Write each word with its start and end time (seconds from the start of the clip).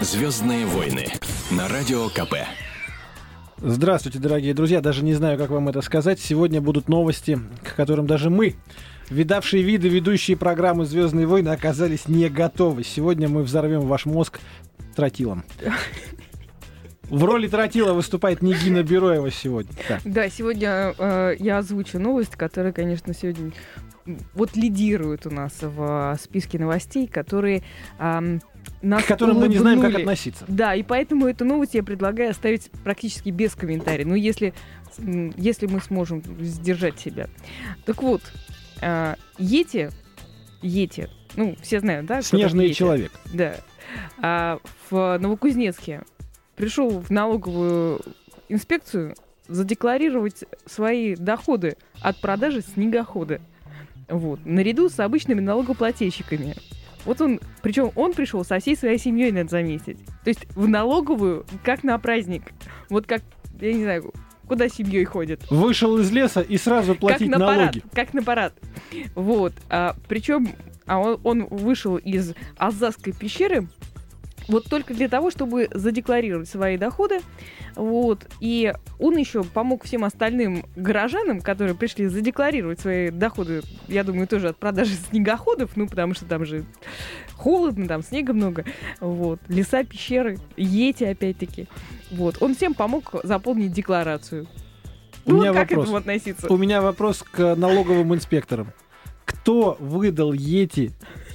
Звездные 0.00 0.64
войны 0.64 1.04
на 1.50 1.68
радио 1.68 2.08
КП. 2.08 2.34
Здравствуйте, 3.58 4.18
дорогие 4.18 4.54
друзья. 4.54 4.80
Даже 4.80 5.04
не 5.04 5.12
знаю, 5.12 5.36
как 5.36 5.50
вам 5.50 5.68
это 5.68 5.82
сказать. 5.82 6.18
Сегодня 6.18 6.62
будут 6.62 6.88
новости, 6.88 7.38
к 7.62 7.76
которым 7.76 8.06
даже 8.06 8.30
мы, 8.30 8.54
видавшие 9.10 9.62
виды 9.62 9.90
ведущие 9.90 10.38
программы 10.38 10.86
«Звездные 10.86 11.26
войны», 11.26 11.50
оказались 11.50 12.08
не 12.08 12.30
готовы. 12.30 12.82
Сегодня 12.82 13.28
мы 13.28 13.42
взорвем 13.42 13.82
ваш 13.82 14.06
мозг 14.06 14.40
тротилом. 14.96 15.44
В 17.10 17.22
роли 17.24 17.46
тротила 17.46 17.92
выступает 17.92 18.40
Нигина 18.40 18.82
Бероева 18.82 19.30
сегодня. 19.30 19.72
Да, 19.86 19.98
да 20.04 20.30
сегодня 20.30 20.94
э, 20.96 21.34
я 21.38 21.58
озвучу 21.58 21.98
новость, 21.98 22.36
которая, 22.36 22.72
конечно, 22.72 23.12
сегодня 23.12 23.52
вот 24.34 24.56
лидирует 24.56 25.26
у 25.26 25.30
нас 25.30 25.58
в 25.60 26.18
списке 26.22 26.58
новостей, 26.58 27.06
которые 27.06 27.62
э, 27.98 28.38
нас 28.82 29.04
к 29.04 29.06
которым 29.06 29.36
улыбнули. 29.36 29.48
мы 29.48 29.54
не 29.54 29.60
знаем, 29.60 29.80
как 29.80 29.94
относиться. 30.00 30.44
Да, 30.48 30.74
и 30.74 30.82
поэтому 30.82 31.26
эту 31.26 31.44
новость 31.44 31.74
я 31.74 31.82
предлагаю 31.82 32.30
оставить 32.30 32.70
практически 32.84 33.30
без 33.30 33.54
комментариев. 33.54 34.08
Ну, 34.08 34.14
если, 34.14 34.54
если 34.98 35.66
мы 35.66 35.80
сможем 35.80 36.22
сдержать 36.40 36.98
себя. 36.98 37.28
Так 37.84 38.02
вот, 38.02 38.22
э, 38.80 39.16
Йети, 39.38 39.90
Йети, 40.62 41.08
ну, 41.36 41.56
все 41.62 41.80
знают, 41.80 42.06
да? 42.06 42.22
Снежный 42.22 42.72
человек. 42.72 43.12
Да. 43.32 43.56
А, 44.18 44.58
в 44.90 45.18
Новокузнецке 45.18 46.02
пришел 46.56 47.00
в 47.00 47.10
налоговую 47.10 48.00
инспекцию 48.48 49.14
задекларировать 49.48 50.44
свои 50.66 51.16
доходы 51.16 51.76
от 52.00 52.20
продажи 52.20 52.62
снегохода. 52.62 53.40
Вот. 54.08 54.40
Наряду 54.44 54.88
с 54.88 54.98
обычными 55.00 55.40
налогоплательщиками. 55.40 56.54
Вот 57.04 57.20
он, 57.20 57.40
причем 57.62 57.90
он 57.94 58.12
пришел 58.12 58.44
со 58.44 58.58
всей 58.58 58.76
своей 58.76 58.98
семьей, 58.98 59.32
надо 59.32 59.50
заметить. 59.50 59.98
То 60.24 60.30
есть 60.30 60.46
в 60.54 60.68
налоговую, 60.68 61.46
как 61.64 61.82
на 61.82 61.98
праздник. 61.98 62.52
Вот 62.88 63.06
как, 63.06 63.22
я 63.60 63.72
не 63.72 63.82
знаю, 63.82 64.12
куда 64.46 64.68
семьей 64.68 65.04
ходят. 65.04 65.40
Вышел 65.50 65.98
из 65.98 66.10
леса 66.10 66.40
и 66.40 66.56
сразу 66.58 66.94
платить 66.94 67.30
как 67.30 67.38
на 67.38 67.46
налоги. 67.46 67.80
Парад, 67.80 67.94
как 67.94 68.14
на 68.14 68.22
парад. 68.22 68.54
Вот. 69.14 69.52
А, 69.68 69.96
причем 70.08 70.48
а 70.90 70.98
он, 70.98 71.20
он 71.22 71.46
вышел 71.46 71.96
из 71.98 72.34
Азазской 72.56 73.12
пещеры 73.12 73.68
вот 74.50 74.64
только 74.64 74.94
для 74.94 75.08
того, 75.08 75.30
чтобы 75.30 75.68
задекларировать 75.72 76.48
свои 76.48 76.76
доходы. 76.76 77.20
Вот. 77.76 78.28
И 78.40 78.74
он 78.98 79.16
еще 79.16 79.44
помог 79.44 79.84
всем 79.84 80.04
остальным 80.04 80.64
горожанам, 80.76 81.40
которые 81.40 81.74
пришли 81.74 82.06
задекларировать 82.06 82.80
свои 82.80 83.10
доходы, 83.10 83.62
я 83.88 84.04
думаю, 84.04 84.26
тоже 84.26 84.48
от 84.48 84.56
продажи 84.56 84.94
снегоходов, 85.10 85.76
ну, 85.76 85.86
потому 85.86 86.14
что 86.14 86.26
там 86.26 86.44
же 86.44 86.64
холодно, 87.34 87.86
там 87.86 88.02
снега 88.02 88.32
много. 88.32 88.64
Вот. 89.00 89.40
Леса, 89.48 89.84
пещеры, 89.84 90.38
ети 90.56 91.04
опять-таки. 91.04 91.68
Вот. 92.10 92.38
Он 92.40 92.54
всем 92.54 92.74
помог 92.74 93.14
заполнить 93.22 93.72
декларацию. 93.72 94.46
У 95.26 95.32
ну, 95.32 95.40
меня 95.42 95.52
как 95.52 95.70
вопрос. 95.70 95.78
к 95.78 95.82
этому 95.82 95.96
относиться? 95.96 96.52
У 96.52 96.56
меня 96.56 96.82
вопрос 96.82 97.22
к 97.22 97.54
налоговым 97.54 98.14
инспекторам. 98.14 98.72
Кто 99.24 99.76
выдал 99.78 100.32
Йети 100.32 100.90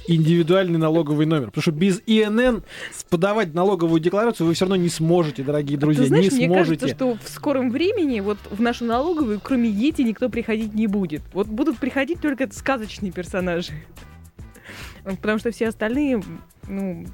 индивидуальный 0.08 0.78
налоговый 0.78 1.26
номер. 1.26 1.46
Потому 1.46 1.62
что 1.62 1.72
без 1.72 2.02
ИНН 2.06 2.62
подавать 3.10 3.54
налоговую 3.54 4.00
декларацию 4.00 4.46
вы 4.46 4.54
все 4.54 4.64
равно 4.64 4.76
не 4.76 4.88
сможете, 4.88 5.42
дорогие 5.42 5.78
друзья, 5.78 6.02
Ты 6.02 6.08
знаешь, 6.08 6.32
не 6.32 6.38
мне 6.38 6.46
сможете. 6.46 6.80
кажется, 6.80 6.88
что 6.88 7.18
в 7.22 7.28
скором 7.28 7.70
времени 7.70 8.20
вот 8.20 8.38
в 8.50 8.60
нашу 8.60 8.84
налоговую, 8.84 9.40
кроме 9.42 9.68
Ети, 9.68 10.02
никто 10.02 10.28
приходить 10.28 10.74
не 10.74 10.86
будет. 10.86 11.22
Вот 11.32 11.46
будут 11.46 11.78
приходить 11.78 12.20
только 12.20 12.48
сказочные 12.52 13.12
персонажи. 13.12 13.72
Потому 15.04 15.38
что 15.38 15.52
все 15.52 15.68
остальные 15.68 16.22
ну, 16.68 17.06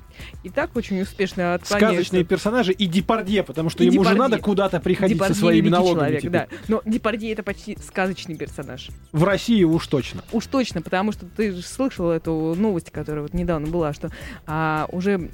и 0.42 0.50
так 0.50 0.74
очень 0.76 1.00
успешно 1.00 1.54
отклоняются. 1.54 1.94
Сказочные 1.94 2.24
персонажи 2.24 2.72
и 2.72 2.86
Депардье, 2.86 3.42
потому 3.42 3.70
что 3.70 3.82
и 3.82 3.86
ему 3.86 4.02
Депардье. 4.02 4.12
же 4.12 4.18
надо 4.18 4.38
куда-то 4.38 4.80
приходить 4.80 5.16
Депардье 5.16 5.34
со 5.34 5.40
своими 5.40 5.68
налогами. 5.68 6.18
Человек, 6.18 6.20
теперь. 6.20 6.32
да. 6.32 6.46
Но 6.68 6.82
Депардье 6.84 7.32
это 7.32 7.42
почти 7.42 7.76
сказочный 7.84 8.36
персонаж. 8.36 8.88
В 9.12 9.24
России 9.24 9.62
уж 9.64 9.86
точно. 9.86 10.22
Уж 10.32 10.46
точно, 10.46 10.82
потому 10.82 11.12
что 11.12 11.26
ты 11.26 11.52
же 11.52 11.62
слышал 11.62 12.10
эту 12.10 12.54
новость, 12.56 12.90
которая 12.90 13.22
вот 13.22 13.34
недавно 13.34 13.66
была, 13.68 13.92
что 13.92 14.10
а, 14.46 14.86
уже 14.90 15.30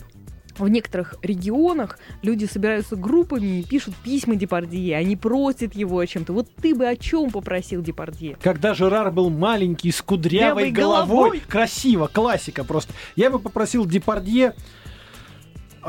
в 0.59 0.69
некоторых 0.69 1.15
регионах 1.23 1.99
люди 2.23 2.45
собираются 2.45 2.97
группами 2.97 3.61
и 3.61 3.65
пишут 3.65 3.95
письма 3.97 4.37
Депардье, 4.37 4.97
они 4.97 5.17
просят 5.17 5.75
его 5.75 5.99
о 5.99 6.07
чем-то. 6.07 6.33
Вот 6.33 6.49
ты 6.61 6.75
бы 6.75 6.87
о 6.87 6.97
чем 6.97 7.31
попросил 7.31 7.83
Депардье? 7.83 8.37
Когда 8.43 8.75
Жерар 8.75 9.11
был 9.11 9.31
маленький, 9.31 9.91
с 9.91 10.03
кудрявой 10.03 10.71
головой, 10.71 11.07
головой, 11.09 11.43
красиво, 11.49 12.07
классика 12.07 12.65
просто. 12.65 12.93
Я 13.17 13.31
бы 13.31 13.39
попросил 13.39 13.87
Депардье 13.87 14.55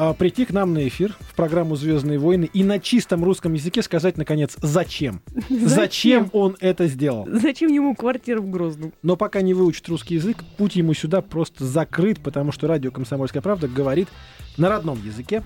а, 0.02 0.14
прийти 0.14 0.46
к 0.46 0.52
нам 0.52 0.74
на 0.74 0.88
эфир 0.88 1.14
в 1.20 1.36
программу 1.36 1.76
Звездные 1.76 2.20
войны 2.20 2.50
и 2.54 2.64
на 2.64 2.80
чистом 2.80 3.22
русском 3.22 3.52
языке 3.52 3.82
сказать, 3.82 4.16
наконец, 4.16 4.56
зачем? 4.62 5.22
Зачем, 5.50 5.68
зачем 5.68 6.30
он 6.32 6.56
это 6.62 6.88
сделал? 6.88 7.28
Зачем 7.30 7.70
ему 7.70 7.94
квартира 7.96 8.40
в 8.40 8.50
Грозном? 8.50 8.94
Но 9.04 9.18
пока 9.18 9.42
не 9.42 9.54
выучит 9.54 9.90
русский 9.90 10.16
язык, 10.16 10.38
путь 10.58 10.78
ему 10.78 10.94
сюда 10.94 11.22
просто 11.22 11.66
закрыт, 11.66 12.22
потому 12.22 12.54
что 12.54 12.68
радио 12.68 12.92
«Комсомольская 12.92 13.42
правда» 13.42 13.68
говорит 13.68 14.08
на 14.56 14.70
родном 14.70 15.04
языке. 15.04 15.44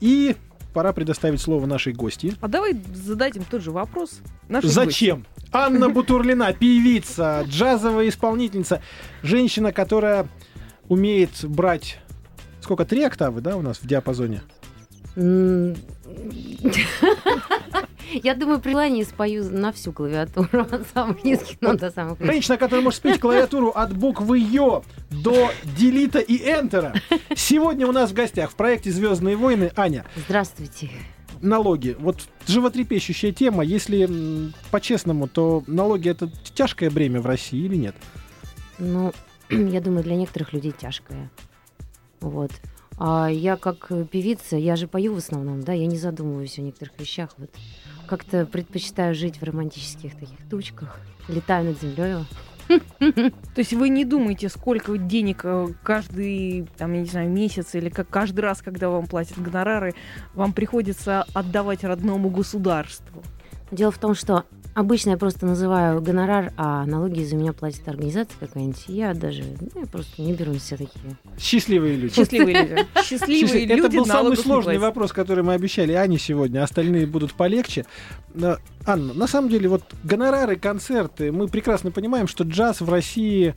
И 0.00 0.36
пора 0.74 0.92
предоставить 0.92 1.40
слово 1.40 1.64
нашей 1.64 1.94
гости. 1.94 2.34
А 2.42 2.48
давай 2.48 2.74
зададим 2.92 3.44
тот 3.50 3.62
же 3.62 3.70
вопрос. 3.70 4.20
Зачем? 4.62 5.20
Гости. 5.20 5.50
Анна 5.52 5.88
Бутурлина, 5.88 6.52
певица, 6.52 7.44
джазовая 7.48 8.10
исполнительница, 8.10 8.82
женщина, 9.22 9.72
которая 9.72 10.28
умеет 10.86 11.46
брать 11.46 11.98
сколько, 12.66 12.84
три 12.84 13.04
октавы, 13.04 13.40
да, 13.40 13.56
у 13.56 13.62
нас 13.62 13.78
в 13.78 13.86
диапазоне? 13.86 14.42
Я 18.12 18.34
думаю, 18.34 18.60
при 18.60 18.70
желании 18.70 19.02
спою 19.04 19.50
на 19.50 19.72
всю 19.72 19.92
клавиатуру, 19.92 20.60
от 20.70 20.86
самых 20.92 21.24
низких 21.24 21.60
нот 21.60 21.78
до 21.78 21.90
самых 21.90 22.18
высоких. 22.18 22.32
Женщина, 22.32 22.56
которая 22.56 22.84
может 22.84 22.98
спеть 22.98 23.20
клавиатуру 23.20 23.70
от 23.70 23.96
буквы 23.96 24.38
Ё 24.38 24.82
до 25.10 25.50
делита 25.78 26.18
и 26.18 26.38
энтера. 26.38 26.92
Сегодня 27.34 27.86
у 27.86 27.92
нас 27.92 28.10
в 28.10 28.14
гостях 28.14 28.50
в 28.50 28.56
проекте 28.56 28.90
«Звездные 28.90 29.36
войны» 29.36 29.72
Аня. 29.76 30.04
Здравствуйте. 30.26 30.90
Налоги. 31.40 31.96
Вот 31.98 32.28
животрепещущая 32.46 33.32
тема. 33.32 33.64
Если 33.64 34.52
по-честному, 34.70 35.28
то 35.28 35.62
налоги 35.66 36.10
это 36.10 36.30
тяжкое 36.54 36.90
бремя 36.90 37.20
в 37.20 37.26
России 37.26 37.64
или 37.64 37.76
нет? 37.76 37.94
Ну, 38.78 39.12
я 39.50 39.80
думаю, 39.80 40.02
для 40.02 40.16
некоторых 40.16 40.52
людей 40.52 40.72
тяжкое. 40.72 41.30
Вот. 42.20 42.50
А 42.98 43.28
я 43.28 43.56
как 43.56 43.88
певица, 44.10 44.56
я 44.56 44.76
же 44.76 44.88
пою 44.88 45.14
в 45.14 45.18
основном, 45.18 45.62
да, 45.62 45.72
я 45.72 45.86
не 45.86 45.98
задумываюсь 45.98 46.58
о 46.58 46.62
некоторых 46.62 46.98
вещах. 46.98 47.30
Вот 47.36 47.50
как-то 48.06 48.46
предпочитаю 48.46 49.14
жить 49.14 49.40
в 49.40 49.44
романтических 49.44 50.14
таких 50.14 50.48
тучках. 50.48 50.98
Летаю 51.28 51.66
над 51.66 51.80
землей. 51.80 52.24
То 52.98 53.58
есть 53.58 53.72
вы 53.72 53.88
не 53.88 54.04
думаете, 54.04 54.48
сколько 54.48 54.96
денег 54.98 55.40
э, 55.44 55.68
каждый, 55.82 56.68
там, 56.76 56.92
я 56.94 57.00
не 57.00 57.06
знаю, 57.06 57.30
месяц 57.30 57.74
или 57.74 57.90
как 57.90 58.08
каждый 58.08 58.40
раз, 58.40 58.62
когда 58.62 58.88
вам 58.88 59.06
платят 59.06 59.40
гонорары, 59.40 59.94
вам 60.34 60.52
приходится 60.52 61.26
отдавать 61.34 61.84
родному 61.84 62.28
государству? 62.28 63.22
Дело 63.70 63.92
в 63.92 63.98
том, 63.98 64.14
что 64.14 64.44
Обычно 64.76 65.12
я 65.12 65.16
просто 65.16 65.46
называю 65.46 66.02
гонорар, 66.02 66.52
а 66.58 66.84
налоги 66.84 67.24
за 67.24 67.34
меня 67.34 67.54
платит 67.54 67.88
организация 67.88 68.36
какая-нибудь. 68.38 68.84
Я 68.88 69.14
даже, 69.14 69.42
ну, 69.58 69.80
я 69.80 69.86
просто 69.86 70.20
не 70.20 70.34
беру 70.34 70.52
на 70.52 70.58
себя 70.58 70.76
такие. 70.76 71.16
Счастливые 71.38 71.96
люди. 71.96 72.14
Счастливые 72.14 72.62
люди. 72.62 72.86
Счастливые 73.02 73.64
люди. 73.64 73.80
Это 73.80 73.88
был 73.88 74.04
самый 74.04 74.36
сложный 74.36 74.76
вопрос, 74.76 75.14
который 75.14 75.42
мы 75.42 75.54
обещали 75.54 75.94
Ане 75.94 76.18
сегодня. 76.18 76.62
Остальные 76.62 77.06
будут 77.06 77.32
полегче. 77.32 77.86
Анна, 78.84 79.14
на 79.14 79.26
самом 79.26 79.48
деле, 79.48 79.70
вот 79.70 79.82
гонорары, 80.04 80.56
концерты, 80.56 81.32
мы 81.32 81.48
прекрасно 81.48 81.90
понимаем, 81.90 82.28
что 82.28 82.44
джаз 82.44 82.82
в 82.82 82.90
России 82.90 83.54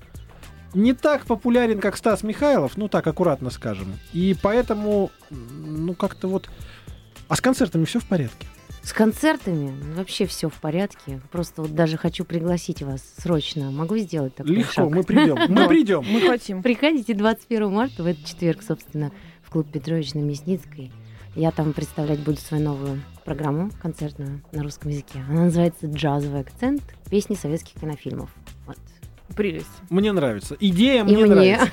не 0.74 0.94
так 0.94 1.26
популярен, 1.26 1.82
как 1.82 1.98
Стас 1.98 2.24
Михайлов, 2.24 2.78
ну 2.78 2.88
так 2.88 3.06
аккуратно 3.06 3.50
скажем. 3.50 4.00
И 4.14 4.38
поэтому, 4.42 5.12
ну 5.30 5.96
как-то 5.96 6.30
вот... 6.30 6.50
А 7.28 7.36
с 7.36 7.42
концертами 7.42 7.84
все 7.84 8.00
в 8.00 8.06
порядке? 8.06 8.48
С 8.82 8.94
концертами 8.94 9.74
вообще 9.96 10.26
все 10.26 10.50
в 10.50 10.54
порядке. 10.56 11.22
Просто 11.32 11.62
вот 11.62 11.76
даже 11.76 11.98
хочу 11.98 12.24
пригласить 12.26 12.82
вас 12.82 13.02
срочно. 13.18 13.72
Могу 13.72 13.98
сделать 13.98 14.36
такой 14.36 14.56
Легко, 14.56 14.72
шаг? 14.72 14.90
мы 14.90 15.04
придем. 15.04 15.38
Мы 15.50 15.68
придем. 15.68 16.04
Мы 16.08 16.22
хотим. 16.22 16.64
Приходите 16.64 17.14
21 17.14 17.72
марта, 17.72 18.04
в 18.04 18.06
этот 18.08 18.26
четверг, 18.26 18.62
собственно, 18.64 19.12
в 19.44 19.50
клуб 19.52 19.68
Петрович 19.72 20.14
на 20.14 20.20
Мясницкой. 20.20 20.92
Я 21.36 21.52
там 21.52 21.74
представлять 21.74 22.20
буду 22.20 22.38
свою 22.38 22.64
новую 22.64 23.02
программу 23.24 23.70
концертную 23.82 24.42
на 24.52 24.64
русском 24.64 24.90
языке. 24.90 25.24
Она 25.30 25.44
называется 25.46 25.86
«Джазовый 25.88 26.42
акцент. 26.42 26.82
Песни 27.10 27.36
советских 27.36 27.80
кинофильмов». 27.80 28.30
Вот. 28.66 28.78
Прелесть. 29.36 29.68
Мне 29.90 30.12
нравится. 30.12 30.58
Идея 30.60 31.04
мне, 31.04 31.18
мне. 31.18 31.26
нравится. 31.28 31.72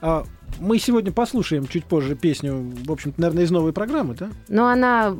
Мы 0.60 0.78
сегодня 0.78 1.12
послушаем 1.12 1.66
чуть 1.66 1.84
позже 1.84 2.14
песню, 2.14 2.72
в 2.84 2.90
общем-то, 2.90 3.20
наверное, 3.20 3.44
из 3.44 3.50
новой 3.50 3.72
программы, 3.72 4.14
да? 4.14 4.30
Ну, 4.48 4.64
она 4.64 5.16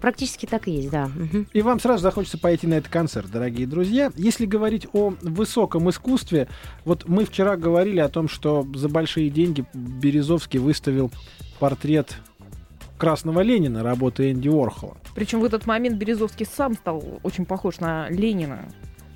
практически 0.00 0.46
так 0.46 0.68
и 0.68 0.72
есть, 0.72 0.90
да. 0.90 1.04
Угу. 1.04 1.46
И 1.52 1.62
вам 1.62 1.80
сразу 1.80 2.02
захочется 2.02 2.38
пойти 2.38 2.66
на 2.66 2.74
этот 2.74 2.90
концерт, 2.90 3.30
дорогие 3.30 3.66
друзья. 3.66 4.10
Если 4.16 4.46
говорить 4.46 4.86
о 4.92 5.14
высоком 5.22 5.88
искусстве, 5.90 6.48
вот 6.84 7.08
мы 7.08 7.24
вчера 7.24 7.56
говорили 7.56 8.00
о 8.00 8.08
том, 8.08 8.28
что 8.28 8.66
за 8.74 8.88
большие 8.88 9.30
деньги 9.30 9.64
Березовский 9.74 10.58
выставил 10.58 11.10
портрет 11.58 12.16
Красного 12.98 13.40
Ленина, 13.40 13.82
работы 13.82 14.30
Энди 14.30 14.48
Уорхола. 14.48 14.98
Причем 15.14 15.40
в 15.40 15.44
этот 15.44 15.66
момент 15.66 15.96
Березовский 15.96 16.46
сам 16.46 16.74
стал 16.74 17.02
очень 17.22 17.46
похож 17.46 17.80
на 17.80 18.08
Ленина. 18.10 18.68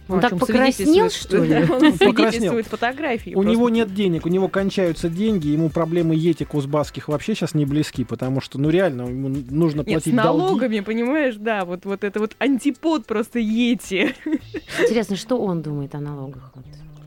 Он 0.09 0.19
о 0.19 0.23
так 0.23 0.39
покраснел, 0.39 1.09
что 1.09 1.43
ли? 1.43 1.55
Он 1.55 1.67
Покраснел. 1.69 2.13
свидетельствует 2.13 2.67
фотографии. 2.67 3.31
У 3.31 3.35
просто. 3.35 3.51
него 3.51 3.69
нет 3.71 3.95
денег, 3.95 4.27
у 4.27 4.29
него 4.29 4.49
кончаются 4.49 5.09
деньги, 5.09 5.49
ему 5.49 5.71
проблемы 5.71 6.15
ети 6.15 6.45
кузбасских 6.45 7.09
вообще 7.09 7.35
сейчас 7.35 7.55
не 7.55 7.65
близки, 7.65 8.05
потому 8.05 8.41
что, 8.41 8.61
ну 8.61 8.69
реально, 8.69 9.03
ему 9.03 9.29
нужно 9.29 9.81
Нет, 9.81 9.89
с 9.89 9.93
платить 10.05 10.17
долги. 10.17 10.43
налогами, 10.43 10.81
понимаешь, 10.81 11.37
да, 11.37 11.65
вот, 11.65 11.87
вот 11.87 12.05
это 12.05 12.21
вот 12.21 12.37
антипод 12.39 13.07
просто 13.07 13.39
Йети. 13.39 14.15
Интересно, 14.83 15.17
что 15.17 15.41
он 15.41 15.63
думает 15.63 15.95
о 15.95 16.01
налогах? 16.01 16.53
Вот. 16.55 16.65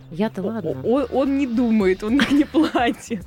Я-то 0.10 0.42
ладно. 0.42 0.78
Он, 0.84 1.06
он 1.12 1.38
не 1.38 1.46
думает, 1.46 2.04
он 2.04 2.20
не 2.32 2.46
платит. 2.46 3.26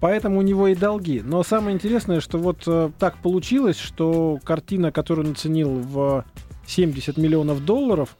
Поэтому 0.00 0.38
у 0.38 0.42
него 0.42 0.68
и 0.68 0.74
долги. 0.74 1.22
Но 1.24 1.42
самое 1.42 1.74
интересное, 1.76 2.20
что 2.20 2.38
вот 2.38 2.62
э, 2.66 2.90
так 2.98 3.18
получилось, 3.18 3.78
что 3.78 4.40
картина, 4.42 4.90
которую 4.90 5.26
он 5.26 5.32
оценил 5.32 5.70
в 5.70 6.24
70 6.66 7.16
миллионов 7.18 7.64
долларов, 7.64 8.16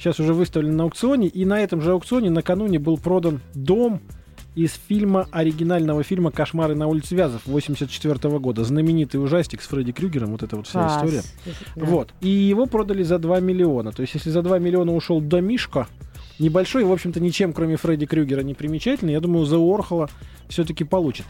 сейчас 0.00 0.18
уже 0.18 0.32
выставлена 0.34 0.74
на 0.76 0.84
аукционе, 0.84 1.28
и 1.28 1.44
на 1.44 1.60
этом 1.60 1.82
же 1.82 1.92
аукционе 1.92 2.30
накануне 2.30 2.78
был 2.78 2.96
продан 2.96 3.40
дом 3.54 4.00
из 4.56 4.78
фильма, 4.88 5.28
оригинального 5.30 6.02
фильма 6.02 6.32
«Кошмары 6.32 6.74
на 6.74 6.88
улице 6.88 7.14
Вязов» 7.14 7.42
84 7.46 8.38
года. 8.38 8.64
Знаменитый 8.64 9.22
ужастик 9.22 9.62
с 9.62 9.68
Фредди 9.68 9.92
Крюгером, 9.92 10.32
вот 10.32 10.42
эта 10.42 10.56
вот 10.56 10.66
вся 10.66 10.80
Класс. 10.80 10.96
история. 10.96 11.22
Да. 11.76 11.84
Вот. 11.84 12.14
И 12.20 12.28
его 12.28 12.66
продали 12.66 13.02
за 13.02 13.18
2 13.18 13.40
миллиона. 13.40 13.92
То 13.92 14.02
есть, 14.02 14.14
если 14.14 14.30
за 14.30 14.42
2 14.42 14.58
миллиона 14.58 14.92
ушел 14.92 15.20
домишко, 15.20 15.86
небольшой, 16.40 16.84
в 16.84 16.92
общем-то, 16.92 17.20
ничем, 17.20 17.52
кроме 17.52 17.76
Фредди 17.76 18.06
Крюгера, 18.06 18.40
не 18.40 18.54
примечательный, 18.54 19.12
я 19.12 19.20
думаю, 19.20 19.46
за 19.46 19.58
Уорхола 19.58 20.08
все-таки 20.48 20.84
получит. 20.84 21.26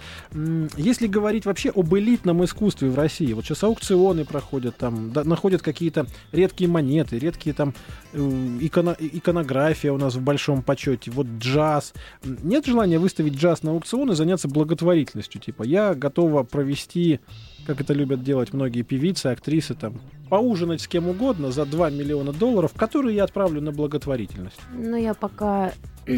Если 0.76 1.06
говорить 1.06 1.44
вообще 1.44 1.70
об 1.70 1.94
элитном 1.94 2.42
искусстве 2.44 2.88
в 2.88 2.96
России, 2.96 3.32
вот 3.32 3.44
сейчас 3.44 3.62
аукционы 3.62 4.24
проходят, 4.24 4.76
там 4.76 5.12
да, 5.12 5.24
находят 5.24 5.62
какие-то 5.62 6.06
редкие 6.32 6.70
монеты, 6.70 7.18
редкие 7.18 7.54
там 7.54 7.74
э, 8.12 8.18
иконо- 8.18 8.96
иконография 8.98 9.92
у 9.92 9.98
нас 9.98 10.14
в 10.14 10.22
большом 10.22 10.62
почете, 10.62 11.10
вот 11.10 11.26
джаз. 11.38 11.92
Нет 12.24 12.64
желания 12.64 12.98
выставить 12.98 13.34
джаз 13.34 13.62
на 13.62 13.72
аукцион 13.72 14.12
и 14.12 14.14
заняться 14.14 14.48
благотворительностью, 14.48 15.40
типа 15.40 15.64
я 15.64 15.94
готова 15.94 16.42
провести, 16.42 17.20
как 17.70 17.80
это 17.82 17.92
любят 17.92 18.24
делать 18.24 18.52
многие 18.52 18.82
певицы, 18.82 19.26
актрисы, 19.28 19.76
там, 19.76 20.00
поужинать 20.28 20.80
с 20.80 20.88
кем 20.88 21.08
угодно 21.08 21.52
за 21.52 21.64
2 21.64 21.90
миллиона 21.90 22.32
долларов, 22.32 22.72
которые 22.76 23.14
я 23.14 23.22
отправлю 23.22 23.60
на 23.60 23.70
благотворительность. 23.70 24.58
Ну, 24.74 24.96
я 24.96 25.14
пока... 25.14 25.72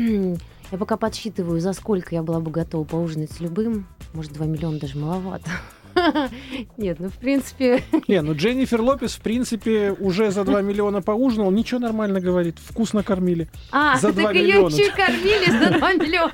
Я 0.71 0.79
пока 0.79 0.97
подсчитываю, 0.97 1.61
за 1.61 1.75
сколько 1.75 2.15
я 2.15 2.23
была 2.23 2.41
бы 2.41 2.51
готова 2.51 2.85
поужинать 2.85 3.31
с 3.31 3.41
любым. 3.41 3.87
Может, 4.15 4.33
2 4.33 4.47
миллиона 4.47 4.79
даже 4.79 4.97
маловато. 4.97 5.51
Нет, 6.79 6.99
ну, 6.99 7.11
в 7.11 7.19
принципе... 7.19 7.83
Не, 8.09 8.23
ну 8.23 8.35
Дженнифер 8.35 8.81
Лопес, 8.81 9.13
в 9.17 9.21
принципе, 9.21 9.93
уже 9.93 10.31
за 10.31 10.45
2 10.45 10.63
миллиона 10.63 11.03
поужинал, 11.03 11.51
ничего 11.51 11.79
нормально 11.79 12.21
говорит, 12.23 12.57
вкусно 12.59 13.03
кормили. 13.03 13.51
А, 13.71 13.99
За 13.99 14.15
так 14.15 14.23
2 14.23 14.33
ее 14.33 14.47
миллиона. 14.47 14.73
еще 14.75 14.87
и 14.87 14.91
кормили 14.91 15.51
за 15.51 15.79
2 15.79 15.93
миллиона. 15.93 16.33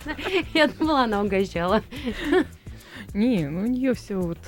Я 0.54 0.68
думала, 0.68 1.02
она 1.02 1.20
угощала. 1.20 1.82
Не, 3.14 3.48
ну 3.48 3.62
у 3.62 3.66
нее 3.66 3.94
все 3.94 4.14
вот... 4.18 4.38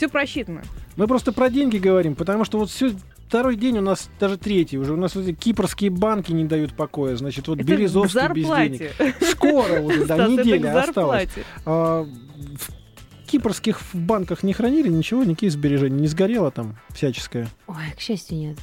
Все 0.00 0.08
просчитано. 0.08 0.62
Мы 0.96 1.06
просто 1.06 1.30
про 1.30 1.50
деньги 1.50 1.76
говорим, 1.76 2.14
потому 2.14 2.46
что 2.46 2.56
вот 2.56 2.70
все 2.70 2.94
второй 3.28 3.54
день 3.54 3.76
у 3.76 3.82
нас, 3.82 4.08
даже 4.18 4.38
третий 4.38 4.78
уже, 4.78 4.94
у 4.94 4.96
нас 4.96 5.14
вот 5.14 5.26
эти 5.26 5.34
кипрские 5.34 5.90
банки 5.90 6.32
не 6.32 6.46
дают 6.46 6.72
покоя, 6.72 7.16
значит, 7.16 7.48
вот 7.48 7.58
Это 7.58 7.68
Березовский 7.68 8.28
без 8.32 8.46
денег. 8.46 8.92
Скоро 9.20 9.78
уже, 9.82 10.06
да, 10.06 10.26
неделя 10.26 10.80
осталась. 10.80 11.28
А, 11.66 12.04
в 12.04 13.26
кипрских 13.26 13.82
в 13.82 13.94
банках 13.94 14.42
не 14.42 14.54
хранили 14.54 14.88
ничего, 14.88 15.22
никаких 15.22 15.52
сбережений, 15.52 16.00
не 16.00 16.06
сгорело 16.06 16.50
там 16.50 16.78
всяческое. 16.94 17.46
Ой, 17.66 17.76
к 17.94 18.00
счастью, 18.00 18.38
нет. 18.38 18.58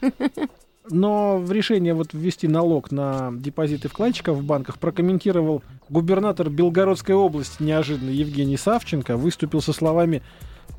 Но 0.90 1.38
в 1.38 1.50
решение 1.52 1.94
вот 1.94 2.12
ввести 2.12 2.48
налог 2.48 2.90
на 2.90 3.32
депозиты 3.32 3.88
вкладчиков 3.88 4.36
в 4.36 4.44
банках 4.44 4.78
прокомментировал 4.78 5.62
губернатор 5.88 6.50
Белгородской 6.50 7.14
области 7.14 7.62
неожиданно 7.62 8.10
Евгений 8.10 8.56
Савченко. 8.56 9.16
Выступил 9.16 9.60
со 9.60 9.72
словами 9.72 10.22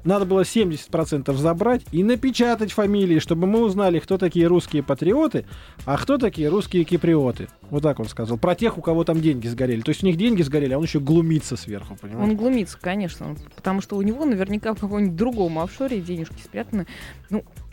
надо 0.03 0.25
было 0.25 0.41
70% 0.41 1.33
забрать 1.35 1.81
и 1.91 2.03
напечатать 2.03 2.71
фамилии, 2.71 3.19
чтобы 3.19 3.45
мы 3.47 3.61
узнали, 3.61 3.99
кто 3.99 4.17
такие 4.17 4.47
русские 4.47 4.83
патриоты, 4.83 5.45
а 5.85 5.97
кто 5.97 6.17
такие 6.17 6.47
русские 6.47 6.85
киприоты. 6.85 7.49
Вот 7.69 7.83
так 7.83 7.99
он 7.99 8.05
сказал. 8.05 8.37
Про 8.37 8.55
тех, 8.55 8.77
у 8.77 8.81
кого 8.81 9.03
там 9.03 9.21
деньги 9.21 9.47
сгорели. 9.47 9.81
То 9.81 9.89
есть 9.89 10.03
у 10.03 10.05
них 10.05 10.15
деньги 10.15 10.41
сгорели, 10.41 10.73
а 10.73 10.77
он 10.77 10.85
еще 10.85 10.99
глумится 10.99 11.57
сверху, 11.57 11.97
понимаете? 11.99 12.31
Он 12.31 12.37
глумится, 12.37 12.77
конечно, 12.79 13.35
потому 13.55 13.81
что 13.81 13.97
у 13.97 14.01
него 14.01 14.23
наверняка 14.23 14.73
в 14.73 14.79
каком-нибудь 14.79 15.15
другом 15.17 15.59
офшоре 15.59 15.99
денежки 15.99 16.41
спрятаны. 16.41 16.85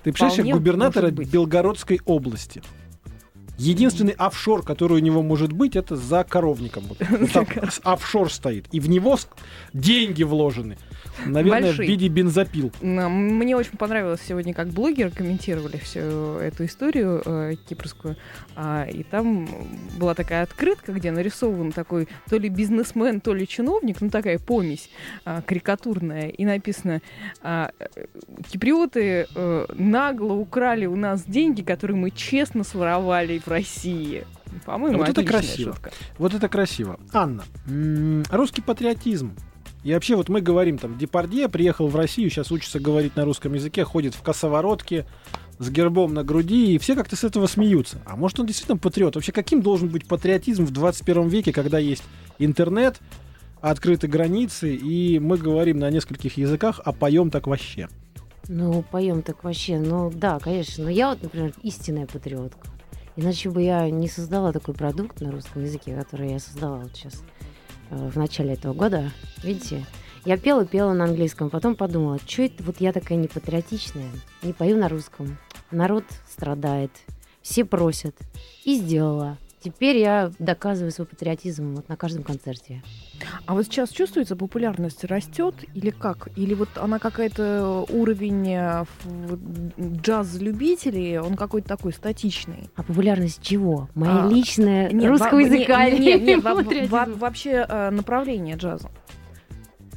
Ты 0.04 0.12
представляешь, 0.12 0.54
губернатора. 0.54 1.10
Белгородской 1.10 2.00
области. 2.04 2.62
Единственный 3.56 4.12
офшор, 4.12 4.62
который 4.62 4.98
у 4.98 5.00
него 5.00 5.22
может 5.22 5.52
быть, 5.52 5.76
это 5.76 5.96
за 5.96 6.24
коровником. 6.24 6.84
Вот. 6.88 6.98
Там 7.32 7.46
офшор 7.84 8.30
стоит. 8.30 8.66
И 8.72 8.80
в 8.80 8.88
него 8.88 9.18
деньги 9.72 10.22
вложены. 10.22 10.76
Наверное, 11.26 11.62
Большие. 11.62 11.86
в 11.86 11.90
виде 11.90 12.08
бензопил. 12.08 12.72
Мне 12.80 13.56
очень 13.56 13.76
понравилось 13.78 14.20
сегодня, 14.26 14.54
как 14.54 14.68
блогеры 14.68 15.10
комментировали 15.10 15.76
всю 15.78 16.00
эту 16.38 16.64
историю 16.64 17.22
э, 17.24 17.54
кипрскую. 17.68 18.16
А, 18.56 18.84
и 18.84 19.02
там 19.02 19.48
была 19.98 20.14
такая 20.14 20.42
открытка, 20.42 20.92
где 20.92 21.10
нарисован 21.10 21.72
такой 21.72 22.08
то 22.28 22.36
ли 22.38 22.48
бизнесмен, 22.48 23.20
то 23.20 23.34
ли 23.34 23.46
чиновник, 23.46 24.00
ну 24.00 24.10
такая 24.10 24.38
помесь 24.38 24.90
а, 25.24 25.42
карикатурная. 25.42 26.28
И 26.28 26.44
написано, 26.44 27.00
а, 27.42 27.70
э, 27.78 28.06
киприоты 28.50 29.26
э, 29.34 29.66
нагло 29.74 30.34
украли 30.34 30.86
у 30.86 30.96
нас 30.96 31.24
деньги, 31.24 31.62
которые 31.62 31.96
мы 31.96 32.10
честно 32.10 32.64
своровали 32.64 33.38
в 33.38 33.48
России. 33.48 34.24
По-моему, 34.64 34.98
Вот 34.98 35.08
это 35.08 35.24
красиво. 35.24 35.72
шутка. 35.72 35.90
Вот 36.18 36.34
это 36.34 36.48
красиво. 36.48 37.00
Анна, 37.12 37.44
м, 37.66 38.22
русский 38.30 38.62
патриотизм. 38.62 39.32
И 39.84 39.92
вообще 39.92 40.16
вот 40.16 40.30
мы 40.30 40.40
говорим, 40.40 40.78
там, 40.78 40.96
Депардье 40.96 41.48
приехал 41.48 41.88
в 41.88 41.94
Россию, 41.94 42.30
сейчас 42.30 42.50
учится 42.50 42.80
говорить 42.80 43.16
на 43.16 43.24
русском 43.24 43.52
языке, 43.52 43.84
ходит 43.84 44.14
в 44.14 44.22
косоворотке 44.22 45.06
с 45.58 45.70
гербом 45.70 46.14
на 46.14 46.24
груди, 46.24 46.74
и 46.74 46.78
все 46.78 46.94
как-то 46.94 47.16
с 47.16 47.22
этого 47.22 47.46
смеются. 47.46 47.98
А 48.06 48.16
может 48.16 48.40
он 48.40 48.46
действительно 48.46 48.78
патриот? 48.78 49.14
Вообще 49.14 49.30
каким 49.30 49.60
должен 49.60 49.88
быть 49.88 50.06
патриотизм 50.06 50.64
в 50.64 50.70
21 50.70 51.28
веке, 51.28 51.52
когда 51.52 51.78
есть 51.78 52.02
интернет, 52.38 52.98
открыты 53.60 54.08
границы, 54.08 54.74
и 54.74 55.18
мы 55.18 55.36
говорим 55.36 55.78
на 55.78 55.90
нескольких 55.90 56.38
языках, 56.38 56.80
а 56.82 56.92
поем 56.92 57.30
так 57.30 57.46
вообще? 57.46 57.88
Ну, 58.48 58.82
поем 58.90 59.22
так 59.22 59.44
вообще. 59.44 59.78
Ну, 59.78 60.10
да, 60.10 60.38
конечно. 60.38 60.84
Но 60.84 60.90
я 60.90 61.10
вот, 61.10 61.22
например, 61.22 61.52
истинная 61.62 62.06
патриотка. 62.06 62.68
Иначе 63.16 63.48
бы 63.48 63.62
я 63.62 63.88
не 63.90 64.08
создала 64.08 64.52
такой 64.52 64.74
продукт 64.74 65.20
на 65.20 65.30
русском 65.30 65.62
языке, 65.62 65.94
который 65.94 66.32
я 66.32 66.40
создала 66.40 66.78
вот 66.78 66.90
сейчас 66.94 67.22
в 67.90 68.16
начале 68.16 68.54
этого 68.54 68.72
года. 68.72 69.10
Видите? 69.42 69.84
Я 70.24 70.38
пела, 70.38 70.64
пела 70.64 70.94
на 70.94 71.04
английском, 71.04 71.50
потом 71.50 71.76
подумала, 71.76 72.18
что 72.26 72.42
это 72.42 72.62
вот 72.62 72.76
я 72.80 72.92
такая 72.92 73.18
непатриотичная, 73.18 74.10
не 74.42 74.54
пою 74.54 74.78
на 74.78 74.88
русском. 74.88 75.36
Народ 75.70 76.04
страдает, 76.26 76.90
все 77.42 77.64
просят. 77.64 78.16
И 78.64 78.76
сделала. 78.76 79.36
Теперь 79.64 79.96
я 79.96 80.30
доказываю 80.38 80.90
свой 80.92 81.06
патриотизм 81.06 81.76
вот 81.76 81.88
на 81.88 81.96
каждом 81.96 82.22
концерте. 82.22 82.82
А 83.46 83.54
вот 83.54 83.64
сейчас 83.64 83.88
чувствуется 83.88 84.36
популярность 84.36 85.04
растет 85.04 85.54
или 85.72 85.88
как? 85.88 86.28
Или 86.36 86.52
вот 86.52 86.68
она 86.76 86.98
какая-то 86.98 87.86
уровень 87.90 88.46
э, 88.52 88.84
джаз-любителей, 89.80 91.18
он 91.18 91.34
какой-то 91.36 91.66
такой 91.66 91.94
статичный? 91.94 92.68
А 92.76 92.82
популярность 92.82 93.40
чего? 93.40 93.88
Моя 93.94 94.24
А, 94.26 94.28
личная 94.28 94.90
Нет, 94.90 95.08
русского 95.08 95.36
во- 95.36 95.40
языка 95.40 95.88
Нет, 95.88 95.98
нет, 96.00 96.22
нет, 96.22 96.44
во- 96.44 96.54
во- 97.06 97.12
вообще 97.14 97.64
э, 97.66 97.88
направление 97.90 98.56
джаза. 98.56 98.90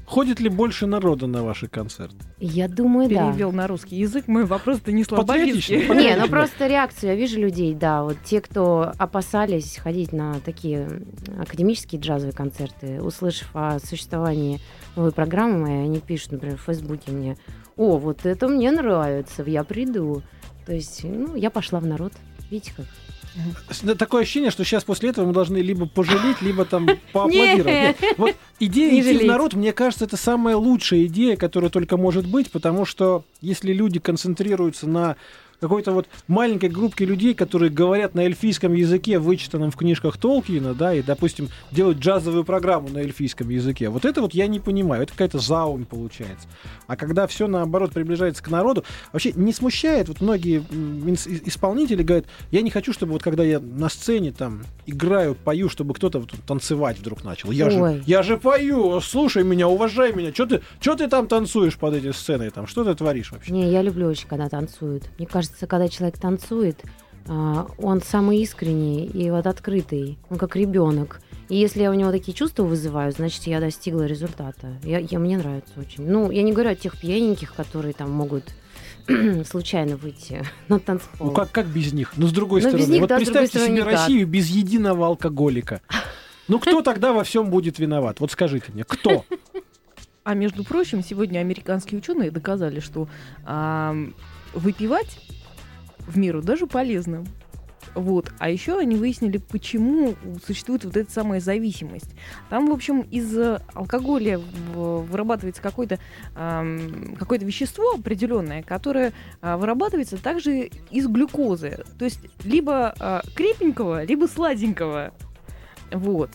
Ходит 0.07 0.39
ли 0.39 0.47
больше 0.47 0.85
народа 0.85 1.27
на 1.27 1.43
ваши 1.43 1.67
концерты? 1.67 2.15
Я 2.39 2.69
думаю, 2.69 3.09
да. 3.09 3.29
Перевел 3.29 3.51
на 3.51 3.67
русский 3.67 3.97
язык, 3.97 4.29
мой 4.29 4.45
вопрос-то 4.45 4.93
не 4.93 5.03
Патриотично, 5.03 5.25
слабовидский. 5.25 5.79
патриотично. 5.81 6.07
Не, 6.15 6.15
ну 6.15 6.29
просто 6.29 6.67
реакцию 6.67 7.09
я 7.09 7.15
вижу 7.17 7.37
людей, 7.37 7.73
да, 7.75 8.03
вот 8.03 8.15
те, 8.23 8.39
кто 8.39 8.93
опасались 8.97 9.75
ходить 9.75 10.13
на 10.13 10.39
такие 10.39 10.87
академические 11.37 11.99
джазовые 11.99 12.33
концерты, 12.33 13.01
услышав 13.01 13.49
о 13.53 13.79
существовании 13.79 14.61
новой 14.95 15.11
программы 15.11 15.57
моей, 15.59 15.83
они 15.83 15.99
пишут, 15.99 16.31
например, 16.31 16.57
в 16.57 16.61
Фейсбуке 16.61 17.11
мне, 17.11 17.37
о, 17.75 17.97
вот 17.97 18.25
это 18.25 18.47
мне 18.47 18.71
нравится, 18.71 19.43
я 19.43 19.65
приду. 19.65 20.21
То 20.65 20.73
есть, 20.73 21.03
ну, 21.03 21.35
я 21.35 21.49
пошла 21.49 21.81
в 21.81 21.85
народ. 21.85 22.13
Видите 22.49 22.71
как? 22.77 22.85
Такое 23.97 24.23
ощущение, 24.23 24.51
что 24.51 24.63
сейчас 24.63 24.83
после 24.83 25.09
этого 25.09 25.25
мы 25.25 25.33
должны 25.33 25.57
либо 25.57 25.85
пожалеть, 25.85 26.41
либо 26.41 26.65
там 26.65 26.87
поаплодировать. 27.13 27.65
Нет, 27.65 27.97
вот 28.17 28.35
идея 28.59 28.91
Не 28.91 28.99
идти 28.99 29.01
в 29.01 29.05
жалейте. 29.05 29.27
народ, 29.27 29.53
мне 29.53 29.73
кажется, 29.73 30.05
это 30.05 30.17
самая 30.17 30.55
лучшая 30.55 31.05
идея, 31.05 31.35
которая 31.35 31.69
только 31.69 31.97
может 31.97 32.27
быть, 32.27 32.51
потому 32.51 32.85
что 32.85 33.23
если 33.41 33.73
люди 33.73 33.99
концентрируются 33.99 34.87
на 34.87 35.17
какой-то 35.59 35.91
вот 35.91 36.07
маленькой 36.27 36.69
группке 36.69 37.05
людей, 37.05 37.33
которые 37.33 37.71
говорят 37.71 38.15
на 38.15 38.21
эльфийском 38.21 38.73
языке, 38.73 39.19
вычитанном 39.19 39.71
в 39.71 39.75
книжках 39.75 40.17
Толкина, 40.17 40.73
да, 40.73 40.93
и, 40.93 41.01
допустим, 41.01 41.49
делают 41.71 41.99
джазовую 41.99 42.43
программу 42.43 42.89
на 42.89 42.99
эльфийском 42.99 43.49
языке. 43.49 43.89
Вот 43.89 44.05
это 44.05 44.21
вот 44.21 44.33
я 44.33 44.47
не 44.47 44.59
понимаю. 44.59 45.03
Это 45.03 45.13
какая-то 45.13 45.39
заумь 45.39 45.85
получается. 45.85 46.47
А 46.85 46.95
когда 46.95 47.27
все 47.27 47.47
наоборот 47.47 47.91
приближается 47.91 48.43
к 48.43 48.49
народу, 48.49 48.83
вообще 49.11 49.33
не 49.33 49.53
смущает, 49.53 50.07
вот 50.09 50.21
многие 50.21 50.63
исполнители 51.45 52.03
говорят, 52.03 52.25
я 52.51 52.61
не 52.61 52.69
хочу, 52.69 52.93
чтобы 52.93 53.13
вот 53.13 53.23
когда 53.23 53.43
я 53.43 53.59
на 53.59 53.89
сцене 53.89 54.31
там 54.31 54.63
играю, 54.85 55.35
пою, 55.35 55.69
чтобы 55.69 55.93
кто-то 55.93 56.19
вот 56.19 56.33
танцевать 56.45 56.99
вдруг 56.99 57.23
начал. 57.23 57.51
Я 57.51 57.69
же, 57.69 58.03
я 58.05 58.23
же 58.23 58.37
пою, 58.37 58.99
слушай 59.01 59.43
меня, 59.43 59.67
уважай 59.67 60.13
меня. 60.13 60.33
Что 60.33 60.45
ты, 60.45 60.61
что 60.79 60.95
ты 60.95 61.07
там 61.07 61.27
танцуешь 61.27 61.77
под 61.77 61.95
эти 61.95 62.11
сцены? 62.11 62.49
Там, 62.51 62.67
что 62.67 62.83
ты 62.83 62.93
творишь 62.95 63.31
вообще? 63.31 63.51
Не, 63.51 63.71
я 63.71 63.81
люблю 63.81 64.07
очень, 64.07 64.27
когда 64.27 64.49
танцуют. 64.49 65.03
Мне 65.17 65.27
кажется, 65.27 65.46
когда 65.67 65.87
человек 65.89 66.17
танцует, 66.17 66.83
а, 67.27 67.67
он 67.77 68.01
самый 68.01 68.39
искренний 68.39 69.05
и 69.05 69.29
вот 69.29 69.47
открытый, 69.47 70.17
он 70.29 70.37
как 70.37 70.55
ребенок. 70.55 71.21
И 71.49 71.55
если 71.55 71.81
я 71.81 71.91
у 71.91 71.93
него 71.93 72.11
такие 72.11 72.33
чувства 72.33 72.63
вызываю, 72.63 73.11
значит, 73.11 73.43
я 73.43 73.59
достигла 73.59 74.05
результата. 74.05 74.77
Я, 74.83 74.99
я, 74.99 75.19
мне 75.19 75.37
нравится 75.37 75.73
очень. 75.77 76.05
Ну, 76.09 76.29
я 76.29 76.43
не 76.43 76.51
говорю 76.51 76.71
о 76.71 76.75
тех 76.75 76.99
пьяненьких, 76.99 77.53
которые 77.53 77.93
там 77.93 78.11
могут 78.11 78.43
случайно 79.49 79.97
выйти 79.97 80.43
на 80.67 80.79
танцпол. 80.79 81.27
Ну 81.27 81.33
как, 81.33 81.51
как 81.51 81.67
без 81.67 81.93
них? 81.93 82.13
Ну, 82.17 82.27
с 82.27 82.31
другой 82.31 82.61
Но 82.61 82.69
стороны, 82.69 82.91
них, 82.91 83.01
вот 83.01 83.09
да, 83.09 83.17
представьте 83.17 83.59
себе 83.59 83.75
никак. 83.75 83.91
Россию 83.91 84.27
без 84.27 84.47
единого 84.47 85.07
алкоголика. 85.07 85.81
Ну, 86.49 86.59
кто 86.59 86.81
тогда 86.81 87.11
во 87.11 87.25
всем 87.25 87.49
будет 87.49 87.77
виноват? 87.77 88.21
Вот 88.21 88.31
скажите 88.31 88.71
мне, 88.71 88.85
кто? 88.85 89.25
А 90.23 90.33
между 90.33 90.63
прочим, 90.63 91.03
сегодня 91.03 91.39
американские 91.39 91.99
ученые 91.99 92.31
доказали, 92.31 92.79
что 92.79 93.09
выпивать 94.53 95.19
в 96.07 96.17
миру 96.17 96.41
даже 96.41 96.67
полезно. 96.67 97.25
Вот. 97.95 98.31
А 98.39 98.49
еще 98.49 98.77
они 98.77 98.95
выяснили, 98.95 99.37
почему 99.37 100.15
существует 100.45 100.85
вот 100.85 100.95
эта 100.95 101.11
самая 101.11 101.39
зависимость. 101.39 102.09
Там, 102.49 102.69
в 102.69 102.73
общем, 102.73 103.01
из 103.01 103.35
алкоголя 103.73 104.39
вырабатывается 104.73 105.61
какое-то 105.61 105.97
э, 106.35 106.77
какое 107.17 107.39
вещество 107.39 107.93
определенное, 107.95 108.61
которое 108.61 109.13
э, 109.41 109.55
вырабатывается 109.55 110.17
также 110.17 110.69
из 110.91 111.07
глюкозы. 111.07 111.83
То 111.97 112.05
есть 112.05 112.19
либо 112.43 112.93
э, 112.99 113.21
крепенького, 113.35 114.03
либо 114.03 114.27
сладенького. 114.27 115.13
Вот. 115.91 116.29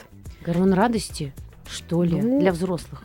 Гормон 0.45 0.73
радости? 0.73 1.33
Что 1.69 2.03
ли? 2.03 2.21
Ну, 2.21 2.41
Для 2.41 2.53
взрослых? 2.53 3.05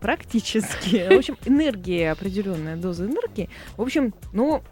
Практически. 0.00 1.08
В 1.08 1.18
общем, 1.18 1.36
энергия, 1.44 2.10
определенная 2.10 2.76
доза 2.76 3.06
энергии. 3.06 3.48
В 3.76 3.82
общем, 3.82 4.12
ну, 4.32 4.62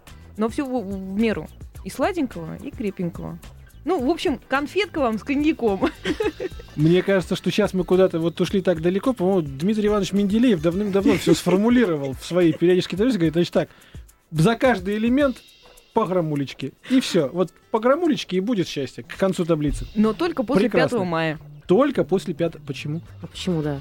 но 0.41 0.49
все 0.49 0.65
в, 0.65 0.71
в 0.71 1.21
меру. 1.21 1.47
И 1.85 1.91
сладенького, 1.91 2.57
и 2.57 2.71
крепенького. 2.71 3.39
Ну, 3.85 4.05
в 4.05 4.09
общем, 4.11 4.41
конфетка 4.49 5.01
вам 5.01 5.19
с 5.19 5.23
коньяком. 5.23 5.91
Мне 6.77 7.03
кажется, 7.03 7.37
что 7.37 7.51
сейчас 7.51 7.75
мы 7.75 7.85
куда-то 7.85 8.19
вот 8.19 8.41
ушли 8.41 8.63
так 8.63 8.81
далеко. 8.81 9.13
По-моему, 9.13 9.43
Дмитрий 9.43 9.89
Иванович 9.89 10.13
Менделеев 10.13 10.63
давным-давно 10.63 11.19
все 11.19 11.35
сформулировал 11.35 12.15
в 12.15 12.25
своей 12.25 12.55
периодической 12.55 12.97
таблице. 12.97 13.19
Говорит, 13.19 13.35
значит 13.35 13.53
так, 13.53 13.69
за 14.31 14.57
каждый 14.57 14.97
элемент 14.97 15.37
по 15.93 16.07
граммулечке. 16.07 16.73
И 16.89 17.01
все. 17.01 17.29
Вот 17.29 17.53
по 17.71 17.79
граммулечке 17.79 18.39
и 18.39 18.41
будет 18.41 18.67
счастье 18.67 19.05
к 19.05 19.15
концу 19.17 19.45
таблицы. 19.45 19.87
Но 19.95 20.15
только 20.15 20.43
после 20.43 20.71
Прекрасно. 20.71 20.99
5 20.99 21.07
мая. 21.07 21.39
Только 21.67 22.05
после 22.05 22.33
5... 22.33 22.63
Почему? 22.67 23.03
А 23.23 23.27
почему, 23.27 23.61
да? 23.61 23.81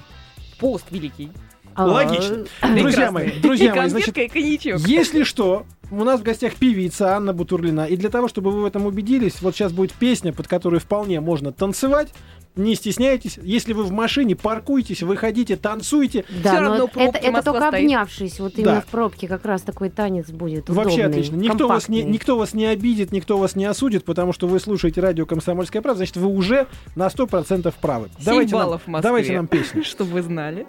Пост 0.59 0.85
великий. 0.91 1.31
А, 1.75 1.85
Логично. 1.85 2.45
Друзья 2.75 3.11
мои, 3.11 3.31
друзья 3.39 3.73
мои, 3.73 3.89
значит, 3.89 4.17
если 4.17 5.23
что, 5.23 5.65
у 5.91 6.03
нас 6.03 6.19
в 6.19 6.23
гостях 6.23 6.55
певица 6.55 7.15
Анна 7.15 7.33
Бутурлина. 7.33 7.85
И 7.85 7.97
для 7.97 8.09
того, 8.09 8.27
чтобы 8.27 8.51
вы 8.51 8.61
в 8.61 8.65
этом 8.65 8.85
убедились, 8.85 9.41
вот 9.41 9.55
сейчас 9.55 9.71
будет 9.71 9.93
песня, 9.93 10.33
под 10.33 10.47
которую 10.47 10.79
вполне 10.79 11.19
можно 11.19 11.51
танцевать. 11.51 12.13
Не 12.55 12.75
стесняйтесь. 12.75 13.39
Если 13.41 13.73
вы 13.73 13.83
в 13.83 13.91
машине, 13.91 14.35
паркуйтесь, 14.35 15.01
выходите, 15.01 15.55
танцуйте. 15.55 16.25
Да, 16.43 16.51
Все 16.51 16.59
равно 16.59 16.89
это, 16.95 17.17
это 17.17 17.41
только 17.43 17.67
стоит. 17.67 17.83
обнявшись. 17.83 18.39
Вот 18.39 18.57
именно 18.57 18.75
да. 18.75 18.81
в 18.81 18.87
пробке 18.87 19.27
как 19.27 19.45
раз 19.45 19.61
такой 19.61 19.89
танец 19.89 20.29
будет 20.29 20.67
Вообще 20.67 21.01
удобный, 21.01 21.21
отлично. 21.21 21.35
Никто 21.37 21.67
вас, 21.67 21.87
не, 21.87 22.03
никто 22.03 22.37
вас 22.37 22.53
не 22.53 22.65
обидит, 22.65 23.11
никто 23.11 23.37
вас 23.37 23.55
не 23.55 23.65
осудит, 23.65 24.03
потому 24.03 24.33
что 24.33 24.47
вы 24.47 24.59
слушаете 24.59 24.99
радио 24.99 25.25
«Комсомольская 25.25 25.81
правда», 25.81 25.99
значит, 25.99 26.17
вы 26.17 26.27
уже 26.27 26.67
на 26.95 27.07
100% 27.07 27.73
правы. 27.79 28.09
7 28.17 28.25
давайте 28.25 28.53
баллов 28.53 28.69
нам, 28.69 28.79
в 28.79 28.87
Москве, 28.87 29.09
Давайте 29.09 29.33
нам 29.33 29.47
песню. 29.47 29.83
Чтобы 29.85 30.11
вы 30.11 30.21
знали. 30.21 30.67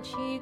Achieve. 0.00 0.39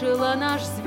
Разрушило 0.00 0.34
наш 0.34 0.62
звездный 0.62 0.79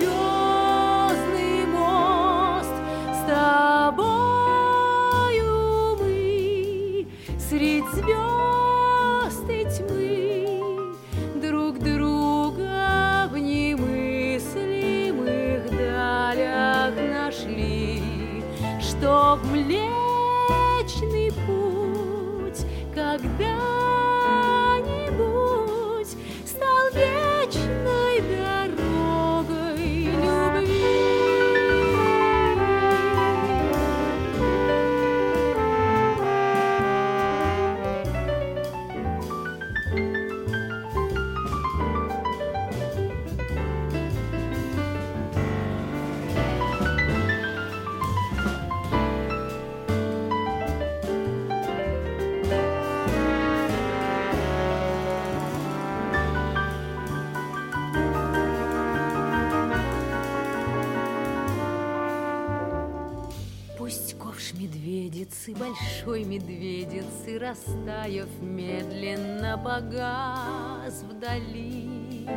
и 65.48 65.54
большой 65.56 66.24
медведицы, 66.24 67.38
растаяв 67.40 68.30
медленно 68.40 69.58
погас 69.58 71.04
вдали. 71.04 72.28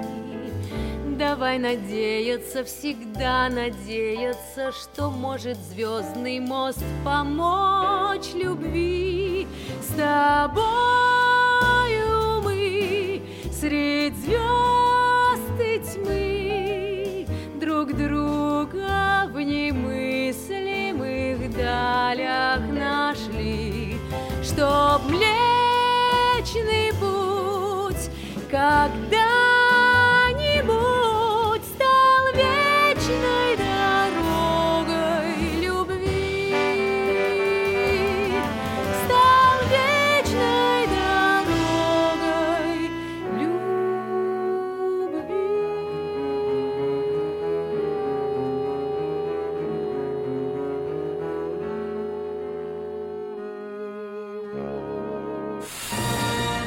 Давай 1.18 1.58
надеяться, 1.58 2.64
всегда 2.64 3.48
надеяться, 3.48 4.72
что 4.72 5.10
может 5.10 5.56
звездный 5.56 6.40
мост 6.40 6.84
помочь 7.04 8.34
любви 8.34 9.46
с 9.80 9.86
тобою 9.96 10.56
мы 12.42 13.22
средь 13.52 14.16
звезд 14.18 15.60
и 15.60 15.78
тьмы 15.78 17.26
друг 17.60 17.96
друга 17.96 19.30
в 19.32 19.40
немыслимых 19.40 20.76
далях 21.56 22.60
чтоб 24.56 25.02
млечный 25.10 26.90
путь 26.98 28.08
когда-нибудь 28.50 29.05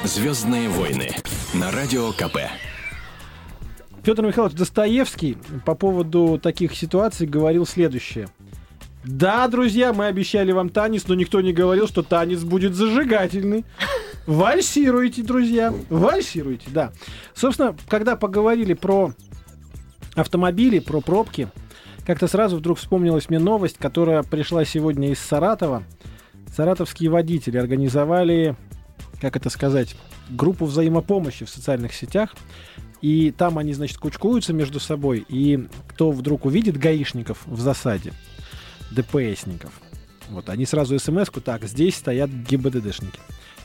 Звездные 0.09 0.69
войны 0.69 1.11
на 1.53 1.69
радио 1.69 2.11
КП. 2.13 2.37
Петр 4.01 4.25
Михайлович 4.25 4.57
Достоевский 4.57 5.37
по 5.67 5.75
поводу 5.75 6.39
таких 6.41 6.75
ситуаций 6.75 7.27
говорил 7.27 7.67
следующее. 7.67 8.27
Да, 9.05 9.47
друзья, 9.47 9.93
мы 9.93 10.07
обещали 10.07 10.51
вам 10.51 10.69
танец, 10.69 11.03
но 11.07 11.13
никто 11.13 11.41
не 11.41 11.53
говорил, 11.53 11.87
что 11.87 12.01
танец 12.01 12.39
будет 12.39 12.73
зажигательный. 12.73 13.65
Вальсируйте, 14.25 15.21
друзья, 15.21 15.71
вальсируйте, 15.91 16.71
да. 16.71 16.91
Собственно, 17.35 17.75
когда 17.87 18.15
поговорили 18.15 18.73
про 18.73 19.13
автомобили, 20.15 20.79
про 20.79 21.01
пробки, 21.01 21.49
как-то 22.07 22.27
сразу 22.27 22.57
вдруг 22.57 22.79
вспомнилась 22.79 23.29
мне 23.29 23.37
новость, 23.37 23.77
которая 23.77 24.23
пришла 24.23 24.65
сегодня 24.65 25.11
из 25.11 25.19
Саратова. 25.19 25.83
Саратовские 26.55 27.11
водители 27.11 27.59
организовали, 27.59 28.55
как 29.21 29.35
это 29.35 29.49
сказать, 29.49 29.95
группу 30.29 30.65
взаимопомощи 30.65 31.45
в 31.45 31.49
социальных 31.49 31.93
сетях. 31.93 32.35
И 33.01 33.31
там 33.31 33.57
они, 33.57 33.73
значит, 33.73 33.97
кучкуются 33.97 34.53
между 34.53 34.79
собой. 34.79 35.25
И 35.29 35.67
кто 35.87 36.11
вдруг 36.11 36.45
увидит 36.45 36.77
гаишников 36.77 37.45
в 37.45 37.59
засаде, 37.59 38.13
ДПСников, 38.91 39.71
вот, 40.29 40.49
они 40.49 40.65
сразу 40.65 40.97
смс-ку, 40.99 41.41
так, 41.41 41.63
здесь 41.63 41.95
стоят 41.95 42.29
ГИБДДшники. 42.29 43.19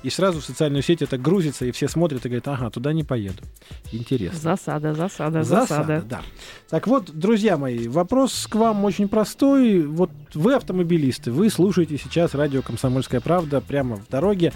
И 0.04 0.10
сразу 0.10 0.40
в 0.40 0.44
социальную 0.44 0.82
сеть 0.82 1.00
это 1.00 1.16
грузится, 1.16 1.64
и 1.64 1.72
все 1.72 1.88
смотрят 1.88 2.26
и 2.26 2.28
говорят, 2.28 2.46
ага, 2.48 2.68
туда 2.68 2.92
не 2.92 3.04
поеду. 3.04 3.42
Интересно. 3.90 4.38
Засада, 4.38 4.92
засада, 4.92 5.42
засада. 5.42 6.04
да. 6.06 6.20
Так 6.68 6.86
вот, 6.86 7.10
друзья 7.10 7.56
мои, 7.56 7.88
вопрос 7.88 8.46
к 8.46 8.54
вам 8.54 8.84
очень 8.84 9.08
простой. 9.08 9.80
Вот 9.80 10.10
вы 10.34 10.54
автомобилисты, 10.54 11.32
вы 11.32 11.48
слушаете 11.48 11.96
сейчас 11.96 12.34
радио 12.34 12.60
«Комсомольская 12.60 13.22
правда» 13.22 13.62
прямо 13.62 13.96
в 13.96 14.06
дороге. 14.08 14.52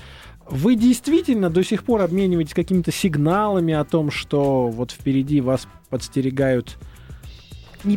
Вы 0.51 0.77
действительно 0.77 1.51
до 1.51 1.63
сих 1.63 1.85
пор 1.85 2.03
обмениваетесь 2.03 2.55
какими-то 2.55 2.93
сигналами 2.93 3.75
о 3.75 3.85
том, 3.85 4.11
что 4.11 4.69
вот 4.69 4.93
впереди 4.93 5.41
вас 5.41 5.69
подстерегают 5.91 6.79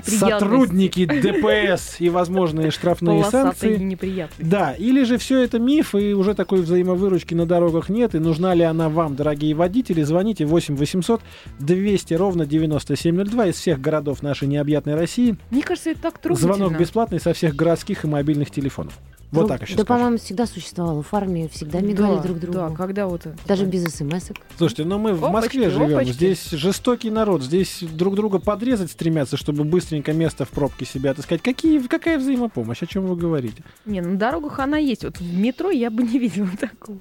сотрудники 0.05 1.05
ДПС 1.21 1.95
и 1.99 2.09
возможные 2.09 2.71
штрафные 2.71 3.23
санкции? 3.23 3.77
неприятности. 3.77 4.43
Да, 4.43 4.73
или 4.73 5.03
же 5.03 5.17
все 5.17 5.41
это 5.41 5.59
миф, 5.59 5.95
и 5.95 6.13
уже 6.13 6.33
такой 6.33 6.61
взаимовыручки 6.61 7.33
на 7.33 7.45
дорогах 7.45 7.89
нет, 7.89 8.15
и 8.15 8.19
нужна 8.19 8.53
ли 8.53 8.63
она 8.63 8.89
вам, 8.89 9.15
дорогие 9.15 9.53
водители, 9.55 10.03
звоните 10.03 10.45
8 10.45 10.75
800 10.75 11.21
200 11.59 12.13
ровно 12.13 12.45
9702 12.45 13.47
из 13.47 13.55
всех 13.55 13.81
городов 13.81 14.21
нашей 14.21 14.47
необъятной 14.47 14.95
России. 14.95 15.37
Мне 15.49 15.63
кажется, 15.63 15.91
это 15.91 16.01
так 16.01 16.19
трогательно. 16.19 16.53
Звонок 16.53 16.79
бесплатный 16.79 17.19
со 17.19 17.33
всех 17.33 17.55
городских 17.55 18.03
и 18.03 18.07
мобильных 18.07 18.51
телефонов. 18.51 18.99
Вот 19.31 19.43
Ну, 19.43 19.47
так 19.47 19.61
еще 19.61 19.75
Да, 19.75 19.83
скажу. 19.83 19.97
по-моему, 19.97 20.17
всегда 20.17 20.45
существовало. 20.45 21.01
В 21.03 21.13
армии 21.13 21.47
всегда 21.47 21.79
мигали 21.79 22.15
Да, 22.17 22.21
друг 22.21 22.39
другу. 22.39 22.53
Да, 22.53 22.69
когда 22.71 23.07
вот... 23.07 23.25
Даже 23.47 23.65
без 23.65 23.83
смс 23.85 24.29
-ок. 24.29 24.37
Слушайте, 24.57 24.83
ну 24.83 24.97
мы 24.99 25.13
в 25.13 25.23
Опачки, 25.23 25.57
Москве 25.57 25.69
живем, 25.69 25.95
опачки. 25.95 26.11
здесь 26.11 26.49
жестокий 26.51 27.09
народ, 27.09 27.41
здесь 27.41 27.81
друг 27.81 28.15
друга 28.15 28.39
подрезать 28.39 28.91
стремятся, 28.91 29.37
чтобы 29.37 29.63
быстренько 29.63 30.11
место 30.11 30.43
в 30.43 30.49
пробке 30.49 30.85
себе 30.85 31.11
отыскать. 31.11 31.41
Какие, 31.41 31.79
какая 31.87 32.17
взаимопомощь, 32.19 32.83
о 32.83 32.85
чем 32.87 33.05
вы 33.05 33.15
говорите? 33.15 33.63
Не, 33.85 34.01
на 34.01 34.17
дорогах 34.17 34.59
она 34.59 34.77
есть. 34.77 35.05
Вот 35.05 35.17
в 35.17 35.39
метро 35.39 35.71
я 35.71 35.89
бы 35.89 36.03
не 36.03 36.19
видела 36.19 36.49
такого. 36.59 36.97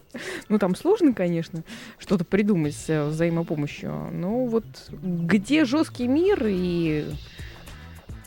Ну, 0.49 0.59
там 0.59 0.77
сложно, 0.77 1.13
конечно, 1.13 1.65
что-то 1.99 2.25
придумать 2.25 2.77
с 2.77 2.89
э, 2.89 3.09
взаимопомощью. 3.09 4.11
Ну, 4.13 4.47
вот 4.47 4.65
где 5.03 5.65
жесткий 5.65 6.07
мир 6.07 6.45
и 6.47 7.07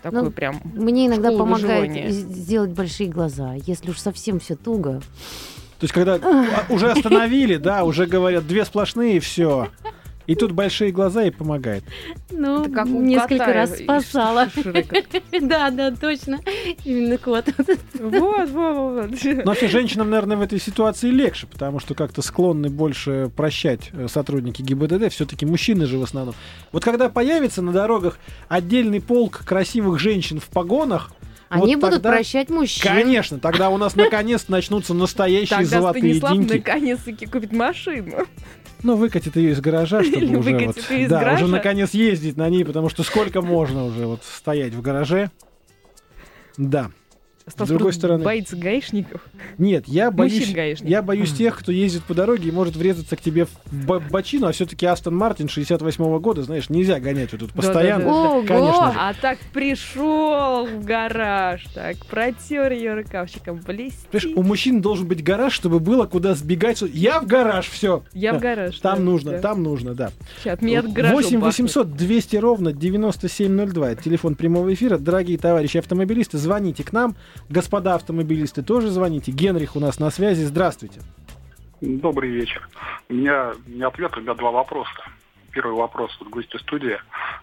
такой 0.03 0.21
Ну, 0.23 0.31
прям... 0.31 0.61
Мне 0.63 1.07
иногда 1.07 1.31
помогает 1.31 1.89
выживания. 1.89 2.09
из- 2.09 2.15
сделать 2.17 2.69
большие 2.71 3.09
глаза. 3.09 3.53
Если 3.65 3.89
уж 3.89 3.97
совсем 3.99 4.39
все 4.39 4.55
туго. 4.55 4.99
То 5.79 5.85
есть, 5.85 5.93
когда 5.93 6.15
а, 6.15 6.71
уже 6.71 6.91
остановили, 6.91 7.55
да, 7.57 7.83
уже 7.83 8.05
говорят, 8.05 8.47
две 8.47 8.63
сплошные, 8.65 9.17
и 9.17 9.19
все. 9.19 9.69
И 10.25 10.35
тут 10.35 10.51
большие 10.53 10.91
глаза 10.91 11.23
и 11.23 11.31
помогает. 11.31 11.83
Ну, 12.31 12.61
Это 12.61 12.71
как 12.71 12.85
у 12.87 13.01
несколько 13.01 13.37
кота 13.39 13.53
раз 13.53 13.77
спасала. 13.77 14.47
Да, 15.41 15.69
да, 15.71 15.91
точно. 15.91 16.39
Именно 16.85 17.17
кот. 17.17 17.45
Вот, 17.99 18.49
вот, 18.49 18.49
вот. 18.49 19.11
Но 19.23 19.43
вообще 19.43 19.67
женщинам, 19.67 20.09
наверное, 20.09 20.37
в 20.37 20.41
этой 20.41 20.59
ситуации 20.59 21.09
легче, 21.09 21.47
потому 21.47 21.79
что 21.79 21.93
как-то 21.95 22.21
склонны 22.21 22.69
больше 22.69 23.29
прощать 23.35 23.89
э, 23.93 24.07
сотрудники 24.07 24.61
ГИБДД. 24.61 25.11
Все-таки 25.11 25.45
мужчины 25.45 25.85
же 25.85 25.97
в 25.97 26.03
основном. 26.03 26.35
Вот 26.71 26.83
когда 26.83 27.09
появится 27.09 27.61
на 27.61 27.71
дорогах 27.73 28.17
отдельный 28.47 29.01
полк 29.01 29.43
красивых 29.45 29.99
женщин 29.99 30.39
в 30.39 30.47
погонах, 30.47 31.11
Они 31.49 31.75
вот 31.75 31.81
будут 31.81 31.95
тогда- 32.03 32.11
прощать 32.11 32.49
мужчин. 32.49 32.81
Конечно, 32.91 33.39
тогда 33.39 33.69
у 33.69 33.77
нас 33.77 33.95
наконец 33.95 34.47
начнутся 34.47 34.93
настоящие 34.93 35.59
Тогда 35.59 35.79
золотые 35.81 36.15
Станислав 36.15 36.33
деньги. 36.33 36.53
наконец-таки 36.57 37.25
купит 37.25 37.51
машину. 37.51 38.25
Ну, 38.83 38.97
выкатит 38.97 39.35
ее 39.37 39.51
из 39.51 39.61
гаража, 39.61 40.03
чтобы 40.03 40.17
Или 40.17 40.35
уже 40.35 40.57
вот, 40.57 40.77
да, 41.09 41.19
гаража. 41.19 41.45
уже 41.45 41.47
наконец 41.53 41.91
ездить 41.91 42.35
на 42.35 42.49
ней, 42.49 42.65
потому 42.65 42.89
что 42.89 43.03
сколько 43.03 43.41
можно 43.41 43.85
уже 43.85 44.05
вот 44.05 44.23
стоять 44.23 44.73
в 44.73 44.81
гараже. 44.81 45.31
Да. 46.57 46.91
Стас 47.45 47.67
другой 47.67 47.87
просто 47.87 47.99
стороны- 48.07 48.23
боится 48.23 48.55
гаишников. 48.55 49.21
Нет, 49.57 49.83
я 49.87 50.11
боюсь, 50.11 50.47
я 50.81 51.01
боюсь 51.01 51.33
тех, 51.33 51.59
кто 51.59 51.73
ездит 51.73 52.03
по 52.03 52.13
дороге 52.13 52.47
и 52.47 52.51
может 52.53 52.77
врезаться 52.77 53.17
к 53.17 53.21
тебе 53.21 53.45
в 53.45 53.51
бо- 53.85 53.99
бочину, 53.99 54.47
а 54.47 54.53
все-таки 54.53 54.85
Астон 54.85 55.17
Мартин 55.17 55.49
68 55.49 56.19
года, 56.19 56.43
знаешь, 56.43 56.69
нельзя 56.69 57.01
гонять 57.01 57.33
вот 57.33 57.41
тут 57.41 57.51
постоянно. 57.51 58.05
Да-да-да. 58.05 58.29
Ого! 58.29 58.47
Конечно 58.47 58.91
же. 58.93 58.97
А 58.99 59.13
так 59.13 59.39
пришел 59.51 60.65
в 60.67 60.85
гараж, 60.85 61.65
так 61.73 61.97
протер 62.05 62.71
ее 62.71 62.93
рукавчиком, 62.93 63.59
Понимаешь, 63.61 63.93
блестит. 64.11 64.37
у 64.37 64.43
мужчин 64.43 64.81
должен 64.81 65.07
быть 65.07 65.21
гараж, 65.21 65.51
чтобы 65.53 65.79
было 65.81 66.05
куда 66.05 66.35
сбегать. 66.35 66.81
Я 66.93 67.19
в 67.19 67.27
гараж, 67.27 67.67
все. 67.69 68.03
Я 68.13 68.33
в 68.33 68.39
гараж. 68.39 68.79
Там 68.79 68.99
да, 68.99 69.03
нужно, 69.03 69.31
да. 69.31 69.39
там 69.39 69.63
нужно, 69.63 69.93
да. 69.93 70.11
От 70.45 70.61
меня 70.61 70.79
от 70.79 70.93
гаража 70.93 71.13
8 71.13 71.27
пахнет. 71.41 71.43
800 71.43 71.95
200 71.95 72.35
ровно 72.37 72.71
9702. 72.73 73.91
Это 73.91 74.03
телефон 74.03 74.35
прямого 74.35 74.73
эфира. 74.73 74.97
Дорогие 74.97 75.37
товарищи 75.37 75.77
автомобилисты, 75.77 76.37
звоните 76.37 76.83
к 76.83 76.93
нам. 76.93 77.15
Господа 77.49 77.95
автомобилисты, 77.95 78.63
тоже 78.63 78.89
звоните. 78.89 79.31
Генрих 79.31 79.75
у 79.75 79.79
нас 79.79 79.99
на 79.99 80.09
связи. 80.09 80.43
Здравствуйте. 80.43 81.01
Добрый 81.81 82.29
вечер. 82.29 82.67
У 83.09 83.13
меня 83.13 83.53
не 83.67 83.83
ответ, 83.83 84.15
у 84.17 84.21
меня 84.21 84.33
два 84.33 84.51
вопроса. 84.51 85.03
Первый 85.51 85.75
вопрос 85.75 86.17
от 86.21 86.29
гостя 86.29 86.57
студии. 86.59 86.97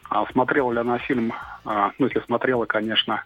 А, 0.09 0.26
смотрела 0.33 0.72
ли 0.72 0.79
она 0.79 0.98
фильм, 0.98 1.33
а, 1.64 1.92
ну, 1.98 2.07
если 2.07 2.20
смотрела, 2.20 2.64
конечно, 2.64 3.22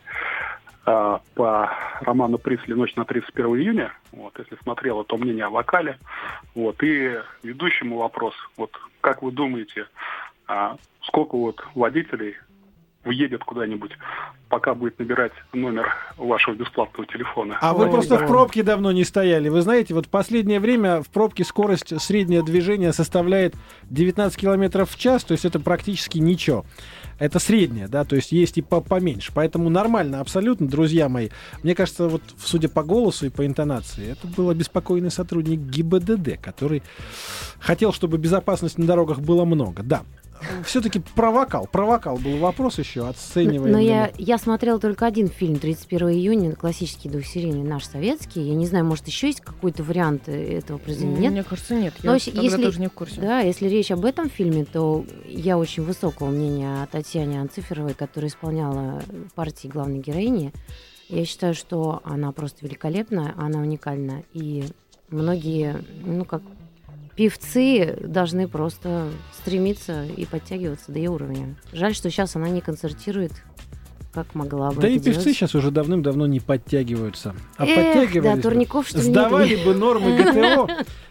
а, 0.87 1.21
по 1.35 1.71
роману 2.01 2.39
Присли 2.39 2.75
«Ночь 2.75 2.95
на 2.97 3.05
31 3.05 3.47
июня». 3.57 3.93
Вот, 4.13 4.39
если 4.39 4.57
смотрела, 4.63 5.05
то 5.05 5.17
мнение 5.17 5.47
о 5.47 5.51
вокале. 5.51 5.99
Вот, 6.55 6.83
и 6.83 7.19
ведущему 7.43 7.99
вопрос. 7.99 8.35
Вот, 8.57 8.73
как 9.01 9.23
вы 9.23 9.33
думаете, 9.33 9.87
а, 10.47 10.77
сколько 11.03 11.37
вот 11.37 11.65
водителей 11.75 12.37
въедет 13.05 13.45
куда-нибудь, 13.45 13.93
пока 14.49 14.75
будет 14.75 14.99
набирать 14.99 15.33
номер 15.53 15.89
вашего 16.17 16.55
бесплатного 16.55 17.07
телефона? 17.07 17.59
А 17.61 17.75
вы 17.75 17.85
Ой, 17.85 17.91
просто 17.91 18.19
да. 18.19 18.25
в 18.25 18.29
пробке 18.29 18.63
давно 18.63 18.93
не 18.93 19.05
стояли. 19.05 19.49
Вы 19.49 19.63
знаете, 19.63 19.95
вот 19.95 20.07
в 20.07 20.09
последнее 20.09 20.61
время 20.61 21.03
в 21.03 21.09
пробке 21.09 21.45
скорость 21.45 22.01
среднее 22.01 22.43
движения 22.43 22.93
составляет 22.93 23.55
19 23.91 24.37
километров 24.39 24.91
в 24.91 24.99
час, 24.99 25.25
то 25.25 25.33
есть 25.33 25.45
это 25.45 25.61
практически 25.61 26.19
ничего. 26.19 26.65
это 27.19 27.39
средняя, 27.39 27.87
да, 27.89 28.05
то 28.05 28.17
есть 28.17 28.33
есть 28.33 28.59
и 28.59 28.63
по- 28.63 28.81
поменьше. 28.81 29.31
Поэтому 29.35 29.71
нормально 29.71 30.21
абсолютно, 30.21 30.67
друзья 30.67 31.09
мои. 31.09 31.29
Мне 31.63 31.75
кажется, 31.75 32.09
вот 32.09 32.23
судя 32.39 32.69
по 32.69 32.83
голосу 32.83 33.27
и 33.27 33.31
по 33.31 33.47
интонации, 33.47 34.11
это 34.13 34.27
был 34.27 34.51
обеспокоенный 34.51 35.11
сотрудник 35.13 35.61
ГИБДД, 35.61 36.41
который 36.41 36.83
хотел, 37.61 37.93
чтобы 37.93 38.19
безопасности 38.19 38.81
на 38.81 38.87
дорогах 38.87 39.21
было 39.21 39.45
много. 39.45 39.83
Да. 39.83 40.03
Все-таки 40.65 41.01
про 41.15 41.31
вокал. 41.31 41.67
Про 41.71 41.85
вокал 41.87 42.17
был 42.19 42.39
вопрос 42.39 42.79
еще, 42.79 43.07
оцениваем. 43.09 43.73
Но 43.73 43.79
я, 43.79 44.11
я 44.19 44.39
смотрела 44.39 44.79
только 44.79 45.07
один 45.07 45.29
фильм 45.29 45.59
31 45.59 46.11
июня, 46.11 46.53
классический 46.55 47.09
двухсерийный, 47.09 47.63
наш 47.63 47.85
советский. 47.85 48.41
Я 48.43 48.55
не 48.55 48.67
знаю, 48.67 48.85
может, 48.85 49.07
еще 49.07 49.27
есть 49.29 49.41
какой-то 49.41 49.83
вариант 49.83 50.29
э, 50.29 50.59
этого 50.59 50.79
произведения? 50.79 51.19
Нет? 51.21 51.33
Мне 51.33 51.43
кажется, 51.45 51.75
нет. 51.75 51.95
Но 52.03 52.11
Я 52.11 52.15
если- 52.15 52.31
тогда 52.31 52.43
если- 52.45 52.63
тоже 52.65 52.81
не 52.81 52.87
в 52.89 52.93
курсе. 52.93 53.21
Да, 53.21 53.41
если 53.41 53.69
речь 53.69 53.91
об 53.91 54.05
этом 54.05 54.29
фильме, 54.31 54.65
то 54.65 55.05
я 55.27 55.59
очень 55.59 55.83
высокого 55.83 56.29
мнения 56.29 56.83
о 56.83 56.87
Татьяне 56.87 57.41
Анциферовой, 57.41 57.95
которая 57.95 58.31
исполняла 58.31 59.03
партии 59.35 59.69
главной 59.69 59.99
героини. 59.99 60.53
Я 61.09 61.25
считаю, 61.27 61.55
что 61.55 62.01
она 62.05 62.33
просто 62.33 62.65
великолепна, 62.65 63.35
она 63.37 63.61
уникальна. 63.61 64.23
И 64.33 64.65
многие, 65.11 65.77
ну 66.05 66.25
как 66.25 66.43
певцы 67.17 67.97
должны 68.01 68.49
просто 68.49 69.09
стремиться 69.39 70.05
и 70.05 70.25
подтягиваться 70.27 70.93
до 70.93 70.99
ее 70.99 71.11
уровня. 71.11 71.55
Жаль, 71.73 71.95
что 71.95 72.11
сейчас 72.11 72.37
она 72.37 72.49
не 72.49 72.61
концертирует, 72.61 73.33
как 74.13 74.35
могла 74.35 74.71
бы 74.71 74.81
Да 74.81 74.89
и 74.89 74.99
певцы 74.99 75.23
делать. 75.23 75.37
сейчас 75.37 75.55
уже 75.55 75.71
давным-давно 75.71 76.27
не 76.27 76.41
подтягиваются. 76.41 77.35
А 77.57 77.67
Эх, 77.67 77.77
да, 77.77 77.83
подтягивались 78.01 78.37
бы, 78.37 78.43
турников, 78.43 78.89
что 78.89 78.99
ли, 78.99 79.05
нет? 79.05 79.13
сдавали 79.13 79.57
бы 79.57 79.75
нормы 79.75 80.17
ГТО, 80.23 80.69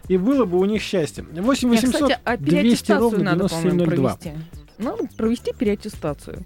и 0.08 0.18
было 0.18 0.46
бы 0.46 0.58
у 0.60 0.66
них 0.66 0.82
счастье. 0.82 1.24
8 1.24 1.70
Не, 1.70 1.76
800 1.78 1.94
кстати, 1.94 2.20
а 2.24 2.38
200 2.38 2.50
переаттестацию 2.50 3.00
ровно 3.00 3.24
надо, 3.24 3.48
по-моему, 3.50 3.80
9702. 3.86 4.16
провести. 4.16 4.46
Надо 4.78 5.04
провести 5.18 5.54
переаттестацию. 5.54 6.46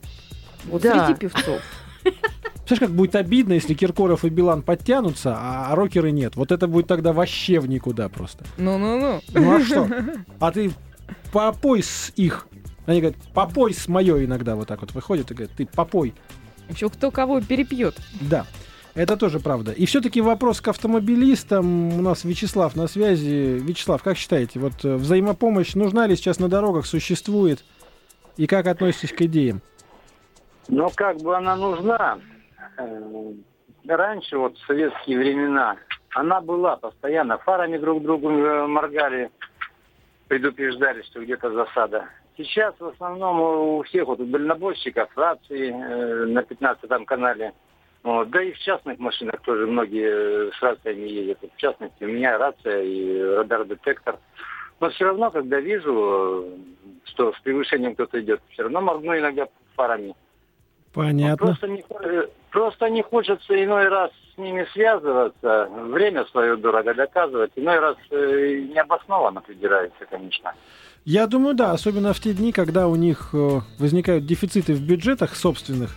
Вот 0.65 0.81
Да. 0.81 1.07
среди 1.07 1.19
певцов. 1.19 1.61
Знаешь, 2.67 2.81
как 2.81 2.91
будет 2.91 3.15
обидно, 3.15 3.53
если 3.53 3.73
Киркоров 3.73 4.25
и 4.25 4.29
Билан 4.29 4.61
подтянутся, 4.61 5.35
а, 5.37 5.71
а 5.71 5.75
рокеры 5.75 6.11
нет. 6.11 6.35
Вот 6.35 6.51
это 6.51 6.67
будет 6.67 6.87
тогда 6.87 7.13
вообще 7.13 7.61
в 7.61 7.69
никуда 7.69 8.09
просто. 8.09 8.43
Ну-ну-ну. 8.57 9.21
Ну 9.33 9.55
а 9.55 9.61
что? 9.61 9.89
А 10.39 10.51
ты 10.51 10.71
попой 11.31 11.81
с 11.81 12.11
их. 12.17 12.47
Они 12.85 12.99
говорят, 12.99 13.17
попой 13.33 13.73
с 13.73 13.87
мое 13.87 14.25
иногда 14.25 14.55
вот 14.55 14.67
так 14.67 14.81
вот 14.81 14.93
выходит 14.93 15.31
и 15.31 15.33
говорят, 15.33 15.55
ты 15.55 15.65
попой. 15.65 16.13
Еще 16.69 16.89
кто 16.89 17.09
кого 17.09 17.39
перепьет. 17.39 17.95
Да, 18.19 18.45
это 18.95 19.15
тоже 19.15 19.39
правда. 19.39 19.71
И 19.71 19.85
все-таки 19.85 20.19
вопрос 20.19 20.59
к 20.59 20.67
автомобилистам. 20.67 21.97
У 21.97 22.01
нас 22.01 22.25
Вячеслав 22.25 22.75
на 22.75 22.87
связи. 22.87 23.59
Вячеслав, 23.61 24.03
как 24.03 24.17
считаете, 24.17 24.59
вот 24.59 24.83
э, 24.83 24.95
взаимопомощь 24.95 25.73
нужна 25.75 26.05
ли 26.05 26.17
сейчас 26.17 26.39
на 26.39 26.49
дорогах, 26.49 26.85
существует? 26.85 27.63
И 28.35 28.45
как 28.45 28.67
относитесь 28.67 29.13
к 29.13 29.21
идеям? 29.21 29.61
Но 30.67 30.89
как 30.89 31.17
бы 31.21 31.37
она 31.37 31.55
нужна. 31.55 32.19
Э, 32.77 33.33
Раньше, 33.87 34.37
вот 34.37 34.57
в 34.57 34.65
советские 34.65 35.19
времена, 35.19 35.77
она 36.13 36.41
была 36.41 36.75
постоянно. 36.75 37.37
Фарами 37.37 37.77
друг 37.77 38.03
другу 38.03 38.29
э, 38.29 38.67
моргали, 38.67 39.31
предупреждали, 40.27 41.03
что 41.03 41.23
где-то 41.23 41.51
засада. 41.51 42.09
Сейчас 42.35 42.75
в 42.79 42.87
основном 42.87 43.39
у 43.39 43.83
всех 43.83 44.07
вот 44.07 44.19
у 44.19 44.25
дальнобойщиков 44.25 45.09
рации 45.15 45.71
э, 45.71 46.25
на 46.25 46.43
15 46.43 47.05
канале. 47.05 47.53
Вот. 48.03 48.29
Да 48.29 48.43
и 48.43 48.51
в 48.51 48.59
частных 48.59 48.99
машинах 48.99 49.41
тоже 49.41 49.65
многие 49.67 50.49
э, 50.49 50.51
с 50.51 50.61
рациями 50.61 51.07
ездят. 51.07 51.37
Вот 51.41 51.51
В 51.53 51.57
частности, 51.57 52.03
у 52.03 52.07
меня 52.07 52.37
рация 52.37 52.81
и 52.81 53.21
радар-детектор. 53.21 54.19
Но 54.79 54.89
все 54.89 55.05
равно, 55.05 55.31
когда 55.31 55.59
вижу, 55.59 56.57
что 57.05 57.31
с 57.31 57.39
превышением 57.39 57.93
кто-то 57.93 58.19
идет, 58.19 58.41
все 58.49 58.63
равно 58.63 58.81
моргну 58.81 59.17
иногда 59.17 59.47
фарами. 59.75 60.13
Понятно. 60.93 61.37
Просто 61.37 61.67
не, 61.67 61.83
просто 62.57 62.89
не 62.89 63.03
хочется 63.03 63.63
иной 63.63 63.87
раз 63.87 64.09
с 64.33 64.37
ними 64.39 64.65
связываться, 64.73 65.69
время 65.71 66.25
свое 66.31 66.57
дорого 66.57 66.95
доказывать. 66.95 67.51
Иной 67.55 67.77
раз 67.77 67.95
э, 68.09 68.65
необоснованно 68.73 69.41
придирается, 69.41 70.05
конечно. 70.09 70.53
Я 71.05 71.27
думаю, 71.27 71.53
да, 71.53 71.71
особенно 71.71 72.13
в 72.13 72.19
те 72.19 72.33
дни, 72.33 72.51
когда 72.51 72.87
у 72.87 72.95
них 72.95 73.29
э, 73.33 73.59
возникают 73.77 74.25
дефициты 74.25 74.73
в 74.73 74.81
бюджетах 74.81 75.35
собственных. 75.35 75.95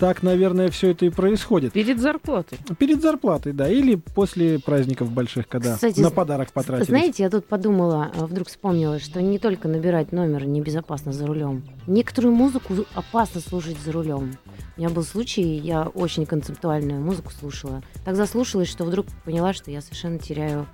Так, 0.00 0.22
наверное, 0.22 0.70
все 0.70 0.92
это 0.92 1.04
и 1.04 1.10
происходит. 1.10 1.74
Перед 1.74 2.00
зарплатой. 2.00 2.58
Перед 2.78 3.02
зарплатой, 3.02 3.52
да, 3.52 3.68
или 3.68 3.96
после 3.96 4.58
праздников 4.58 5.12
больших, 5.12 5.46
когда 5.46 5.74
Кстати, 5.74 6.00
на 6.00 6.10
подарок 6.10 6.52
потратили. 6.52 6.86
Знаете, 6.86 7.22
я 7.22 7.28
тут 7.28 7.44
подумала, 7.44 8.10
э, 8.14 8.24
вдруг 8.24 8.48
вспомнила, 8.48 8.98
что 8.98 9.20
не 9.20 9.38
только 9.38 9.68
набирать 9.68 10.10
номер 10.12 10.46
небезопасно 10.46 11.12
за 11.12 11.26
рулем. 11.26 11.64
Некоторую 11.86 12.34
музыку 12.34 12.74
опасно 12.94 13.42
слушать 13.42 13.76
за 13.84 13.92
рулем. 13.92 14.38
У 14.78 14.80
меня 14.80 14.88
был 14.88 15.02
случай, 15.02 15.42
я 15.42 15.82
очень 15.82 16.24
концептуальную 16.24 16.98
музыку 17.02 17.30
слушала. 17.38 17.82
Так 18.06 18.16
заслушалась, 18.16 18.68
что 18.68 18.84
вдруг 18.84 19.04
поняла, 19.26 19.52
что 19.52 19.70
я 19.70 19.82
совершенно 19.82 20.18
теряю 20.18 20.66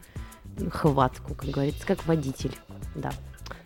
хватку, 0.71 1.35
как 1.35 1.51
говорится, 1.51 1.85
как 1.85 2.07
водитель. 2.07 2.57
Да. 2.95 3.11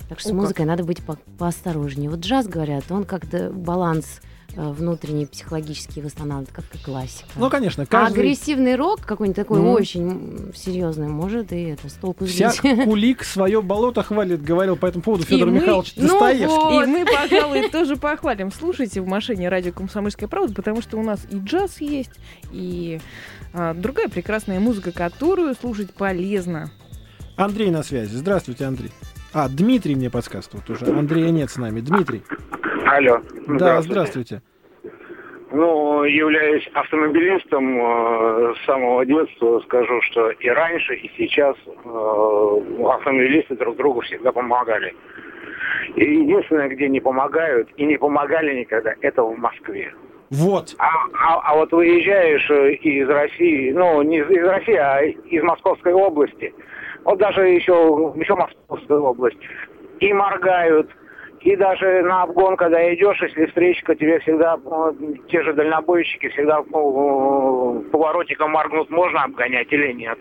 Так 0.09 0.20
что 0.20 0.31
О, 0.31 0.33
с 0.33 0.33
как. 0.33 0.40
музыкой 0.40 0.64
надо 0.64 0.85
быть 0.85 1.05
по- 1.05 1.18
поосторожнее. 1.38 2.09
Вот 2.09 2.20
джаз, 2.20 2.46
говорят, 2.49 2.85
он 2.90 3.05
как-то 3.05 3.51
баланс 3.51 4.23
внутренний 4.57 5.27
психологический 5.27 6.01
восстанавливает, 6.03 6.51
как 6.53 6.65
и 6.75 6.79
классика. 6.79 7.29
Ну, 7.37 7.49
конечно, 7.51 7.85
А 7.85 7.87
каждый... 7.87 8.19
агрессивный 8.19 8.77
рок 8.77 9.01
какой-нибудь 9.03 9.37
такой 9.37 9.61
Ну. 9.61 9.73
очень 9.73 10.53
серьезный 10.55 11.09
может 11.09 11.53
и 11.53 11.63
это 11.63 11.89
с 11.89 11.93
толку 11.95 12.25
Вся 12.27 12.51
сбить. 12.51 12.85
кулик 12.85 13.25
свое 13.25 13.63
болото 13.63 14.03
хвалит, 14.03 14.43
говорил 14.43 14.77
по 14.77 14.87
этому 14.87 15.03
поводу 15.03 15.25
Федор 15.25 15.49
мы- 15.49 15.61
Михайлович 15.61 15.93
ну 15.97 16.09
Достоевский. 16.09 16.47
вот. 16.49 16.83
И 16.85 16.87
мы, 16.87 17.05
пожалуй, 17.07 17.69
тоже 17.69 17.97
похвалим. 17.97 18.51
Слушайте 18.53 19.01
в 19.01 19.07
машине 19.07 19.49
радио 19.49 19.73
«Комсомольская 19.73 20.29
правда», 20.29 20.55
потому 20.55 20.83
что 20.83 20.97
у 20.99 21.03
нас 21.03 21.21
и 21.31 21.37
джаз 21.39 21.81
есть, 21.81 22.13
и 22.53 23.01
а, 23.53 23.75
другая 23.75 24.09
прекрасная 24.09 24.61
музыка, 24.61 24.93
которую 24.93 25.55
слушать 25.55 25.93
полезно. 25.95 26.71
Андрей 27.37 27.71
на 27.71 27.83
связи. 27.83 28.15
Здравствуйте, 28.15 28.65
Андрей. 28.65 28.91
А, 29.33 29.49
Дмитрий 29.49 29.95
мне 29.95 30.11
подсказывает 30.11 30.69
уже. 30.69 30.87
Андрея 30.87 31.31
нет 31.31 31.51
с 31.51 31.57
нами. 31.57 31.81
Дмитрий. 31.81 32.23
Алло. 32.87 33.21
Да, 33.59 33.81
здравствуйте. 33.83 34.43
Ну, 35.53 36.05
являюсь 36.05 36.64
автомобилистом 36.75 37.77
э, 37.81 38.55
с 38.55 38.66
самого 38.66 39.05
детства, 39.05 39.59
скажу, 39.64 40.01
что 40.03 40.31
и 40.31 40.49
раньше, 40.49 40.95
и 40.95 41.11
сейчас 41.16 41.57
э, 41.66 42.61
автомобилисты 42.88 43.57
друг 43.57 43.77
другу 43.77 44.01
всегда 44.03 44.31
помогали. 44.31 44.95
И 45.97 46.05
единственное, 46.05 46.69
где 46.69 46.88
не 46.88 47.01
помогают 47.01 47.69
и 47.77 47.85
не 47.85 47.97
помогали 47.97 48.61
никогда, 48.61 48.95
это 49.01 49.25
в 49.25 49.37
Москве. 49.37 49.93
Вот. 50.31 50.77
А, 50.79 50.87
а- 51.14 51.40
а 51.53 51.57
вот 51.57 51.73
выезжаешь 51.73 52.49
э, 52.49 52.75
из 52.75 53.09
России, 53.09 53.73
ну, 53.73 54.01
не 54.03 54.19
из 54.19 54.47
России, 54.47 54.77
а 54.77 55.01
из 55.03 55.43
Московской 55.43 55.93
области, 55.93 56.55
вот 57.03 57.19
даже 57.19 57.49
еще, 57.49 58.12
еще 58.14 58.37
Московская 58.37 58.99
область, 58.99 59.38
и 59.99 60.12
моргают, 60.12 60.88
и 61.40 61.57
даже 61.57 62.03
на 62.03 62.22
обгон, 62.22 62.57
когда 62.57 62.94
идешь, 62.94 63.20
если 63.22 63.46
встречка, 63.46 63.94
тебе 63.94 64.18
всегда 64.20 64.59
э, 64.62 64.92
те 65.29 65.42
же 65.42 65.55
дальнобойщики 65.55 66.29
всегда 66.29 66.61
э, 66.61 67.90
поворотиком 67.90 68.50
моргнут, 68.50 68.90
можно 68.90 69.24
обгонять 69.24 69.72
или 69.72 69.92
нет. 69.92 70.18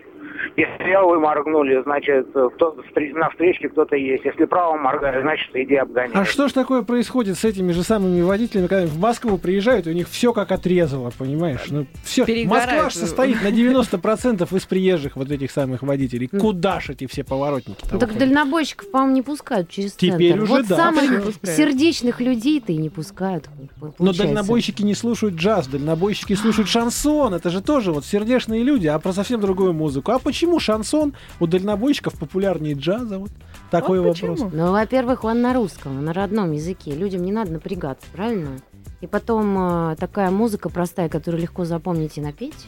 Если 0.56 1.06
вы 1.06 1.20
моргнули, 1.20 1.82
значит, 1.84 2.28
кто 2.30 2.76
на 3.14 3.30
встречке 3.30 3.70
кто-то 3.70 3.96
есть. 3.96 4.26
Если 4.26 4.46
право 4.46 4.78
моргает, 4.78 5.22
значит, 5.22 5.50
иди 5.54 5.76
обгоняй. 5.76 6.12
А 6.14 6.26
что 6.26 6.48
ж 6.48 6.52
такое 6.52 6.82
происходит 6.82 7.38
с 7.38 7.46
этими 7.46 7.72
же 7.72 7.84
самыми 7.84 8.22
водителями, 8.22 8.68
когда 8.68 8.84
они 8.84 8.88
в 8.88 9.00
Москву 9.00 9.38
приезжают, 9.38 9.88
и 9.88 9.92
у 9.92 9.94
них 9.94 10.10
все 10.10 10.34
как 10.34 10.52
отрезало, 10.52 11.12
понимаешь? 11.18 11.66
Ну, 11.70 11.86
все. 12.04 12.26
Москва 12.46 12.90
ж 12.90 12.94
состоит 12.94 13.42
на 13.44 13.50
90% 13.50 14.56
из 14.56 14.66
приезжих 14.66 15.16
вот 15.16 15.32
этих 15.32 15.52
самых 15.52 15.84
водителей. 15.84 16.28
Куда 16.28 16.80
ж 16.80 16.90
эти 16.90 17.08
все 17.08 17.24
поворотники 17.24 17.86
так 18.10 18.18
дальнобойщиков, 18.18 18.90
по-моему, 18.92 19.14
не 19.16 19.22
пускают 19.22 19.70
через 19.70 19.94
Теперь 19.94 20.32
центр. 20.32 20.44
уже 20.44 20.52
вот 20.54 20.68
да. 20.68 20.76
самых 20.76 21.36
сердечных 21.44 22.22
людей-то 22.22 22.72
и 22.72 22.78
не 22.78 22.90
пускают. 22.90 23.50
Но 23.82 23.92
получается. 23.92 24.24
дальнобойщики 24.24 24.82
не 24.84 24.96
слушают 24.96 25.36
джаз, 25.36 25.68
дальнобойщики 25.68 26.34
слушают 26.34 26.70
шансон. 26.70 27.34
Это 27.34 27.50
же 27.50 27.62
тоже 27.62 27.92
вот 27.92 28.06
сердечные 28.06 28.64
люди, 28.64 28.88
а 28.88 28.98
про 29.00 29.14
совсем 29.14 29.40
другую 29.40 29.74
музыку. 29.74 30.12
А 30.12 30.20
почему 30.30 30.60
шансон 30.60 31.16
у 31.40 31.48
дальнобойщиков 31.48 32.14
популярнее 32.14 32.76
джаза? 32.76 33.18
Вот 33.18 33.32
такой 33.72 34.00
Вот 34.00 34.20
вопрос. 34.20 34.40
почему? 34.40 34.52
Ну, 34.54 34.72
во-первых, 34.72 35.24
он 35.24 35.42
на 35.42 35.56
русском, 35.56 36.06
на 36.06 36.14
родном 36.14 36.52
языке. 36.52 36.92
Людям 36.92 37.24
не 37.24 37.32
надо 37.32 37.54
напрягаться, 37.54 38.06
правильно? 38.14 38.60
И 39.02 39.08
потом 39.08 39.58
э, 39.58 39.96
такая 39.96 40.30
музыка 40.30 40.70
простая, 40.70 41.10
которую 41.10 41.42
легко 41.42 41.66
запомнить 41.66 42.20
и 42.20 42.22
напеть, 42.22 42.68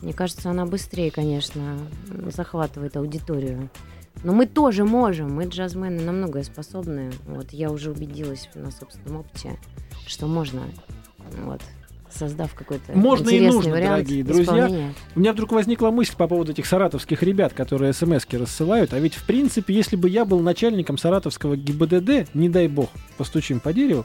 мне 0.00 0.14
кажется, 0.14 0.48
она 0.48 0.64
быстрее, 0.64 1.10
конечно, 1.10 1.76
захватывает 2.34 2.96
аудиторию. 2.96 3.68
Но 4.22 4.32
мы 4.32 4.46
тоже 4.46 4.86
можем, 4.86 5.34
мы 5.34 5.44
джазмены 5.44 6.02
на 6.02 6.12
многое 6.12 6.42
способны. 6.44 7.12
Вот 7.26 7.52
я 7.52 7.70
уже 7.70 7.90
убедилась 7.90 8.48
на 8.54 8.70
собственном 8.70 9.20
опыте, 9.20 9.58
что 10.06 10.26
можно, 10.26 10.62
вот, 11.44 11.60
создав 12.16 12.54
какой-то 12.54 12.92
Можно 12.92 13.30
и 13.30 13.40
нужно, 13.40 13.76
дорогие 13.76 14.24
друзья. 14.24 14.92
У 15.14 15.20
меня 15.20 15.32
вдруг 15.32 15.52
возникла 15.52 15.90
мысль 15.90 16.14
по 16.16 16.28
поводу 16.28 16.52
этих 16.52 16.66
саратовских 16.66 17.22
ребят, 17.22 17.52
которые 17.52 17.92
смс-ки 17.92 18.36
рассылают. 18.36 18.92
А 18.92 18.98
ведь, 18.98 19.14
в 19.14 19.24
принципе, 19.24 19.74
если 19.74 19.96
бы 19.96 20.08
я 20.08 20.24
был 20.24 20.40
начальником 20.40 20.98
саратовского 20.98 21.56
ГИБДД, 21.56 22.34
не 22.34 22.48
дай 22.48 22.68
бог, 22.68 22.90
постучим 23.16 23.60
по 23.60 23.72
дереву, 23.72 24.04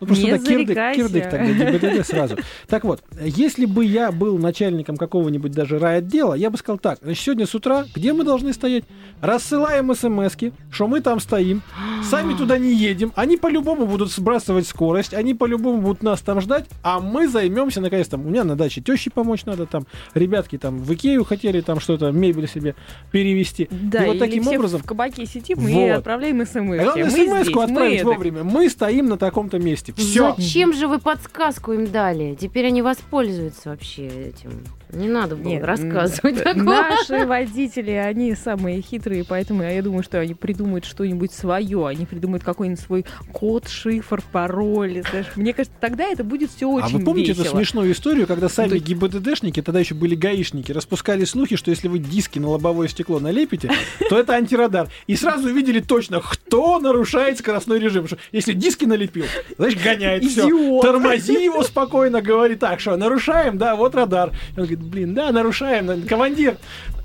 Ну, 0.00 0.06
просто 0.06 0.24
Не 0.24 0.30
да, 0.32 0.38
кирдык, 0.38 0.76
кирдык 0.94 1.30
тогда, 1.30 1.52
ГИБДД 1.52 2.06
сразу. 2.06 2.36
Так 2.68 2.84
вот, 2.84 3.02
если 3.20 3.66
бы 3.66 3.84
я 3.84 4.12
был 4.12 4.38
начальником 4.38 4.96
какого-нибудь 4.96 5.52
даже 5.52 5.78
райотдела, 5.78 6.34
я 6.34 6.50
бы 6.50 6.58
сказал 6.58 6.78
так, 6.78 6.98
значит, 7.02 7.22
сегодня 7.22 7.46
с 7.46 7.54
утра, 7.54 7.84
где 7.94 8.12
мы 8.12 8.24
должны 8.24 8.52
стоять? 8.52 8.84
Рассылаем 9.20 9.94
смс 9.94 10.34
что 10.70 10.88
мы 10.88 11.00
там 11.00 11.20
стоим, 11.20 11.62
сами 12.02 12.34
туда 12.38 12.58
не 12.58 12.74
едем, 12.74 13.12
они 13.14 13.36
по-любому 13.36 13.86
будут 13.86 14.10
сбрасывать 14.10 14.66
скорость, 14.66 15.14
они 15.14 15.34
по-любому 15.34 15.80
будут 15.80 16.02
нас 16.02 16.20
там 16.20 16.40
ждать, 16.40 16.66
а 16.82 17.00
мы 17.00 17.28
займемся, 17.28 17.80
наконец, 17.80 18.08
там, 18.08 18.26
у 18.26 18.30
меня 18.30 18.44
на 18.44 18.56
даче 18.56 18.80
теще 18.80 19.10
помочь 19.10 19.44
надо, 19.44 19.66
там, 19.66 19.86
ребятки 20.14 20.58
там 20.58 20.78
в 20.78 20.92
Икею 20.94 21.24
хотели 21.24 21.60
там 21.60 21.80
что-то, 21.80 22.10
мебель 22.10 22.48
себе 22.48 22.74
перевести. 23.10 23.68
Да, 23.70 24.04
и 24.04 24.08
вот 24.08 24.18
таким 24.18 24.46
образом... 24.48 24.80
в 24.80 24.84
кабаке 24.84 25.26
сидим 25.26 25.66
и 25.66 25.72
Вот. 25.72 25.90
отправляем 25.90 26.44
смс. 26.44 26.82
Главное, 26.82 27.10
смс-ку 27.10 27.60
отправить 27.60 28.00
это. 28.00 28.06
вовремя. 28.06 28.44
Мы 28.44 28.68
стоим 28.68 29.06
на 29.06 29.16
таком-то 29.16 29.58
месте. 29.58 29.83
Все. 29.92 30.34
Зачем 30.36 30.72
же 30.72 30.88
вы 30.88 30.98
подсказку 30.98 31.72
им 31.72 31.86
дали? 31.90 32.34
Теперь 32.34 32.66
они 32.66 32.82
воспользуются 32.82 33.70
вообще 33.70 34.06
этим. 34.06 34.64
Не 34.92 35.08
надо 35.08 35.34
было 35.36 35.48
Нет, 35.48 35.64
рассказывать 35.64 36.36
м, 36.38 36.42
такое. 36.44 36.64
Наши 36.64 37.26
водители, 37.26 37.90
они 37.90 38.34
самые 38.34 38.80
хитрые, 38.80 39.24
поэтому 39.24 39.62
я 39.62 39.82
думаю, 39.82 40.02
что 40.04 40.20
они 40.20 40.34
придумают 40.34 40.84
что-нибудь 40.84 41.32
свое, 41.32 41.86
они 41.88 42.06
придумают 42.06 42.44
какой-нибудь 42.44 42.80
свой 42.80 43.04
код, 43.32 43.68
шифр, 43.68 44.22
пароль. 44.32 45.02
знаешь. 45.10 45.26
Мне 45.36 45.52
кажется, 45.52 45.76
тогда 45.80 46.04
это 46.04 46.22
будет 46.24 46.50
все 46.50 46.68
очень 46.68 46.96
А 46.96 46.98
вы 46.98 47.04
помните 47.04 47.32
весело. 47.32 47.46
эту 47.46 47.56
смешную 47.56 47.92
историю, 47.92 48.26
когда 48.26 48.48
сами 48.48 48.70
Да. 48.70 48.76
ГИБДДшники, 48.78 49.62
тогда 49.62 49.80
еще 49.80 49.94
были 49.94 50.14
гаишники, 50.14 50.70
распускали 50.72 51.24
слухи, 51.24 51.56
что 51.56 51.70
если 51.70 51.88
вы 51.88 51.98
диски 51.98 52.38
на 52.38 52.48
лобовое 52.50 52.88
стекло 52.88 53.18
налепите, 53.18 53.70
то 54.08 54.18
это 54.18 54.34
антирадар. 54.34 54.88
И 55.06 55.16
сразу 55.16 55.48
увидели 55.48 55.80
точно, 55.80 56.20
кто 56.20 56.78
нарушает 56.78 57.38
скоростной 57.38 57.78
режим. 57.80 58.06
Что 58.06 58.16
если 58.32 58.52
диски 58.52 58.84
налепил, 58.84 59.24
значит 59.58 59.82
гоняет 59.82 60.24
все. 60.24 60.48
Тормози 60.82 61.42
его 61.44 61.62
спокойно, 61.62 62.22
говори 62.22 62.54
так, 62.54 62.80
что 62.80 62.96
нарушаем, 62.96 63.58
да, 63.58 63.74
вот 63.76 63.94
радар. 63.94 64.30
И 64.30 64.60
Он 64.60 64.66
говорит, 64.66 64.73
блин, 64.80 65.14
да, 65.14 65.30
нарушаем, 65.32 66.06
командир. 66.06 66.56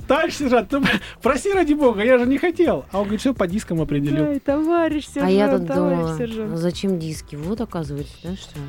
Товарищ 0.07 0.35
сержант, 0.37 0.71
ну, 0.71 0.83
прости 1.21 1.53
ради 1.53 1.73
бога, 1.73 2.03
я 2.03 2.17
же 2.17 2.25
не 2.25 2.39
хотел. 2.39 2.85
А 2.91 2.97
он 2.97 3.03
говорит, 3.03 3.19
все 3.21 3.33
по 3.33 3.45
дискам 3.47 3.79
определил. 3.81 4.25
Ай, 4.25 4.39
товарищ 4.39 5.05
сержант, 5.05 5.27
А 5.27 5.29
я 5.31 5.55
тут 5.55 5.67
товарищ 5.67 5.97
думала, 5.99 6.17
сержант. 6.17 6.49
ну 6.51 6.57
зачем 6.57 6.97
диски? 6.99 7.35
Вот 7.35 7.61
оказывается, 7.61 8.13
да, 8.23 8.35
что? 8.35 8.59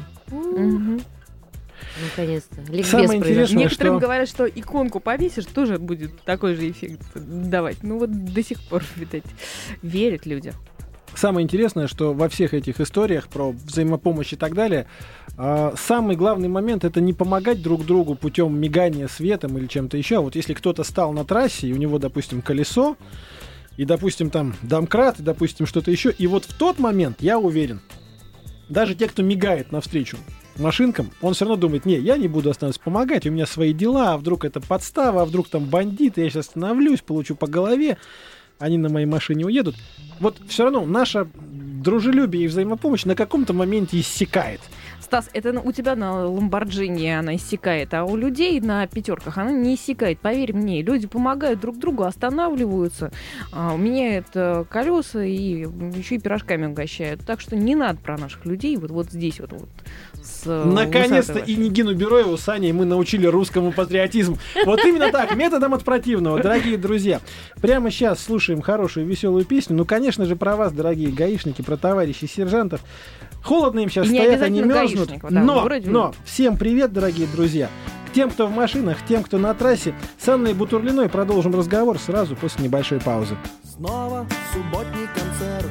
Наконец-то. 2.02 2.60
Ликбез 2.70 2.88
Самое 2.88 3.18
интересное, 3.18 3.58
Некоторым 3.64 3.94
что- 3.94 4.06
говорят, 4.06 4.28
что 4.28 4.46
иконку 4.46 5.00
повесишь, 5.00 5.46
тоже 5.46 5.78
будет 5.78 6.20
такой 6.22 6.54
же 6.54 6.70
эффект 6.70 7.00
давать. 7.14 7.78
Ну 7.82 7.98
вот 7.98 8.10
до 8.10 8.42
сих 8.44 8.60
пор, 8.60 8.82
видать, 8.96 9.24
верят 9.82 10.26
люди. 10.26 10.52
Самое 11.14 11.42
интересное, 11.44 11.88
что 11.88 12.12
во 12.14 12.28
всех 12.28 12.54
этих 12.54 12.80
историях 12.80 13.28
про 13.28 13.50
взаимопомощь 13.50 14.32
и 14.32 14.36
так 14.36 14.54
далее, 14.54 14.86
самый 15.76 16.16
главный 16.16 16.48
момент 16.48 16.84
это 16.84 17.00
не 17.00 17.12
помогать 17.12 17.62
друг 17.62 17.86
другу 17.86 18.14
путем 18.14 18.58
мигания 18.58 19.08
светом 19.08 19.56
или 19.56 19.66
чем-то 19.66 19.96
еще. 19.96 20.18
А 20.18 20.20
Вот 20.20 20.36
если 20.36 20.54
кто-то 20.54 20.84
стал 20.84 21.12
на 21.12 21.24
трассе, 21.24 21.68
и 21.68 21.72
у 21.72 21.76
него, 21.76 21.98
допустим, 21.98 22.42
колесо, 22.42 22.96
и, 23.76 23.84
допустим, 23.84 24.30
там 24.30 24.54
домкрат, 24.62 25.20
и, 25.20 25.22
допустим, 25.22 25.66
что-то 25.66 25.90
еще, 25.90 26.10
и 26.10 26.26
вот 26.26 26.44
в 26.44 26.54
тот 26.54 26.78
момент, 26.78 27.18
я 27.20 27.38
уверен, 27.38 27.80
даже 28.68 28.94
те, 28.94 29.08
кто 29.08 29.22
мигает 29.22 29.72
навстречу 29.72 30.18
машинкам, 30.56 31.10
он 31.22 31.32
все 31.34 31.46
равно 31.46 31.56
думает, 31.56 31.86
не, 31.86 31.96
я 31.96 32.18
не 32.18 32.28
буду 32.28 32.50
останавливаться, 32.50 32.84
помогать, 32.84 33.26
у 33.26 33.30
меня 33.30 33.46
свои 33.46 33.72
дела, 33.72 34.12
а 34.12 34.18
вдруг 34.18 34.44
это 34.44 34.60
подстава, 34.60 35.22
а 35.22 35.24
вдруг 35.24 35.48
там 35.48 35.64
бандиты, 35.64 36.20
я 36.20 36.28
сейчас 36.28 36.48
остановлюсь, 36.48 37.00
получу 37.00 37.34
по 37.34 37.46
голове, 37.46 37.96
они 38.58 38.76
на 38.76 38.90
моей 38.90 39.06
машине 39.06 39.46
уедут. 39.46 39.76
Вот 40.20 40.36
все 40.48 40.64
равно 40.64 40.84
наша 40.84 41.26
дружелюбие 41.34 42.44
и 42.44 42.48
взаимопомощь 42.48 43.04
на 43.04 43.14
каком-то 43.14 43.54
моменте 43.54 43.98
иссякает. 43.98 44.60
Стас, 45.00 45.30
это 45.32 45.58
у 45.60 45.72
тебя 45.72 45.96
на 45.96 46.26
Ламборджини 46.26 47.08
она 47.08 47.36
иссякает, 47.36 47.94
а 47.94 48.04
у 48.04 48.16
людей 48.16 48.60
на 48.60 48.86
пятерках 48.86 49.38
она 49.38 49.50
не 49.50 49.74
иссякает. 49.74 50.18
Поверь 50.20 50.54
мне, 50.54 50.82
люди 50.82 51.06
помогают 51.06 51.60
друг 51.60 51.78
другу, 51.78 52.04
останавливаются, 52.04 53.10
а, 53.52 53.76
меняют 53.76 54.26
э, 54.34 54.64
колеса 54.68 55.24
и 55.24 55.66
еще 55.96 56.16
и 56.16 56.18
пирожками 56.18 56.66
угощают. 56.66 57.22
Так 57.26 57.40
что 57.40 57.56
не 57.56 57.74
надо 57.74 57.98
про 57.98 58.18
наших 58.18 58.44
людей 58.44 58.76
вот, 58.76 58.90
вот 58.90 59.10
здесь 59.10 59.40
вот, 59.40 59.52
вот 59.52 59.68
э, 60.46 60.64
Наконец-то 60.64 61.38
и 61.38 61.56
Нигину 61.56 61.94
Бероеву 61.94 62.36
с 62.36 62.48
Аней 62.48 62.72
мы 62.72 62.84
научили 62.84 63.26
русскому 63.26 63.72
патриотизму. 63.72 64.38
Вот 64.64 64.84
именно 64.84 65.10
так, 65.10 65.34
методом 65.34 65.74
от 65.74 65.84
противного, 65.84 66.42
дорогие 66.42 66.76
друзья. 66.76 67.20
Прямо 67.60 67.90
сейчас 67.90 68.22
слушаем 68.22 68.60
хорошую 68.60 69.06
веселую 69.06 69.44
песню. 69.44 69.76
Ну, 69.76 69.84
конечно 69.84 70.26
же, 70.26 70.36
про 70.36 70.56
вас, 70.56 70.72
дорогие 70.72 71.10
гаишники, 71.10 71.62
про 71.62 71.76
товарищей 71.76 72.26
сержантов. 72.26 72.80
Холодно 73.42 73.80
им 73.80 73.90
сейчас 73.90 74.06
И 74.06 74.10
стоят, 74.10 74.42
они 74.42 74.62
мерзнут. 74.62 75.10
да, 75.30 75.42
но, 75.42 75.60
вроде- 75.62 75.88
но, 75.90 76.12
всем 76.24 76.56
привет, 76.56 76.92
дорогие 76.92 77.26
друзья. 77.26 77.68
К 78.08 78.12
тем, 78.12 78.30
кто 78.30 78.46
в 78.46 78.50
машинах, 78.54 78.98
тем, 79.08 79.22
кто 79.22 79.38
на 79.38 79.54
трассе, 79.54 79.94
с 80.18 80.28
Анной 80.28 80.52
Бутурлиной 80.52 81.08
продолжим 81.08 81.54
разговор 81.54 81.98
сразу 81.98 82.34
после 82.36 82.64
небольшой 82.64 83.00
паузы. 83.00 83.36
Снова 83.64 84.26
субботний 84.52 85.06
концерт 85.14 85.70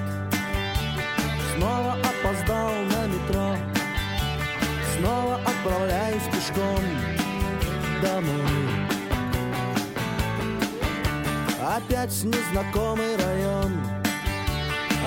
Снова 1.56 1.94
опоздал 1.94 2.70
на 2.72 3.08
метро 3.08 3.56
Снова 4.98 5.36
отправляюсь 5.46 6.24
пешком 6.32 6.80
домой 8.02 8.80
Опять 11.78 12.24
незнакомый 12.24 13.16
район 13.18 13.74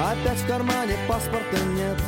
Опять 0.00 0.38
в 0.38 0.46
кармане 0.46 0.94
паспорта 1.08 1.56
нет 1.76 1.98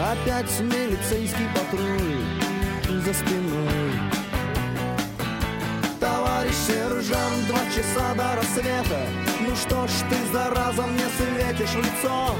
Опять 0.00 0.60
милицейский 0.60 1.46
патруль 1.54 3.02
за 3.04 3.12
спиной. 3.12 3.92
Товарищ 6.00 6.54
сержант, 6.54 7.46
два 7.46 7.60
часа 7.66 8.14
до 8.14 8.36
рассвета. 8.36 9.06
Ну 9.46 9.54
что 9.54 9.86
ж 9.86 9.90
ты, 10.08 10.16
зараза, 10.32 10.86
мне 10.86 11.04
светишь 11.18 11.74
в 11.74 11.78
лицо? 11.80 12.34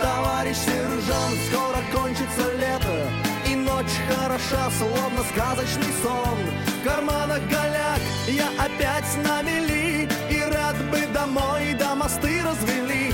Товарищ 0.00 0.56
сержант, 0.56 1.38
скоро 1.50 1.82
кончится 1.92 2.50
лето. 2.56 3.10
И 3.46 3.56
ночь 3.56 3.92
хороша, 4.08 4.70
словно 4.70 5.22
сказочный 5.34 5.92
сон. 6.02 6.38
В 6.80 6.82
карманах 6.82 7.42
голяк, 7.50 8.00
я 8.26 8.48
опять 8.58 9.18
на 9.22 9.42
мели. 9.42 10.08
И 10.30 10.40
рад 10.50 10.76
бы 10.90 11.06
домой, 11.12 11.74
да 11.78 11.94
мосты 11.94 12.40
развели. 12.42 13.12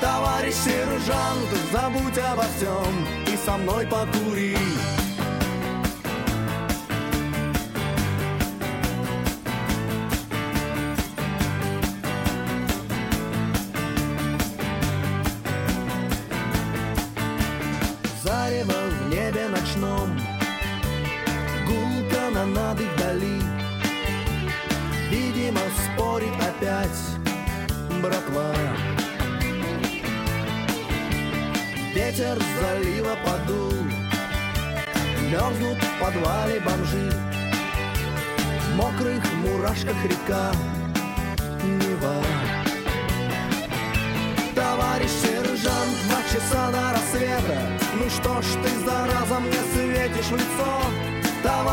Товарищ 0.00 0.54
сержант, 0.54 1.50
забудь 1.72 2.18
обо 2.18 2.44
всем 2.56 3.21
со 3.44 3.56
мной 3.56 3.86
покури 3.86 4.71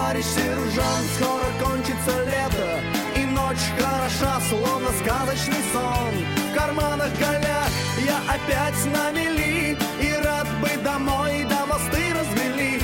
Товарищ 0.10 0.26
сержант, 0.26 1.06
скоро 1.17 1.45
кончится 1.63 2.24
лето 2.26 2.82
И 3.15 3.26
ночь 3.26 3.58
хороша, 3.78 4.41
словно 4.50 4.89
сказочный 5.04 5.63
сон. 5.72 6.26
В 6.50 6.58
карманах 6.58 7.12
голяк, 7.19 7.69
я 8.04 8.17
опять 8.28 8.86
на 8.91 9.12
мели 9.12 9.78
И 10.02 10.13
рад 10.24 10.48
бы 10.62 10.84
домой, 10.84 11.45
да 11.48 11.63
мосты 11.67 12.02
развели. 12.12 12.82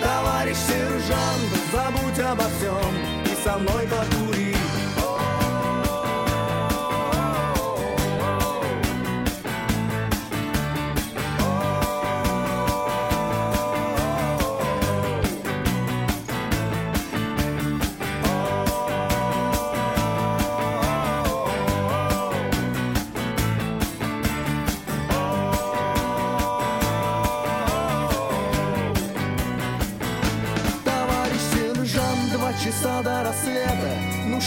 Товарищ 0.00 0.56
сержант, 0.58 1.50
забудь 1.72 2.20
обо 2.20 2.44
всем 2.44 2.94
И 3.24 3.34
со 3.42 3.58
мной 3.58 3.88
покури 3.88 4.49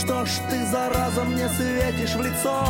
что 0.04 0.26
ж 0.26 0.30
ты, 0.50 0.66
зараза, 0.66 1.24
мне 1.24 1.48
светишь 1.50 2.16
в 2.16 2.22
лицо? 2.22 2.66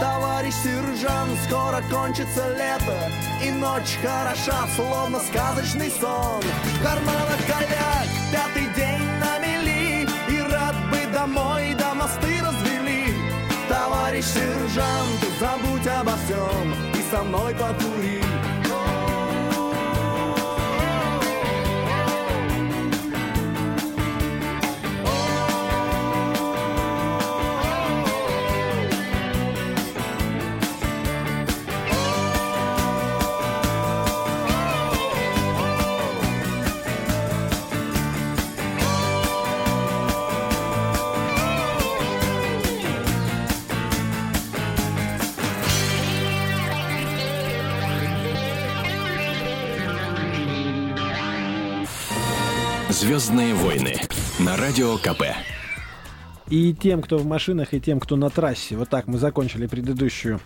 Товарищ 0.00 0.54
сержант, 0.54 1.38
скоро 1.46 1.80
кончится 1.88 2.48
лето 2.48 3.10
И 3.44 3.50
ночь 3.52 3.96
хороша, 4.02 4.66
словно 4.74 5.20
сказочный 5.20 5.90
сон. 5.90 6.42
В 6.42 6.82
карманах 6.82 7.40
коляк, 7.46 8.08
пятый 8.32 8.66
день 8.74 9.06
на 9.20 9.38
мели 9.38 10.08
И 10.28 10.40
рад 10.40 10.74
бы 10.90 11.12
домой, 11.12 11.74
да 11.78 11.94
мосты 11.94 12.40
развели. 12.42 13.14
Товарищ 13.68 14.24
сержант, 14.24 15.20
забудь 15.38 15.86
обо 15.86 16.16
всем 16.24 16.74
И 16.94 17.10
со 17.10 17.22
мной 17.22 17.54
покури 17.54 18.23
Звездные 53.04 53.52
войны 53.52 53.96
на 54.38 54.56
радио 54.56 54.96
КП. 54.96 55.24
И 56.48 56.72
тем, 56.72 57.02
кто 57.02 57.18
в 57.18 57.26
машинах, 57.26 57.74
и 57.74 57.80
тем, 57.80 58.00
кто 58.00 58.16
на 58.16 58.30
трассе. 58.30 58.76
Вот 58.76 58.88
так 58.88 59.08
мы 59.08 59.18
закончили 59.18 59.66
предыдущую 59.66 60.40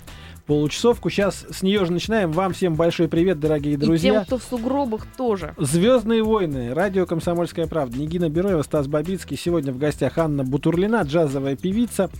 получасовку. 0.45 1.09
Сейчас 1.09 1.47
с 1.49 1.63
нее 1.63 1.85
же 1.85 1.93
начинаем. 1.93 2.33
Вам 2.33 2.53
всем 2.55 2.75
большой 2.75 3.07
привет, 3.07 3.39
дорогие 3.39 3.75
И 3.75 3.77
друзья. 3.77 4.13
тем, 4.13 4.25
кто 4.25 4.39
в 4.39 4.43
сугробах 4.43 5.07
тоже. 5.17 5.55
Звездные 5.57 6.25
войны. 6.25 6.75
Радио 6.75 7.07
Комсомольская 7.07 7.69
правда. 7.69 7.97
Нигина 7.97 8.29
Бероева, 8.29 8.63
Стас 8.63 8.89
Бабицкий. 8.89 9.37
Сегодня 9.37 9.73
в 9.73 9.79
гостях 9.79 10.19
Анна 10.19 10.43
Бутурлина, 10.43 11.03
джазовая 11.03 11.55
певица. 11.55 12.11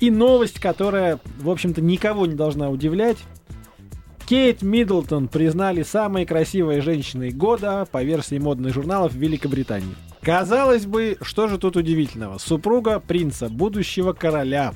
И 0.00 0.10
новость, 0.10 0.60
которая, 0.60 1.18
в 1.40 1.48
общем-то, 1.48 1.80
никого 1.80 2.26
не 2.26 2.34
должна 2.34 2.68
удивлять. 2.68 3.16
Кейт 4.28 4.60
Миддлтон 4.60 5.26
признали 5.28 5.82
самой 5.82 6.26
красивой 6.26 6.82
женщиной 6.82 7.30
года 7.30 7.88
по 7.90 8.02
версии 8.02 8.36
модных 8.36 8.74
журналов 8.74 9.12
в 9.12 9.16
Великобритании. 9.16 9.94
Казалось 10.20 10.84
бы, 10.84 11.16
что 11.22 11.48
же 11.48 11.56
тут 11.56 11.78
удивительного? 11.78 12.36
Супруга 12.36 13.00
принца, 13.00 13.48
будущего 13.48 14.12
короля. 14.12 14.74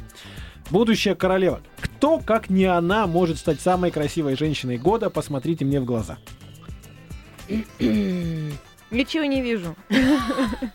Будущая 0.70 1.14
королева. 1.14 1.60
Кто, 1.82 2.18
как 2.18 2.48
не 2.48 2.64
она, 2.64 3.06
может 3.06 3.36
стать 3.36 3.60
самой 3.60 3.90
красивой 3.90 4.38
женщиной 4.38 4.78
года? 4.78 5.10
Посмотрите 5.10 5.66
мне 5.66 5.82
в 5.82 5.84
глаза. 5.84 6.16
Ничего 7.78 9.24
не 9.24 9.42
вижу. 9.42 9.76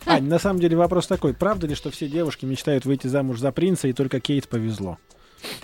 Ань, 0.06 0.28
на 0.28 0.38
самом 0.38 0.60
деле 0.60 0.76
вопрос 0.76 1.08
такой. 1.08 1.34
Правда 1.34 1.66
ли, 1.66 1.74
что 1.74 1.90
все 1.90 2.08
девушки 2.08 2.44
мечтают 2.44 2.84
выйти 2.84 3.08
замуж 3.08 3.40
за 3.40 3.50
принца, 3.50 3.88
и 3.88 3.92
только 3.92 4.20
Кейт 4.20 4.46
повезло? 4.46 4.98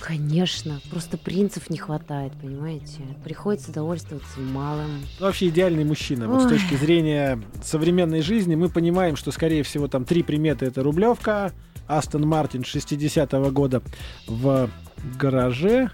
Конечно, 0.00 0.80
просто 0.90 1.16
принцев 1.16 1.70
не 1.70 1.78
хватает, 1.78 2.32
понимаете? 2.40 3.00
Приходится 3.24 3.72
довольствоваться 3.72 4.40
малым. 4.40 5.02
Вообще 5.18 5.48
идеальный 5.48 5.84
мужчина. 5.84 6.28
Вот 6.28 6.42
с 6.42 6.48
точки 6.48 6.74
зрения 6.74 7.40
современной 7.62 8.22
жизни 8.22 8.54
мы 8.54 8.68
понимаем, 8.68 9.16
что, 9.16 9.32
скорее 9.32 9.62
всего, 9.62 9.88
там 9.88 10.04
три 10.04 10.22
приметы. 10.22 10.66
Это 10.66 10.82
Рублевка, 10.82 11.52
Астон 11.86 12.26
Мартин 12.26 12.62
60-го 12.62 13.50
года 13.50 13.82
в 14.26 14.70
гараже. 15.18 15.90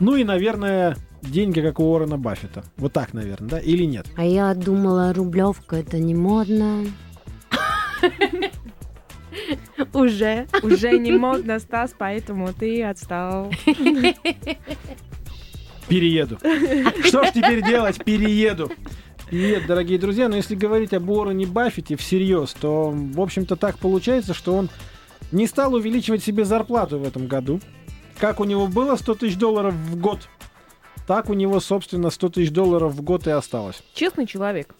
Ну 0.00 0.16
и, 0.16 0.24
наверное, 0.24 0.96
деньги, 1.22 1.60
как 1.60 1.80
у 1.80 1.84
Уоррена 1.84 2.18
Баффета. 2.18 2.64
Вот 2.76 2.92
так, 2.92 3.12
наверное, 3.14 3.48
да? 3.48 3.58
Или 3.58 3.84
нет? 3.84 4.06
А 4.16 4.24
я 4.24 4.54
думала, 4.54 5.12
рублевка 5.12 5.76
это 5.76 5.98
не 5.98 6.14
модно. 6.14 6.84
Уже. 9.92 10.46
Уже 10.62 10.98
не 10.98 11.12
модно, 11.12 11.58
Стас, 11.58 11.94
поэтому 11.96 12.52
ты 12.52 12.82
отстал. 12.82 13.50
Перееду. 15.88 16.38
Что 17.04 17.24
ж 17.24 17.32
теперь 17.32 17.62
делать? 17.64 18.02
Перееду. 18.04 18.70
Привет, 19.28 19.66
дорогие 19.66 19.98
друзья. 19.98 20.28
Но 20.28 20.36
если 20.36 20.54
говорить 20.54 20.92
об 20.94 21.08
Уоррене 21.10 21.46
Баффете 21.46 21.96
всерьез, 21.96 22.54
то, 22.60 22.90
в 22.90 23.20
общем-то, 23.20 23.56
так 23.56 23.78
получается, 23.78 24.34
что 24.34 24.54
он 24.54 24.68
не 25.32 25.46
стал 25.46 25.74
увеличивать 25.74 26.22
себе 26.22 26.44
зарплату 26.44 26.98
в 26.98 27.04
этом 27.06 27.26
году. 27.26 27.60
Как 28.18 28.40
у 28.40 28.44
него 28.44 28.66
было 28.66 28.96
100 28.96 29.14
тысяч 29.16 29.36
долларов 29.36 29.74
в 29.74 30.00
год, 30.00 30.28
так 31.06 31.28
у 31.28 31.34
него, 31.34 31.60
собственно, 31.60 32.10
100 32.10 32.28
тысяч 32.30 32.50
долларов 32.50 32.94
в 32.94 33.02
год 33.02 33.26
и 33.26 33.30
осталось. 33.30 33.82
Честный 33.94 34.26
человек. 34.26 34.74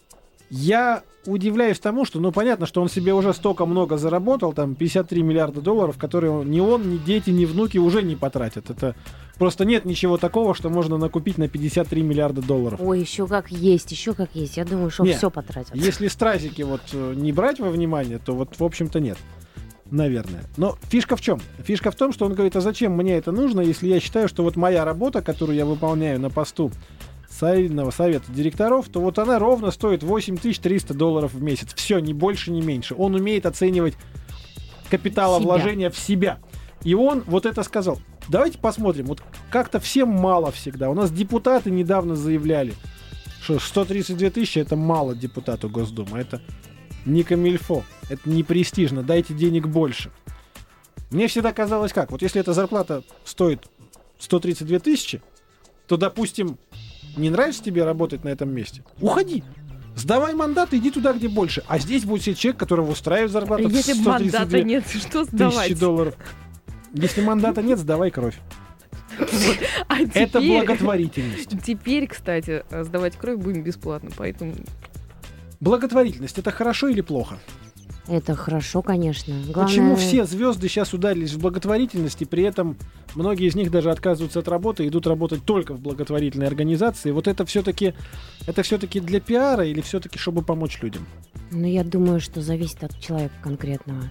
Я 0.50 1.02
удивляюсь 1.26 1.78
тому, 1.78 2.04
что, 2.04 2.20
ну, 2.20 2.30
понятно, 2.30 2.66
что 2.66 2.80
он 2.80 2.88
себе 2.88 3.12
уже 3.12 3.32
столько 3.32 3.66
много 3.66 3.96
заработал, 3.96 4.52
там, 4.52 4.74
53 4.74 5.22
миллиарда 5.22 5.60
долларов, 5.60 5.98
которые 5.98 6.44
ни 6.44 6.60
он, 6.60 6.88
ни 6.88 6.98
дети, 6.98 7.30
ни 7.30 7.44
внуки 7.44 7.78
уже 7.78 8.02
не 8.02 8.14
потратят. 8.14 8.70
Это 8.70 8.94
просто 9.38 9.64
нет 9.64 9.84
ничего 9.84 10.18
такого, 10.18 10.54
что 10.54 10.70
можно 10.70 10.98
накупить 10.98 11.38
на 11.38 11.48
53 11.48 12.02
миллиарда 12.02 12.42
долларов. 12.42 12.80
Ой, 12.80 13.00
еще 13.00 13.26
как 13.26 13.50
есть, 13.50 13.90
еще 13.90 14.14
как 14.14 14.30
есть. 14.34 14.56
Я 14.56 14.64
думаю, 14.64 14.90
что 14.90 15.04
Не, 15.04 15.14
все 15.14 15.30
потратят. 15.30 15.74
Если 15.74 16.06
стразики 16.08 16.62
вот 16.62 16.82
э, 16.92 17.14
не 17.16 17.32
брать 17.32 17.58
во 17.58 17.70
внимание, 17.70 18.18
то 18.18 18.32
вот, 18.34 18.58
в 18.58 18.64
общем-то, 18.64 19.00
нет. 19.00 19.18
Наверное. 19.90 20.42
Но 20.56 20.76
фишка 20.88 21.16
в 21.16 21.20
чем? 21.20 21.40
Фишка 21.62 21.90
в 21.90 21.96
том, 21.96 22.12
что 22.12 22.26
он 22.26 22.34
говорит, 22.34 22.56
а 22.56 22.60
зачем 22.60 22.92
мне 22.92 23.16
это 23.16 23.30
нужно, 23.30 23.60
если 23.60 23.86
я 23.86 24.00
считаю, 24.00 24.28
что 24.28 24.42
вот 24.42 24.56
моя 24.56 24.84
работа, 24.84 25.22
которую 25.22 25.56
я 25.56 25.64
выполняю 25.64 26.18
на 26.18 26.28
посту 26.28 26.72
солидного 27.28 27.90
совета 27.90 28.30
директоров, 28.32 28.88
то 28.88 29.00
вот 29.00 29.18
она 29.18 29.38
ровно 29.38 29.70
стоит 29.70 30.02
8300 30.02 30.94
долларов 30.94 31.34
в 31.34 31.42
месяц. 31.42 31.74
Все, 31.74 31.98
ни 31.98 32.12
больше, 32.12 32.50
ни 32.50 32.60
меньше. 32.60 32.94
Он 32.96 33.14
умеет 33.14 33.46
оценивать 33.46 33.94
капиталовложение 34.90 35.90
в 35.90 35.98
себя. 35.98 36.38
И 36.82 36.94
он 36.94 37.22
вот 37.26 37.46
это 37.46 37.62
сказал. 37.62 37.98
Давайте 38.28 38.58
посмотрим. 38.58 39.06
Вот 39.06 39.22
как-то 39.50 39.80
всем 39.80 40.08
мало 40.08 40.50
всегда. 40.52 40.90
У 40.90 40.94
нас 40.94 41.10
депутаты 41.10 41.70
недавно 41.70 42.16
заявляли, 42.16 42.74
что 43.40 43.58
132 43.58 44.30
тысячи 44.30 44.58
это 44.58 44.76
мало 44.76 45.14
депутату 45.14 45.68
Госдумы. 45.68 46.18
Это 46.18 46.40
не 47.04 47.22
камильфо. 47.22 47.84
Это 48.08 48.28
не 48.28 48.42
престижно. 48.42 49.02
Дайте 49.02 49.34
денег 49.34 49.66
больше. 49.66 50.10
Мне 51.10 51.28
всегда 51.28 51.52
казалось 51.52 51.92
как. 51.92 52.10
Вот 52.10 52.22
если 52.22 52.40
эта 52.40 52.52
зарплата 52.52 53.04
стоит 53.24 53.68
132 54.18 54.78
тысячи, 54.80 55.22
то, 55.86 55.96
допустим, 55.96 56.58
не 57.16 57.30
нравится 57.30 57.62
тебе 57.62 57.84
работать 57.84 58.24
на 58.24 58.28
этом 58.28 58.50
месте? 58.54 58.82
Уходи. 59.00 59.42
Сдавай 59.94 60.34
мандат, 60.34 60.74
иди 60.74 60.90
туда, 60.90 61.12
где 61.14 61.28
больше. 61.28 61.62
А 61.68 61.78
здесь 61.78 62.04
будет 62.04 62.22
себе 62.22 62.34
человек, 62.34 62.60
которого 62.60 62.90
устраивает 62.90 63.32
зарплата 63.32 63.66
в 63.66 63.72
Если 63.72 63.94
132 63.94 64.12
мандата 64.12 64.62
нет, 64.62 64.84
что 64.92 65.24
тысячи 65.24 65.34
сдавать? 65.36 65.78
долларов. 65.78 66.14
Если 66.92 67.22
мандата 67.22 67.62
нет, 67.62 67.78
сдавай 67.78 68.10
кровь. 68.10 68.38
А 69.88 70.00
Это 70.00 70.26
теперь- 70.40 70.58
благотворительность. 70.60 71.62
Теперь, 71.64 72.06
кстати, 72.06 72.64
сдавать 72.70 73.16
кровь 73.16 73.38
будем 73.38 73.62
бесплатно, 73.62 74.10
поэтому 74.16 74.52
Благотворительность 75.60 76.38
это 76.38 76.50
хорошо 76.50 76.88
или 76.88 77.00
плохо? 77.00 77.38
Это 78.08 78.34
хорошо, 78.34 78.82
конечно. 78.82 79.34
Главное... 79.34 79.64
Почему 79.64 79.96
все 79.96 80.24
звезды 80.24 80.68
сейчас 80.68 80.94
ударились 80.94 81.32
в 81.32 81.40
благотворительность, 81.40 82.22
и 82.22 82.24
при 82.24 82.44
этом 82.44 82.76
многие 83.14 83.48
из 83.48 83.54
них 83.56 83.70
даже 83.70 83.90
отказываются 83.90 84.38
от 84.38 84.48
работы 84.48 84.84
и 84.84 84.88
идут 84.88 85.06
работать 85.06 85.44
только 85.44 85.74
в 85.74 85.80
благотворительной 85.80 86.46
организации? 86.46 87.10
Вот 87.10 87.26
это 87.26 87.44
все-таки 87.44 87.94
это 88.46 88.62
все-таки 88.62 89.00
для 89.00 89.20
пиара 89.20 89.64
или 89.64 89.80
все-таки 89.80 90.18
чтобы 90.18 90.42
помочь 90.42 90.80
людям? 90.82 91.06
Ну, 91.50 91.66
я 91.66 91.82
думаю, 91.82 92.20
что 92.20 92.40
зависит 92.40 92.84
от 92.84 92.98
человека 93.00 93.34
конкретного. 93.42 94.04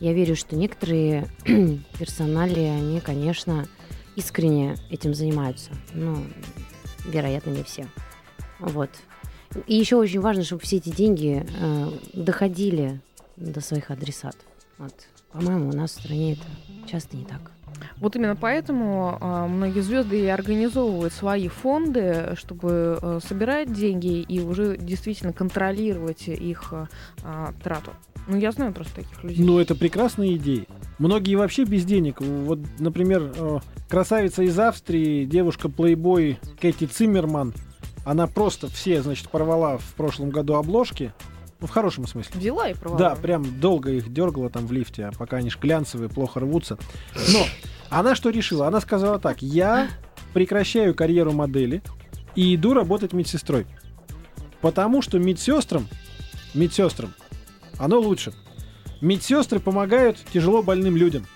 Я 0.00 0.12
верю, 0.12 0.36
что 0.36 0.56
некоторые 0.56 1.28
персонали, 1.98 2.60
они, 2.60 3.00
конечно, 3.00 3.66
искренне 4.16 4.76
этим 4.90 5.14
занимаются. 5.14 5.70
Ну, 5.94 6.18
вероятно, 7.06 7.50
не 7.50 7.62
все. 7.62 7.86
Вот. 8.58 8.90
И 9.66 9.74
еще 9.74 9.96
очень 9.96 10.20
важно, 10.20 10.42
чтобы 10.42 10.62
все 10.62 10.76
эти 10.76 10.90
деньги 10.90 11.46
э, 11.58 11.90
доходили 12.12 13.00
до 13.36 13.60
своих 13.60 13.90
адресатов. 13.90 14.44
Вот. 14.78 14.92
По-моему, 15.32 15.70
у 15.70 15.72
нас 15.72 15.90
в 15.92 16.00
стране 16.00 16.34
это 16.34 16.46
часто 16.86 17.16
не 17.16 17.24
так. 17.24 17.50
Вот 17.98 18.16
именно 18.16 18.36
поэтому 18.36 19.18
а, 19.20 19.46
многие 19.46 19.80
звезды 19.80 20.20
и 20.20 20.26
организовывают 20.26 21.12
свои 21.12 21.48
фонды, 21.48 22.34
чтобы 22.36 22.98
а, 23.00 23.18
собирать 23.20 23.72
деньги 23.72 24.20
и 24.20 24.40
уже 24.40 24.76
действительно 24.78 25.32
контролировать 25.32 26.28
их 26.28 26.72
а, 26.72 26.88
а, 27.22 27.52
трату. 27.62 27.92
Ну, 28.28 28.36
я 28.36 28.50
знаю 28.52 28.72
просто 28.72 28.96
таких 28.96 29.22
людей. 29.22 29.44
Ну, 29.44 29.58
это 29.58 29.74
прекрасные 29.74 30.36
идеи. 30.36 30.66
Многие 30.98 31.36
вообще 31.36 31.64
без 31.64 31.84
денег. 31.84 32.20
Вот, 32.20 32.58
например, 32.78 33.32
э, 33.36 33.58
красавица 33.88 34.42
из 34.42 34.58
Австрии, 34.58 35.24
девушка-плейбой 35.26 36.40
Кэти 36.60 36.86
Циммерман, 36.86 37.54
она 38.04 38.26
просто 38.26 38.68
все, 38.68 39.02
значит, 39.02 39.28
порвала 39.28 39.78
в 39.78 39.94
прошлом 39.94 40.30
году 40.30 40.54
обложки 40.54 41.12
в 41.60 41.68
хорошем 41.68 42.06
смысле. 42.06 42.38
Взяла 42.38 42.68
и 42.68 42.74
провала. 42.74 42.98
Да, 42.98 43.14
прям 43.14 43.60
долго 43.60 43.90
их 43.92 44.12
дергала 44.12 44.50
там 44.50 44.66
в 44.66 44.72
лифте, 44.72 45.06
а 45.06 45.12
пока 45.12 45.38
они 45.38 45.50
ж 45.50 45.58
глянцевые, 45.58 46.08
плохо 46.08 46.40
рвутся. 46.40 46.78
Но 47.32 47.44
она 47.88 48.14
что 48.14 48.30
решила? 48.30 48.66
Она 48.66 48.80
сказала 48.80 49.18
так, 49.18 49.42
я 49.42 49.88
прекращаю 50.34 50.94
карьеру 50.94 51.32
модели 51.32 51.82
и 52.34 52.54
иду 52.54 52.74
работать 52.74 53.12
медсестрой. 53.12 53.66
Потому 54.60 55.02
что 55.02 55.18
медсестрам, 55.18 55.86
медсестрам, 56.54 57.14
оно 57.78 58.00
лучше. 58.00 58.32
Медсестры 59.00 59.60
помогают 59.60 60.18
тяжело 60.32 60.62
больным 60.62 60.96
людям. 60.96 61.26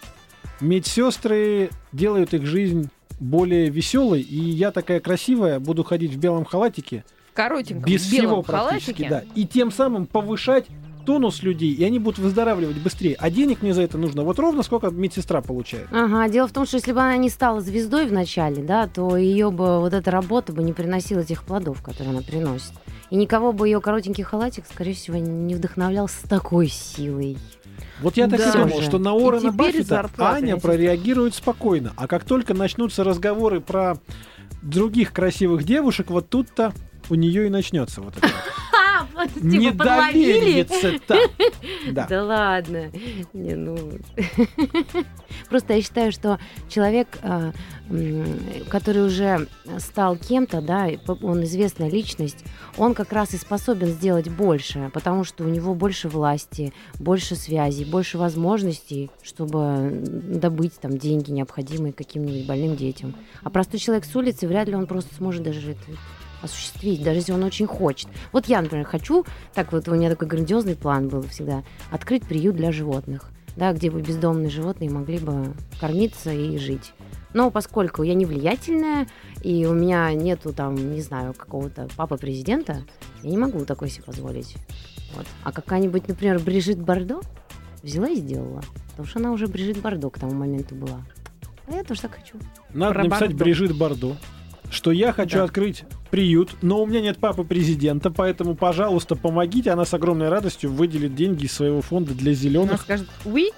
Медсестры 0.61 1.71
делают 1.93 2.35
их 2.35 2.45
жизнь 2.47 2.91
более 3.19 3.69
веселой, 3.69 4.23
и 4.23 4.37
я 4.37 4.71
такая 4.71 5.01
красивая, 5.01 5.61
буду 5.61 5.85
ходить 5.85 6.13
в 6.15 6.19
белом 6.19 6.45
халатике, 6.45 7.05
В 7.31 7.35
коротеньком 7.35 7.85
без 7.85 8.11
белом 8.11 8.27
всего 8.27 8.43
практически, 8.43 9.05
халатике. 9.05 9.09
да. 9.09 9.41
И 9.41 9.47
тем 9.47 9.71
самым 9.71 10.07
повышать 10.07 10.67
тонус 11.07 11.43
людей, 11.43 11.73
и 11.73 11.83
они 11.85 11.99
будут 11.99 12.19
выздоравливать 12.19 12.77
быстрее. 12.77 13.17
А 13.19 13.31
денег 13.31 13.63
мне 13.63 13.73
за 13.73 13.83
это 13.83 13.97
нужно 13.99 14.23
вот 14.23 14.39
ровно 14.39 14.63
сколько 14.63 14.91
медсестра 14.91 15.41
получает. 15.41 15.87
Ага, 15.91 16.29
дело 16.29 16.47
в 16.47 16.53
том, 16.53 16.67
что 16.67 16.77
если 16.77 16.93
бы 16.93 17.01
она 17.01 17.17
не 17.17 17.31
стала 17.31 17.61
звездой 17.63 18.07
в 18.07 18.13
начале, 18.13 18.63
да, 18.63 18.87
то 18.87 19.17
ее 19.17 19.51
бы 19.51 19.81
вот 19.81 19.95
эта 19.95 20.11
работа 20.11 20.53
бы 20.53 20.63
не 20.63 20.73
приносила 20.73 21.25
тех 21.25 21.45
плодов, 21.45 21.83
которые 21.83 22.11
она 22.13 22.23
приносит. 22.23 22.73
И 23.09 23.17
никого 23.17 23.53
бы 23.53 23.67
ее 23.67 23.81
коротенький 23.81 24.23
халатик, 24.23 24.65
скорее 24.71 24.93
всего, 24.95 25.17
не 25.17 25.55
вдохновлял 25.55 26.07
с 26.07 26.17
такой 26.29 26.69
силой. 26.69 27.39
Вот 28.03 28.17
я 28.17 28.29
так 28.29 28.39
Да. 28.39 28.51
и 28.51 28.53
думал, 28.53 28.83
что 28.83 28.99
на 28.99 29.13
теперь 29.39 29.51
Баффета 29.53 30.11
Аня 30.19 30.57
прореагирует 30.59 31.35
спокойно. 31.35 31.93
А 31.97 32.07
как 32.07 32.25
только 32.25 32.55
начнутся 32.55 33.05
разговоры 33.05 33.61
про 33.61 33.99
других 34.63 35.13
красивых 35.13 35.65
девушек, 35.65 36.11
вот 36.11 36.29
тут-то 36.29 36.73
у 37.11 37.15
нее 37.15 37.47
и 37.47 37.51
начнется 37.51 38.01
вот 38.01 38.17
это. 38.17 38.29
А, 39.21 39.27
типа, 39.27 39.77
подловили? 39.77 40.61
Недоверие-то. 40.65 41.19
Да. 41.93 42.07
Да 42.09 42.25
ладно. 42.25 42.91
Не, 43.33 43.55
ну... 43.55 43.77
Просто 45.49 45.75
я 45.75 45.83
считаю, 45.83 46.13
что 46.13 46.39
человек, 46.69 47.19
а, 47.23 47.53
который 48.69 49.05
уже 49.05 49.49
стал 49.79 50.17
кем-то, 50.17 50.61
да, 50.61 50.89
он 51.23 51.43
известная 51.45 51.91
личность, 51.91 52.45
он 52.77 52.95
как 52.95 53.13
раз 53.13 53.35
и 53.35 53.39
способен 53.39 53.89
сделать 53.89 54.29
больше, 54.29 54.91
потому 54.93 55.25
что 55.25 55.45
у 55.45 55.49
него 55.49 55.75
больше 55.75 56.09
власти, 56.09 56.73
больше 56.99 57.35
связей, 57.35 57.85
больше 57.85 58.19
возможностей, 58.19 59.11
чтобы 59.23 59.91
добыть 60.03 60.75
там 60.81 60.99
деньги, 60.99 61.31
необходимые 61.31 61.93
каким-нибудь 61.93 62.47
больным 62.47 62.77
детям. 62.77 63.15
А 63.43 63.51
простой 63.51 63.81
человек 63.81 64.05
с 64.05 64.15
улицы, 64.15 64.47
вряд 64.47 64.69
ли 64.69 64.75
он 64.75 64.87
просто 64.87 65.15
сможет 65.15 65.43
даже 65.43 65.73
это 65.73 65.83
осуществить, 66.43 67.03
даже 67.03 67.19
если 67.21 67.33
он 67.33 67.43
очень 67.45 67.67
хочет. 67.67 68.09
Вот 68.33 68.47
я, 68.47 68.61
например, 68.63 68.87
хочу, 68.87 69.25
так 69.55 69.73
вот 69.73 69.89
у 69.89 69.95
меня 69.95 70.11
такой 70.11 70.29
грандиозный 70.29 70.77
план 70.77 71.09
был 71.09 71.23
всегда, 71.23 71.63
открыть 71.91 72.25
приют 72.25 72.57
для 72.57 72.73
животных, 72.73 73.31
да, 73.57 73.73
где 73.73 73.91
бы 73.91 74.01
бездомные 74.01 74.51
животные 74.51 74.91
могли 74.91 75.19
бы 75.19 75.55
кормиться 75.81 76.33
и 76.33 76.57
жить. 76.59 76.93
Но 77.33 77.51
поскольку 77.51 78.03
я 78.03 78.15
не 78.15 78.27
влиятельная, 78.27 79.07
и 79.43 79.65
у 79.67 79.73
меня 79.73 80.13
нету 80.15 80.53
там, 80.53 80.75
не 80.93 81.01
знаю, 81.01 81.33
какого-то 81.33 81.89
папы 81.97 82.17
президента, 82.17 82.83
я 83.23 83.31
не 83.31 83.37
могу 83.39 83.65
такой 83.65 83.89
себе 83.89 84.03
позволить. 84.05 84.57
Вот. 85.15 85.27
А 85.45 85.53
какая-нибудь, 85.53 86.09
например, 86.09 86.41
Брижит 86.41 86.79
Бардо 86.81 87.21
взяла 87.83 88.09
и 88.09 88.17
сделала. 88.17 88.63
Потому 88.91 89.09
что 89.09 89.19
она 89.21 89.33
уже 89.33 89.47
Брижит 89.47 89.81
Бардо 89.81 90.11
к 90.11 90.19
тому 90.19 90.35
моменту 90.35 90.75
была. 90.75 91.05
А 91.69 91.73
я 91.75 91.85
тоже 91.85 92.03
так 92.03 92.17
хочу. 92.17 92.37
Надо 92.75 92.95
Про 92.95 93.05
написать 93.05 93.29
Бардо. 93.31 93.45
Брижит 93.45 93.77
Бардо, 93.77 94.17
что 94.71 94.91
я 94.91 95.13
хочу 95.13 95.39
Да. 95.39 95.45
открыть 95.45 95.85
приют, 96.11 96.57
но 96.63 96.83
у 96.83 96.87
меня 96.87 97.01
нет 97.01 97.19
папы 97.19 97.45
президента, 97.45 98.11
поэтому, 98.11 98.55
пожалуйста, 98.55 99.17
помогите. 99.17 99.71
Она 99.71 99.85
с 99.85 99.95
огромной 99.95 100.29
радостью 100.29 100.71
выделит 100.73 101.15
деньги 101.15 101.45
из 101.45 101.53
своего 101.53 101.81
фонда 101.83 102.13
для 102.15 102.33
Она 102.33 102.41
зеленых. 102.41 102.81
скажет, 102.83 103.09
уи, 103.25 103.51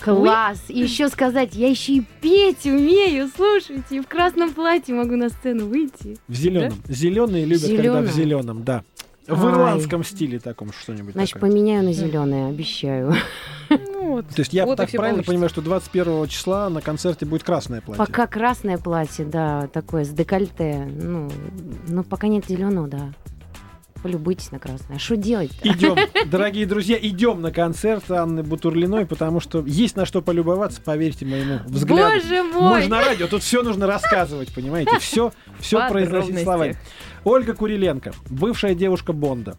Класс! 0.00 0.64
И 0.68 0.78
еще 0.80 1.08
сказать, 1.08 1.54
я 1.54 1.68
еще 1.68 1.94
и 1.94 2.04
петь 2.20 2.66
умею, 2.66 3.30
слушайте, 3.34 3.96
и 3.96 4.00
в 4.00 4.06
красном 4.06 4.52
платье 4.52 4.94
могу 4.94 5.16
на 5.16 5.30
сцену 5.30 5.66
выйти. 5.66 6.18
В 6.28 6.34
зеленом. 6.34 6.74
Зеленые 6.86 7.44
любят, 7.44 7.70
когда 7.70 8.02
в 8.02 8.12
зеленом, 8.12 8.62
да. 8.62 8.84
В 9.26 9.44
ирландском 9.46 10.04
стиле 10.04 10.38
таком 10.38 10.72
что-нибудь. 10.72 11.12
Значит, 11.12 11.34
такое. 11.34 11.50
поменяю 11.50 11.84
на 11.84 11.92
зеленое, 11.92 12.48
обещаю. 12.48 13.14
ну 13.70 14.10
вот. 14.12 14.28
То 14.28 14.40
есть 14.40 14.52
я 14.52 14.64
Вот 14.64 14.76
так 14.76 14.90
правильно 14.90 15.22
получится. 15.22 15.32
понимаю, 15.32 15.48
что 15.48 15.62
21 15.62 16.28
числа 16.28 16.70
на 16.70 16.80
концерте 16.80 17.26
будет 17.26 17.42
красное 17.42 17.80
платье. 17.80 18.04
Пока 18.04 18.26
красное 18.26 18.78
платье, 18.78 19.24
да, 19.24 19.68
такое 19.72 20.04
с 20.04 20.10
декольте. 20.10 20.88
Ну, 20.90 21.30
ну 21.88 22.04
пока 22.04 22.28
нет 22.28 22.46
зеленого, 22.46 22.88
да. 22.88 23.12
Полюбуйтесь 24.06 24.52
на 24.52 24.60
красное. 24.60 24.98
А 24.98 24.98
что 25.00 25.16
делать-то? 25.16 25.68
Идем, 25.68 25.96
дорогие 26.30 26.64
друзья, 26.64 26.96
идем 26.96 27.42
на 27.42 27.50
концерт 27.50 28.08
Анны 28.08 28.44
Бутурлиной, 28.44 29.04
потому 29.04 29.40
что 29.40 29.64
есть 29.66 29.96
на 29.96 30.06
что 30.06 30.22
полюбоваться, 30.22 30.80
поверьте 30.80 31.26
моему 31.26 31.58
взгляду. 31.66 32.14
Боже 32.14 32.42
мой! 32.44 32.62
Можно 32.82 33.00
радио, 33.00 33.26
тут 33.26 33.42
все 33.42 33.64
нужно 33.64 33.88
рассказывать, 33.88 34.54
понимаете? 34.54 34.96
Все, 35.00 35.32
все 35.58 35.88
произносить 35.88 36.40
словами. 36.40 36.76
Ольга 37.24 37.54
Куриленко, 37.54 38.12
бывшая 38.30 38.76
девушка 38.76 39.12
Бонда, 39.12 39.58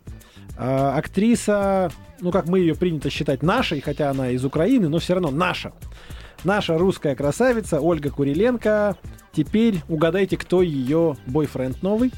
а, 0.58 0.96
актриса, 0.96 1.92
ну 2.22 2.32
как 2.32 2.48
мы 2.48 2.60
ее 2.60 2.74
принято 2.74 3.10
считать, 3.10 3.44
нашей, 3.44 3.82
хотя 3.82 4.12
она 4.12 4.30
из 4.30 4.46
Украины, 4.46 4.88
но 4.88 5.00
все 5.00 5.16
равно 5.16 5.30
наша. 5.30 5.74
Наша 6.46 6.78
русская 6.78 7.16
красавица 7.16 7.82
Ольга 7.82 8.12
Куриленко. 8.12 8.96
Теперь 9.34 9.82
угадайте, 9.90 10.38
кто 10.38 10.62
ее 10.62 11.18
бойфренд 11.26 11.84
новый? 11.84 12.14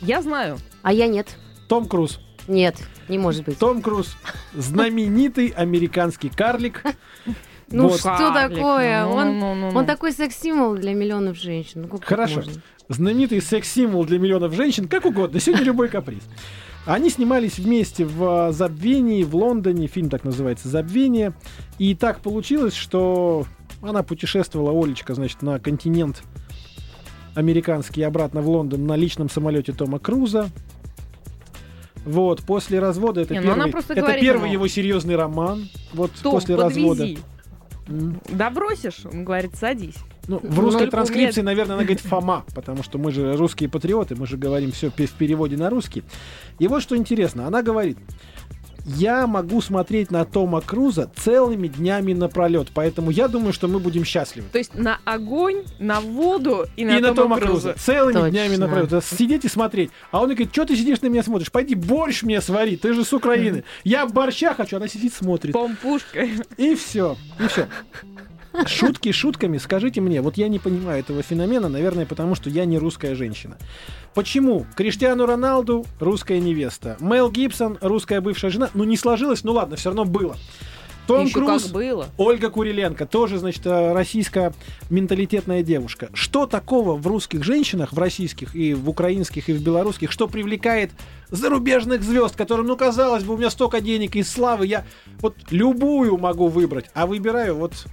Я 0.00 0.22
знаю. 0.22 0.56
А 0.82 0.92
я 0.92 1.06
нет. 1.06 1.36
Том 1.68 1.86
Круз. 1.86 2.20
Нет, 2.48 2.76
не 3.08 3.18
может 3.18 3.44
быть. 3.44 3.58
Том 3.58 3.82
Круз, 3.82 4.16
знаменитый 4.54 5.48
американский 5.48 6.28
карлик. 6.28 6.82
Ну 7.70 7.88
Вот. 7.88 8.00
что 8.00 8.08
Карлик. 8.16 8.56
такое? 8.56 9.04
Ну, 9.04 9.10
Он, 9.12 9.38
ну, 9.38 9.54
ну, 9.54 9.70
ну. 9.70 9.78
он 9.78 9.86
такой 9.86 10.12
секс-символ 10.12 10.74
для 10.74 10.92
миллионов 10.92 11.36
женщин. 11.36 11.88
Ну, 11.90 12.00
Хорошо. 12.02 12.36
можно? 12.36 12.52
знаменитый 12.90 13.40
секс-символ 13.40 14.04
для 14.04 14.18
миллионов 14.18 14.52
женщин, 14.54 14.88
как 14.88 15.06
угодно, 15.06 15.38
сегодня 15.40 15.64
любой 15.66 15.88
каприз. 15.88 16.22
Они 16.86 17.08
снимались 17.08 17.58
вместе 17.58 18.04
в 18.04 18.48
э, 18.48 18.52
«Забвении» 18.52 19.22
в 19.22 19.36
Лондоне, 19.36 19.86
фильм 19.86 20.10
так 20.10 20.24
называется 20.24 20.68
«Забвение», 20.68 21.32
и 21.78 21.94
так 21.94 22.20
получилось, 22.20 22.74
что 22.74 23.46
она 23.80 24.02
путешествовала, 24.02 24.72
Олечка, 24.72 25.14
значит, 25.14 25.42
на 25.42 25.60
континент 25.60 26.22
американский 27.34 28.02
обратно 28.02 28.40
в 28.40 28.48
Лондон 28.48 28.86
на 28.86 28.96
личном 28.96 29.28
самолете 29.28 29.72
Тома 29.72 29.98
Круза. 29.98 30.50
Вот, 32.04 32.42
после 32.42 32.78
развода 32.80 33.20
это 33.20 33.34
Не, 33.34 33.40
ну 33.40 33.54
первый, 33.54 33.70
это 33.80 33.94
говорит 33.94 34.20
первый 34.20 34.44
ему, 34.44 34.52
его 34.54 34.68
серьезный 34.68 35.16
роман. 35.16 35.68
Вот 35.92 36.10
Том, 36.22 36.32
после 36.32 36.54
развода. 36.54 37.02
подвези. 37.02 37.18
М. 37.88 38.20
Добросишь? 38.28 39.04
Он 39.04 39.24
говорит, 39.24 39.54
садись. 39.54 39.96
Ну, 40.26 40.38
в 40.38 40.56
Ну, 40.56 40.62
русской 40.62 40.80
только 40.80 40.92
транскрипции, 40.92 41.40
у 41.40 41.44
наверное, 41.44 41.74
она 41.74 41.82
говорит 41.82 42.00
Фома, 42.00 42.44
потому 42.54 42.82
что 42.82 42.98
мы 42.98 43.10
же 43.10 43.36
русские 43.36 43.68
патриоты, 43.68 44.14
мы 44.14 44.26
же 44.26 44.36
говорим 44.36 44.70
все 44.70 44.90
в 44.90 44.94
переводе 44.94 45.56
на 45.56 45.68
русский. 45.68 46.04
И 46.58 46.68
вот 46.68 46.82
что 46.82 46.96
интересно, 46.96 47.46
она 47.46 47.62
говорит, 47.62 47.98
я 48.86 49.26
могу 49.26 49.60
смотреть 49.60 50.10
на 50.10 50.24
Тома 50.24 50.60
Круза 50.60 51.10
целыми 51.16 51.68
днями 51.68 52.12
напролет, 52.12 52.68
поэтому 52.74 53.10
я 53.10 53.28
думаю, 53.28 53.52
что 53.52 53.68
мы 53.68 53.78
будем 53.78 54.04
счастливы. 54.04 54.48
То 54.50 54.58
есть 54.58 54.74
на 54.74 54.98
огонь, 55.04 55.64
на 55.78 56.00
воду 56.00 56.66
и 56.76 56.84
на, 56.84 56.96
и 56.96 57.00
на 57.00 57.14
Тома 57.14 57.38
Круза. 57.38 57.72
Круза. 57.72 57.74
Целыми 57.78 58.14
Точно. 58.14 58.30
днями 58.30 58.56
напролет. 58.56 59.04
Сидеть 59.04 59.44
и 59.44 59.48
смотреть. 59.48 59.90
А 60.10 60.20
он 60.20 60.28
говорит, 60.28 60.50
что 60.52 60.64
ты 60.64 60.76
сидишь 60.76 61.00
на 61.00 61.06
меня 61.06 61.22
смотришь? 61.22 61.50
Пойди 61.50 61.74
борщ 61.74 62.22
мне 62.22 62.40
свари, 62.40 62.76
ты 62.76 62.92
же 62.92 63.04
с 63.04 63.12
Украины. 63.12 63.64
Я 63.84 64.06
борща 64.06 64.54
хочу, 64.54 64.76
она 64.76 64.88
сидит 64.88 65.14
смотрит. 65.14 65.52
Помпушка. 65.52 66.26
И 66.56 66.74
все. 66.74 67.16
И 67.38 67.46
все. 67.48 67.66
Шутки 68.66 69.12
шутками, 69.12 69.58
скажите 69.58 70.00
мне, 70.00 70.20
вот 70.20 70.36
я 70.36 70.48
не 70.48 70.58
понимаю 70.58 71.00
этого 71.00 71.22
феномена, 71.22 71.68
наверное, 71.68 72.06
потому 72.06 72.34
что 72.34 72.50
я 72.50 72.64
не 72.64 72.78
русская 72.78 73.14
женщина. 73.14 73.56
Почему? 74.14 74.66
Криштиану 74.76 75.26
Роналду 75.26 75.86
русская 76.00 76.40
невеста, 76.40 76.96
Мел 77.00 77.30
Гибсон 77.30 77.78
русская 77.80 78.20
бывшая 78.20 78.50
жена. 78.50 78.70
Ну 78.74 78.84
не 78.84 78.96
сложилось, 78.96 79.44
ну 79.44 79.52
ладно, 79.52 79.76
все 79.76 79.90
равно 79.90 80.04
было. 80.04 80.36
Том 81.06 81.24
Еще 81.24 81.34
Круз, 81.34 81.64
как 81.64 81.72
было. 81.72 82.06
Ольга 82.18 82.50
Куриленко, 82.50 83.04
тоже, 83.04 83.38
значит, 83.38 83.66
э, 83.66 83.92
российская 83.92 84.52
менталитетная 84.90 85.64
девушка. 85.64 86.08
Что 86.12 86.46
такого 86.46 86.96
в 86.96 87.04
русских 87.04 87.42
женщинах, 87.42 87.92
в 87.92 87.98
российских 87.98 88.54
и 88.54 88.74
в 88.74 88.88
украинских 88.88 89.48
и 89.48 89.52
в 89.52 89.60
белорусских, 89.60 90.12
что 90.12 90.28
привлекает 90.28 90.92
зарубежных 91.28 92.04
звезд, 92.04 92.36
которым, 92.36 92.68
ну, 92.68 92.76
казалось 92.76 93.24
бы, 93.24 93.34
у 93.34 93.36
меня 93.36 93.50
столько 93.50 93.80
денег 93.80 94.14
и 94.14 94.22
славы, 94.22 94.66
я 94.66 94.84
вот 95.20 95.34
любую 95.50 96.16
могу 96.16 96.46
выбрать, 96.46 96.86
а 96.94 97.08
выбираю 97.08 97.56
вот 97.56 97.86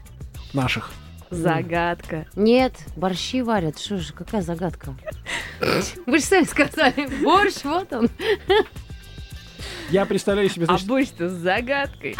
наших. 0.54 0.92
Загадка. 1.30 2.26
Нет, 2.36 2.74
борщи 2.96 3.42
варят. 3.42 3.78
Что 3.80 3.98
же, 3.98 4.14
какая 4.14 4.42
загадка? 4.42 4.96
Вы 6.06 6.20
же 6.20 6.24
сами 6.24 6.46
сказали, 6.46 7.08
борщ, 7.24 7.64
вот 7.64 7.92
он. 7.92 8.10
Я 9.90 10.06
представляю 10.06 10.50
себе, 10.50 10.66
А 10.66 10.68
значит, 10.68 10.88
борщ-то 10.88 11.30
с 11.30 11.34
загадкой. 11.34 12.16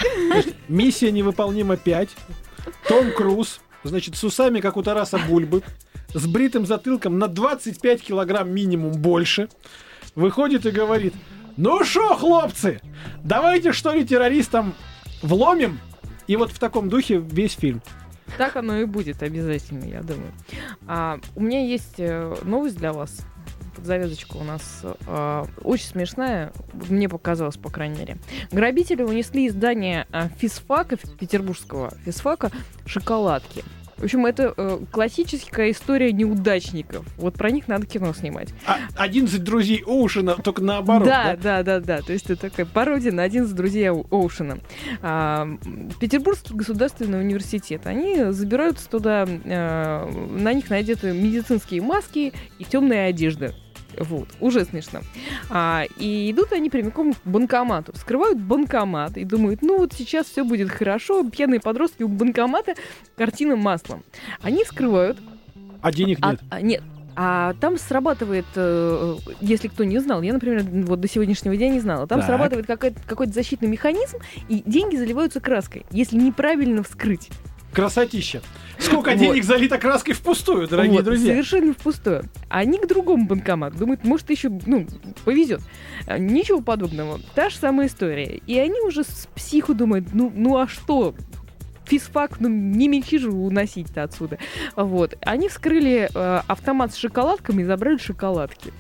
миссия 0.68 1.12
невыполнима 1.12 1.78
5, 1.78 2.10
Том 2.88 3.12
Круз, 3.12 3.62
значит, 3.84 4.16
с 4.16 4.24
усами, 4.24 4.60
как 4.60 4.78
у 4.78 4.84
Тараса 4.84 5.18
Бульбы, 5.18 5.64
с 6.14 6.26
бритым 6.26 6.66
затылком 6.66 7.20
на 7.20 7.28
25 7.28 8.02
килограмм 8.02 8.50
минимум 8.50 8.94
больше, 8.94 9.50
выходит 10.16 10.66
и 10.66 10.72
говорит, 10.72 11.14
Ну 11.58 11.84
шо, 11.84 12.16
хлопцы, 12.16 12.82
давайте 13.24 13.72
что 13.74 13.94
ли 13.94 14.06
террористам 14.06 14.74
вломим? 15.22 15.80
И 16.28 16.36
вот 16.36 16.52
в 16.52 16.60
таком 16.60 16.90
духе 16.90 17.18
весь 17.18 17.54
фильм. 17.54 17.82
Так 18.38 18.56
оно 18.56 18.78
и 18.78 18.86
будет 18.86 19.24
обязательно, 19.24 19.86
я 19.86 20.02
думаю. 20.02 20.32
А, 20.88 21.20
у 21.36 21.42
меня 21.42 21.66
есть 21.66 21.96
э, 21.98 22.36
новость 22.44 22.78
для 22.78 22.94
вас. 22.94 23.20
Под 23.76 23.86
завязочку 23.86 24.40
у 24.40 24.44
нас 24.44 24.82
э, 24.84 25.46
очень 25.62 25.88
смешная, 25.88 26.52
мне 26.90 27.08
показалось, 27.08 27.58
по 27.58 27.70
крайней 27.70 28.00
мере. 28.00 28.18
Грабители 28.52 29.04
унесли 29.04 29.46
из 29.46 29.54
здания 29.54 30.08
э, 30.12 30.30
физфака, 30.38 30.98
петербургского 30.98 31.94
физфака, 32.04 32.52
шоколадки. 32.86 33.64
В 33.98 34.04
общем, 34.04 34.26
это 34.26 34.54
э, 34.56 34.80
классическая 34.92 35.72
история 35.72 36.12
неудачников. 36.12 37.06
Вот 37.18 37.34
про 37.34 37.50
них 37.50 37.68
надо 37.68 37.86
кино 37.88 38.14
снимать. 38.14 38.50
А, 38.66 38.78
11 38.96 39.44
друзей 39.44 39.84
Оушена, 39.86 40.36
только 40.36 40.62
наоборот. 40.62 41.08
Да, 41.08 41.36
да, 41.36 41.64
да, 41.64 41.80
да. 41.80 42.02
То 42.02 42.14
есть 42.14 42.30
это 42.30 42.50
такая 42.50 42.66
пародия 42.66 43.12
на 43.12 43.24
один 43.24 43.46
из 43.46 43.52
друзей 43.52 43.90
Оу- 43.90 44.06
Оушена. 44.12 44.60
А, 45.02 45.48
Петербургский 46.00 46.54
государственный 46.54 47.20
университет. 47.20 47.88
Они 47.88 48.32
забираются 48.32 48.88
туда, 48.90 49.26
э, 49.28 50.10
на 50.32 50.54
них 50.54 50.70
надеты 50.70 51.12
медицинские 51.14 51.82
маски 51.82 52.34
и 52.60 52.64
темная 52.64 53.08
одежда. 53.10 53.54
Вот, 54.00 54.30
уже 54.40 54.66
смешно. 54.66 55.02
А, 55.50 55.84
и 55.98 56.32
идут 56.32 56.54
они 56.54 56.70
прямиком 56.70 57.14
к 57.14 57.18
банкомату. 57.26 57.94
Вскрывают 57.94 58.38
банкомат 58.40 59.18
и 59.18 59.24
думают, 59.24 59.62
ну 59.62 59.78
вот 59.80 59.94
сейчас 59.94 60.28
все 60.28 60.44
будет 60.44 60.70
хорошо. 60.70 61.28
Пьяные 61.30 61.60
подростки 61.60 62.04
у 62.04 62.08
банкомата, 62.08 62.76
картина 63.16 63.56
маслом. 63.56 64.04
Они 64.42 64.64
вскрывают, 64.64 65.18
А 65.82 65.92
денег 65.92 66.20
а- 66.22 66.32
нет. 66.32 66.42
а, 66.50 66.62
нет. 66.62 66.84
А 67.20 67.56
там 67.60 67.78
срабатывает, 67.80 68.46
э, 68.56 69.16
если 69.42 69.70
кто 69.70 69.84
не 69.84 69.98
знал, 69.98 70.22
я, 70.22 70.34
например, 70.34 70.62
вот 70.86 71.02
до 71.02 71.08
сегодняшнего 71.08 71.58
дня 71.58 71.70
не 71.70 71.80
знала, 71.80 72.06
там 72.06 72.20
Так. 72.20 72.28
срабатывает 72.28 72.68
какой-то, 72.68 73.00
какой-то 73.08 73.34
защитный 73.34 73.68
механизм, 73.68 74.18
и 74.48 74.62
деньги 74.64 74.98
заливаются 74.98 75.40
краской, 75.40 75.84
если 75.90 76.16
неправильно 76.16 76.84
вскрыть. 76.84 77.30
Красотища. 77.78 78.42
Сколько 78.80 79.12
Вот. 79.12 79.20
денег 79.20 79.44
залито 79.44 79.78
краской 79.78 80.16
впустую, 80.16 80.68
дорогие 80.68 80.96
Вот, 80.96 81.06
друзья. 81.06 81.34
Совершенно 81.34 81.74
впустую. 81.74 82.24
Они 82.50 82.80
к 82.80 82.88
другому 82.88 83.28
банкомату. 83.28 83.78
Думают, 83.78 84.04
может, 84.04 84.32
еще, 84.32 84.50
ну, 84.66 84.88
повезет. 85.26 85.62
А, 86.08 86.18
Ничего 86.18 86.60
подобного. 86.62 87.20
Та 87.36 87.52
же 87.52 87.58
самая 87.58 87.86
история. 87.86 88.42
И 88.48 88.58
они 88.58 88.82
уже 88.82 89.04
с 89.04 89.28
психу 89.36 89.76
думают, 89.76 90.08
ну, 90.12 90.32
ну 90.36 90.58
а 90.58 90.68
что? 90.68 91.14
Физфак, 91.86 92.40
ну 92.40 92.50
не 92.50 92.88
мельчи 92.88 93.20
же 93.20 93.30
уносить-то 93.30 94.02
отсюда. 94.02 94.40
Вот. 94.76 95.16
Они 95.22 95.48
вскрыли 95.48 96.10
э, 96.12 96.42
автомат 96.48 96.94
с 96.94 96.98
шоколадками 96.98 97.62
и 97.62 97.66
забрали 97.66 97.98
шоколадки. 97.98 98.74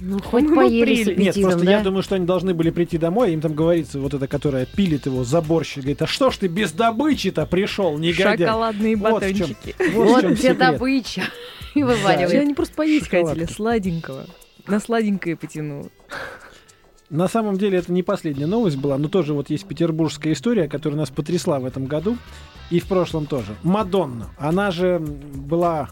Ну, 0.00 0.18
хоть 0.24 0.44
Ну, 0.44 0.54
поели 0.56 1.02
с 1.02 1.04
прелесть. 1.06 1.36
Нет, 1.36 1.46
просто 1.46 1.64
да? 1.64 1.70
я 1.70 1.80
думаю, 1.82 2.02
что 2.02 2.14
они 2.16 2.26
должны 2.26 2.54
были 2.54 2.70
прийти 2.70 2.98
домой, 2.98 3.32
им 3.32 3.40
там 3.40 3.54
говорится, 3.54 3.98
вот 3.98 4.14
эта, 4.14 4.26
которая 4.28 4.66
пилит 4.66 5.06
его, 5.06 5.24
заборщик, 5.24 5.78
говорит, 5.82 6.02
а 6.02 6.06
что 6.06 6.30
ж 6.30 6.36
ты 6.38 6.48
без 6.48 6.72
добычи-то 6.72 7.46
пришел, 7.46 7.96
негодяй? 7.98 8.38
Шоколадные 8.38 8.96
Вот 8.96 9.22
в 9.22 9.34
чем. 9.34 9.48
батончики. 9.48 9.74
Вот 9.94 10.06
в 10.06 10.08
Вот 10.10 10.20
чем 10.22 10.32
где 10.32 10.42
секрет. 10.42 10.58
добыча. 10.58 11.22
И 11.74 11.82
Вообще, 11.82 11.98
вываливает. 12.02 12.40
Они 12.42 12.54
просто 12.54 12.74
поесть 12.74 13.08
хотели, 13.08 13.44
сладенького. 13.44 14.26
На 14.66 14.80
сладенькое 14.80 15.36
потянуло. 15.36 15.88
На 17.08 17.28
самом 17.28 17.56
деле 17.56 17.78
это 17.78 17.92
не 17.92 18.02
последняя 18.02 18.46
новость 18.46 18.76
была, 18.78 18.98
но 18.98 19.08
тоже 19.08 19.32
вот 19.32 19.48
есть 19.50 19.66
петербургская 19.66 20.32
история, 20.32 20.68
которая 20.68 20.98
нас 20.98 21.10
потрясла 21.10 21.60
в 21.60 21.64
этом 21.64 21.86
году 21.86 22.16
и 22.70 22.80
в 22.80 22.86
прошлом 22.86 23.26
тоже. 23.26 23.54
Мадонна, 23.62 24.30
она 24.38 24.72
же 24.72 24.98
была 24.98 25.90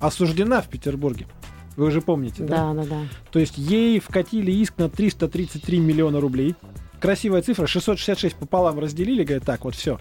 осуждена 0.00 0.60
в 0.62 0.68
Петербурге. 0.68 1.26
Вы 1.76 1.86
уже 1.86 2.00
помните, 2.00 2.42
да? 2.42 2.72
Да, 2.72 2.82
да, 2.82 2.88
да. 2.88 3.00
То 3.30 3.38
есть 3.38 3.56
ей 3.56 3.98
вкатили 3.98 4.52
иск 4.52 4.78
на 4.78 4.88
333 4.88 5.78
миллиона 5.78 6.20
рублей. 6.20 6.54
Красивая 7.00 7.42
цифра, 7.42 7.66
666 7.66 8.36
пополам 8.36 8.78
разделили, 8.78 9.24
говорят, 9.24 9.44
так, 9.44 9.64
вот 9.64 9.74
все. 9.74 9.98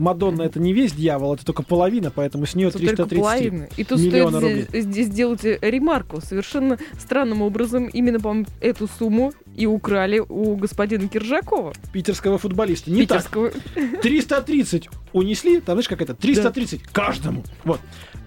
Мадонна 0.00 0.42
это 0.42 0.58
не 0.58 0.72
весь 0.72 0.92
дьявол, 0.92 1.34
это 1.34 1.44
только 1.44 1.62
половина, 1.62 2.10
поэтому 2.10 2.46
с 2.46 2.54
нее 2.54 2.70
Тут 2.70 2.80
только 2.80 3.04
333. 3.06 3.20
половина. 3.20 3.68
И 3.76 3.84
тут 3.84 3.98
стоит 3.98 4.12
миллиона 4.12 4.66
здесь, 4.72 5.06
сделать 5.06 5.44
э, 5.44 5.58
ремарку. 5.60 6.20
Совершенно 6.20 6.78
странным 6.98 7.42
образом 7.42 7.86
именно, 7.86 8.18
по 8.18 8.34
эту 8.60 8.88
сумму 8.88 9.32
и 9.54 9.66
украли 9.66 10.22
у 10.26 10.56
господина 10.56 11.06
Киржакова, 11.06 11.74
Питерского 11.92 12.38
футболиста. 12.38 12.90
Не 12.90 13.06
так. 13.06 13.18
питерского. 13.18 13.50
330 14.02 14.88
унесли, 15.12 15.60
там, 15.60 15.74
знаешь, 15.74 15.88
как 15.88 16.00
это, 16.00 16.14
330 16.14 16.82
каждому. 16.84 17.44
Вот. 17.64 17.80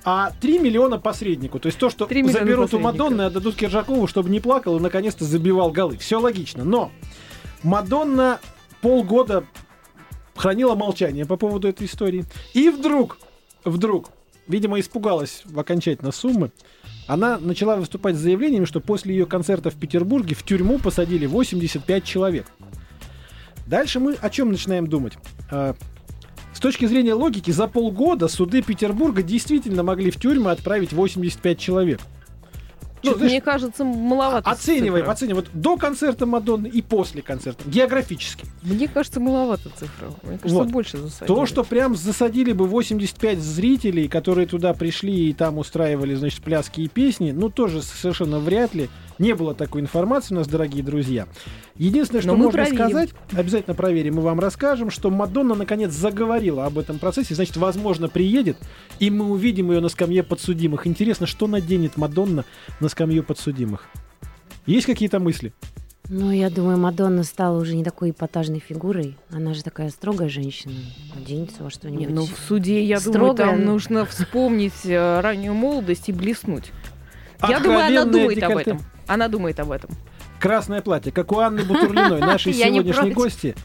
А 0.05 0.31
3 0.41 0.59
миллиона 0.59 0.99
посреднику. 0.99 1.59
То 1.59 1.67
есть 1.67 1.79
то, 1.79 1.89
что 1.89 2.05
3 2.05 2.21
миллиона 2.21 2.39
заберут 2.39 2.73
у. 2.73 2.79
Мадонны, 2.79 3.23
отдадут 3.23 3.55
Киржакову, 3.55 4.05
чтобы 4.05 4.29
не 4.29 4.39
плакал 4.39 4.77
и 4.77 4.79
наконец-то 4.79 5.25
забивал 5.25 5.71
голы. 5.71 5.97
Все 5.97 6.19
логично. 6.19 6.63
Но 6.63 6.91
Мадонна 7.63 8.39
полгода 8.81 9.45
хранила 10.43 10.75
молчание 10.75 11.25
по 11.25 11.37
поводу 11.37 11.69
этой 11.69 11.87
истории. 11.87 12.25
И 12.53 12.69
вдруг, 12.69 13.17
вдруг, 13.63 14.09
видимо, 14.45 14.77
испугалась 14.81 15.41
в 15.45 15.57
окончательно 15.57 16.11
суммы, 16.11 16.51
она 17.07 17.37
начала 17.39 17.77
выступать 17.77 18.17
с 18.17 18.19
заявлениями, 18.19 18.65
что 18.65 18.81
после 18.81 19.15
ее 19.15 19.25
концерта 19.25 19.69
в 19.69 19.75
Петербурге 19.75 20.35
в 20.35 20.43
тюрьму 20.43 20.79
посадили 20.79 21.27
85 21.27 22.03
человек. 22.03 22.45
Дальше 23.67 24.01
мы 24.01 24.15
о 24.15 24.29
чем 24.29 24.51
начинаем 24.51 24.87
думать? 24.87 25.13
А, 25.49 25.75
С 26.53 26.59
точки 26.59 26.87
зрения 26.87 27.13
логики, 27.13 27.51
за 27.51 27.67
полгода 27.67 28.27
суды 28.27 28.61
Петербурга 28.61 29.23
действительно 29.23 29.81
могли 29.81 30.11
в 30.11 30.19
тюрьмы 30.19 30.51
отправить 30.51 30.91
85 30.91 31.57
человек. 31.57 32.01
Ну, 33.03 33.15
знаешь, 33.15 33.31
Мне 33.31 33.41
кажется, 33.41 33.83
маловато. 33.83 34.49
Оцениваем, 34.49 35.03
цифра. 35.03 35.11
оцениваем. 35.11 35.45
Вот 35.45 35.61
до 35.61 35.77
концерта 35.77 36.25
Мадонны 36.25 36.67
и 36.67 36.81
после 36.81 37.21
концерта. 37.21 37.63
Географически. 37.69 38.45
Мне 38.61 38.87
кажется, 38.87 39.19
маловато 39.19 39.69
цифра. 39.77 40.07
Мне 40.23 40.37
кажется, 40.37 40.63
Вот. 40.63 40.71
больше 40.71 40.97
засадили. 40.97 41.27
То, 41.27 41.45
что 41.45 41.63
прям 41.63 41.95
засадили 41.95 42.53
бы 42.53 42.65
85 42.67 43.39
зрителей, 43.39 44.07
которые 44.07 44.47
туда 44.47 44.73
пришли 44.73 45.29
и 45.29 45.33
там 45.33 45.57
устраивали, 45.57 46.15
значит, 46.15 46.41
пляски 46.41 46.81
и 46.81 46.87
песни, 46.87 47.31
ну, 47.31 47.49
тоже 47.49 47.81
совершенно 47.81 48.39
вряд 48.39 48.73
ли. 48.73 48.89
Не 49.19 49.33
было 49.35 49.53
такой 49.53 49.81
информации 49.81 50.33
у 50.33 50.37
нас, 50.37 50.47
дорогие 50.47 50.83
друзья. 50.83 51.27
Единственное, 51.75 52.21
что 52.21 52.31
Но 52.31 52.37
мы 52.37 52.45
можно 52.45 52.63
проверим. 52.63 52.77
сказать, 52.77 53.09
обязательно 53.31 53.75
проверим 53.75 54.19
и 54.19 54.21
вам 54.21 54.39
расскажем, 54.39 54.89
что 54.89 55.09
Мадонна 55.09 55.55
наконец 55.55 55.91
заговорила 55.91 56.65
об 56.65 56.77
этом 56.79 56.99
процессе, 56.99 57.35
значит, 57.35 57.57
возможно, 57.57 58.09
приедет, 58.09 58.57
и 58.99 59.09
мы 59.09 59.25
увидим 59.25 59.71
ее 59.71 59.79
на 59.79 59.89
скамье 59.89 60.23
подсудимых. 60.23 60.87
Интересно, 60.87 61.27
что 61.27 61.47
наденет 61.47 61.97
Мадонна 61.97 62.45
на 62.79 62.89
скамью 62.89 63.23
подсудимых? 63.23 63.85
Есть 64.65 64.85
какие-то 64.85 65.19
мысли? 65.19 65.53
Ну, 66.09 66.31
я 66.31 66.49
думаю, 66.49 66.77
Мадонна 66.77 67.23
стала 67.23 67.57
уже 67.57 67.75
не 67.75 67.83
такой 67.83 68.09
эпатажной 68.09 68.59
фигурой. 68.59 69.17
Она 69.31 69.53
же 69.53 69.63
такая 69.63 69.89
строгая 69.89 70.27
женщина. 70.27 70.73
Оденется 71.15 71.63
во 71.63 71.69
что-нибудь. 71.69 72.09
ну, 72.09 72.25
в 72.25 72.37
суде, 72.47 72.83
я 72.83 72.99
думаю, 72.99 73.13
Строгая, 73.13 73.47
там 73.51 73.65
ну. 73.65 73.71
нужно 73.73 74.05
вспомнить 74.05 74.85
э, 74.85 75.21
раннюю 75.21 75.53
молодость 75.53 76.09
и 76.09 76.11
блеснуть. 76.11 76.71
Я 77.47 77.59
думаю, 77.59 77.85
она 77.85 78.05
думает 78.05 78.43
об 78.43 78.49
декольте. 78.49 78.71
этом. 78.71 78.81
Она 79.07 79.27
думает 79.27 79.59
об 79.59 79.71
этом. 79.71 79.89
Красное 80.39 80.81
платье, 80.81 81.11
как 81.11 81.31
у 81.31 81.39
Анны 81.39 81.63
Бутурлиной, 81.63 82.19
нашей 82.19 82.53
сегодняшней 82.53 83.11
гости. 83.11 83.55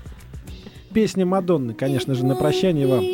Песня 0.92 1.26
Мадонны, 1.26 1.74
конечно 1.74 2.14
же, 2.14 2.24
на 2.24 2.34
прощание 2.34 2.86
вам. 2.86 3.04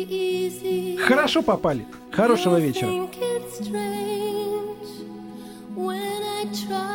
Хорошо 1.05 1.41
попали. 1.41 1.85
Хорошего 2.11 2.59
вечера. 2.59 3.07
When 5.75 6.23
I 6.23 6.45
try 6.53 6.94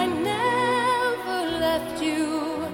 I 0.00 0.06
never 0.06 1.58
left 1.58 2.02
you. 2.02 2.66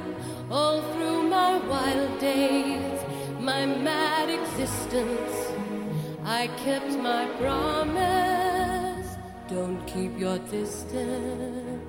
All 0.50 0.82
through 0.92 1.22
my 1.24 1.58
wild 1.68 2.18
days, 2.18 3.00
my 3.40 3.66
mad 3.66 4.28
existence, 4.30 5.36
I 6.24 6.48
kept 6.64 6.92
my 6.98 7.26
promise. 7.40 9.08
Don't 9.48 9.84
keep 9.86 10.18
your 10.18 10.38
distance. 10.38 11.82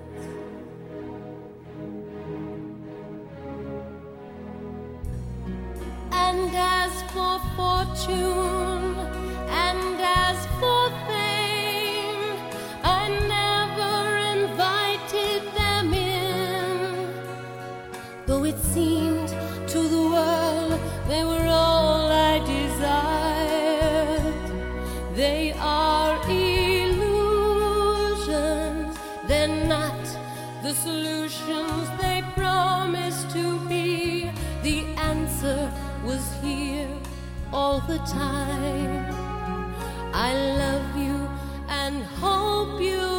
And 6.11 6.49
as 6.55 6.93
for 7.13 7.39
fortune, 7.55 8.94
seemed 18.76 19.30
to 19.69 19.80
the 19.95 20.03
world 20.13 20.80
they 21.07 21.23
were 21.23 21.47
all 21.47 22.11
I 22.11 22.39
desired. 22.55 24.36
They 25.15 25.53
are 25.57 26.13
illusions, 26.28 27.07
they're 29.30 29.59
not 29.76 30.03
the 30.61 30.73
solutions 30.73 31.84
they 32.01 32.21
promised 32.36 33.30
to 33.38 33.45
be. 33.69 34.30
The 34.67 34.80
answer 35.11 35.71
was 36.03 36.23
here 36.43 36.93
all 37.53 37.80
the 37.80 37.99
time. 37.99 39.05
I 40.28 40.32
love 40.63 40.88
you 41.05 41.17
and 41.69 42.03
hope 42.21 42.82
you. 42.82 43.14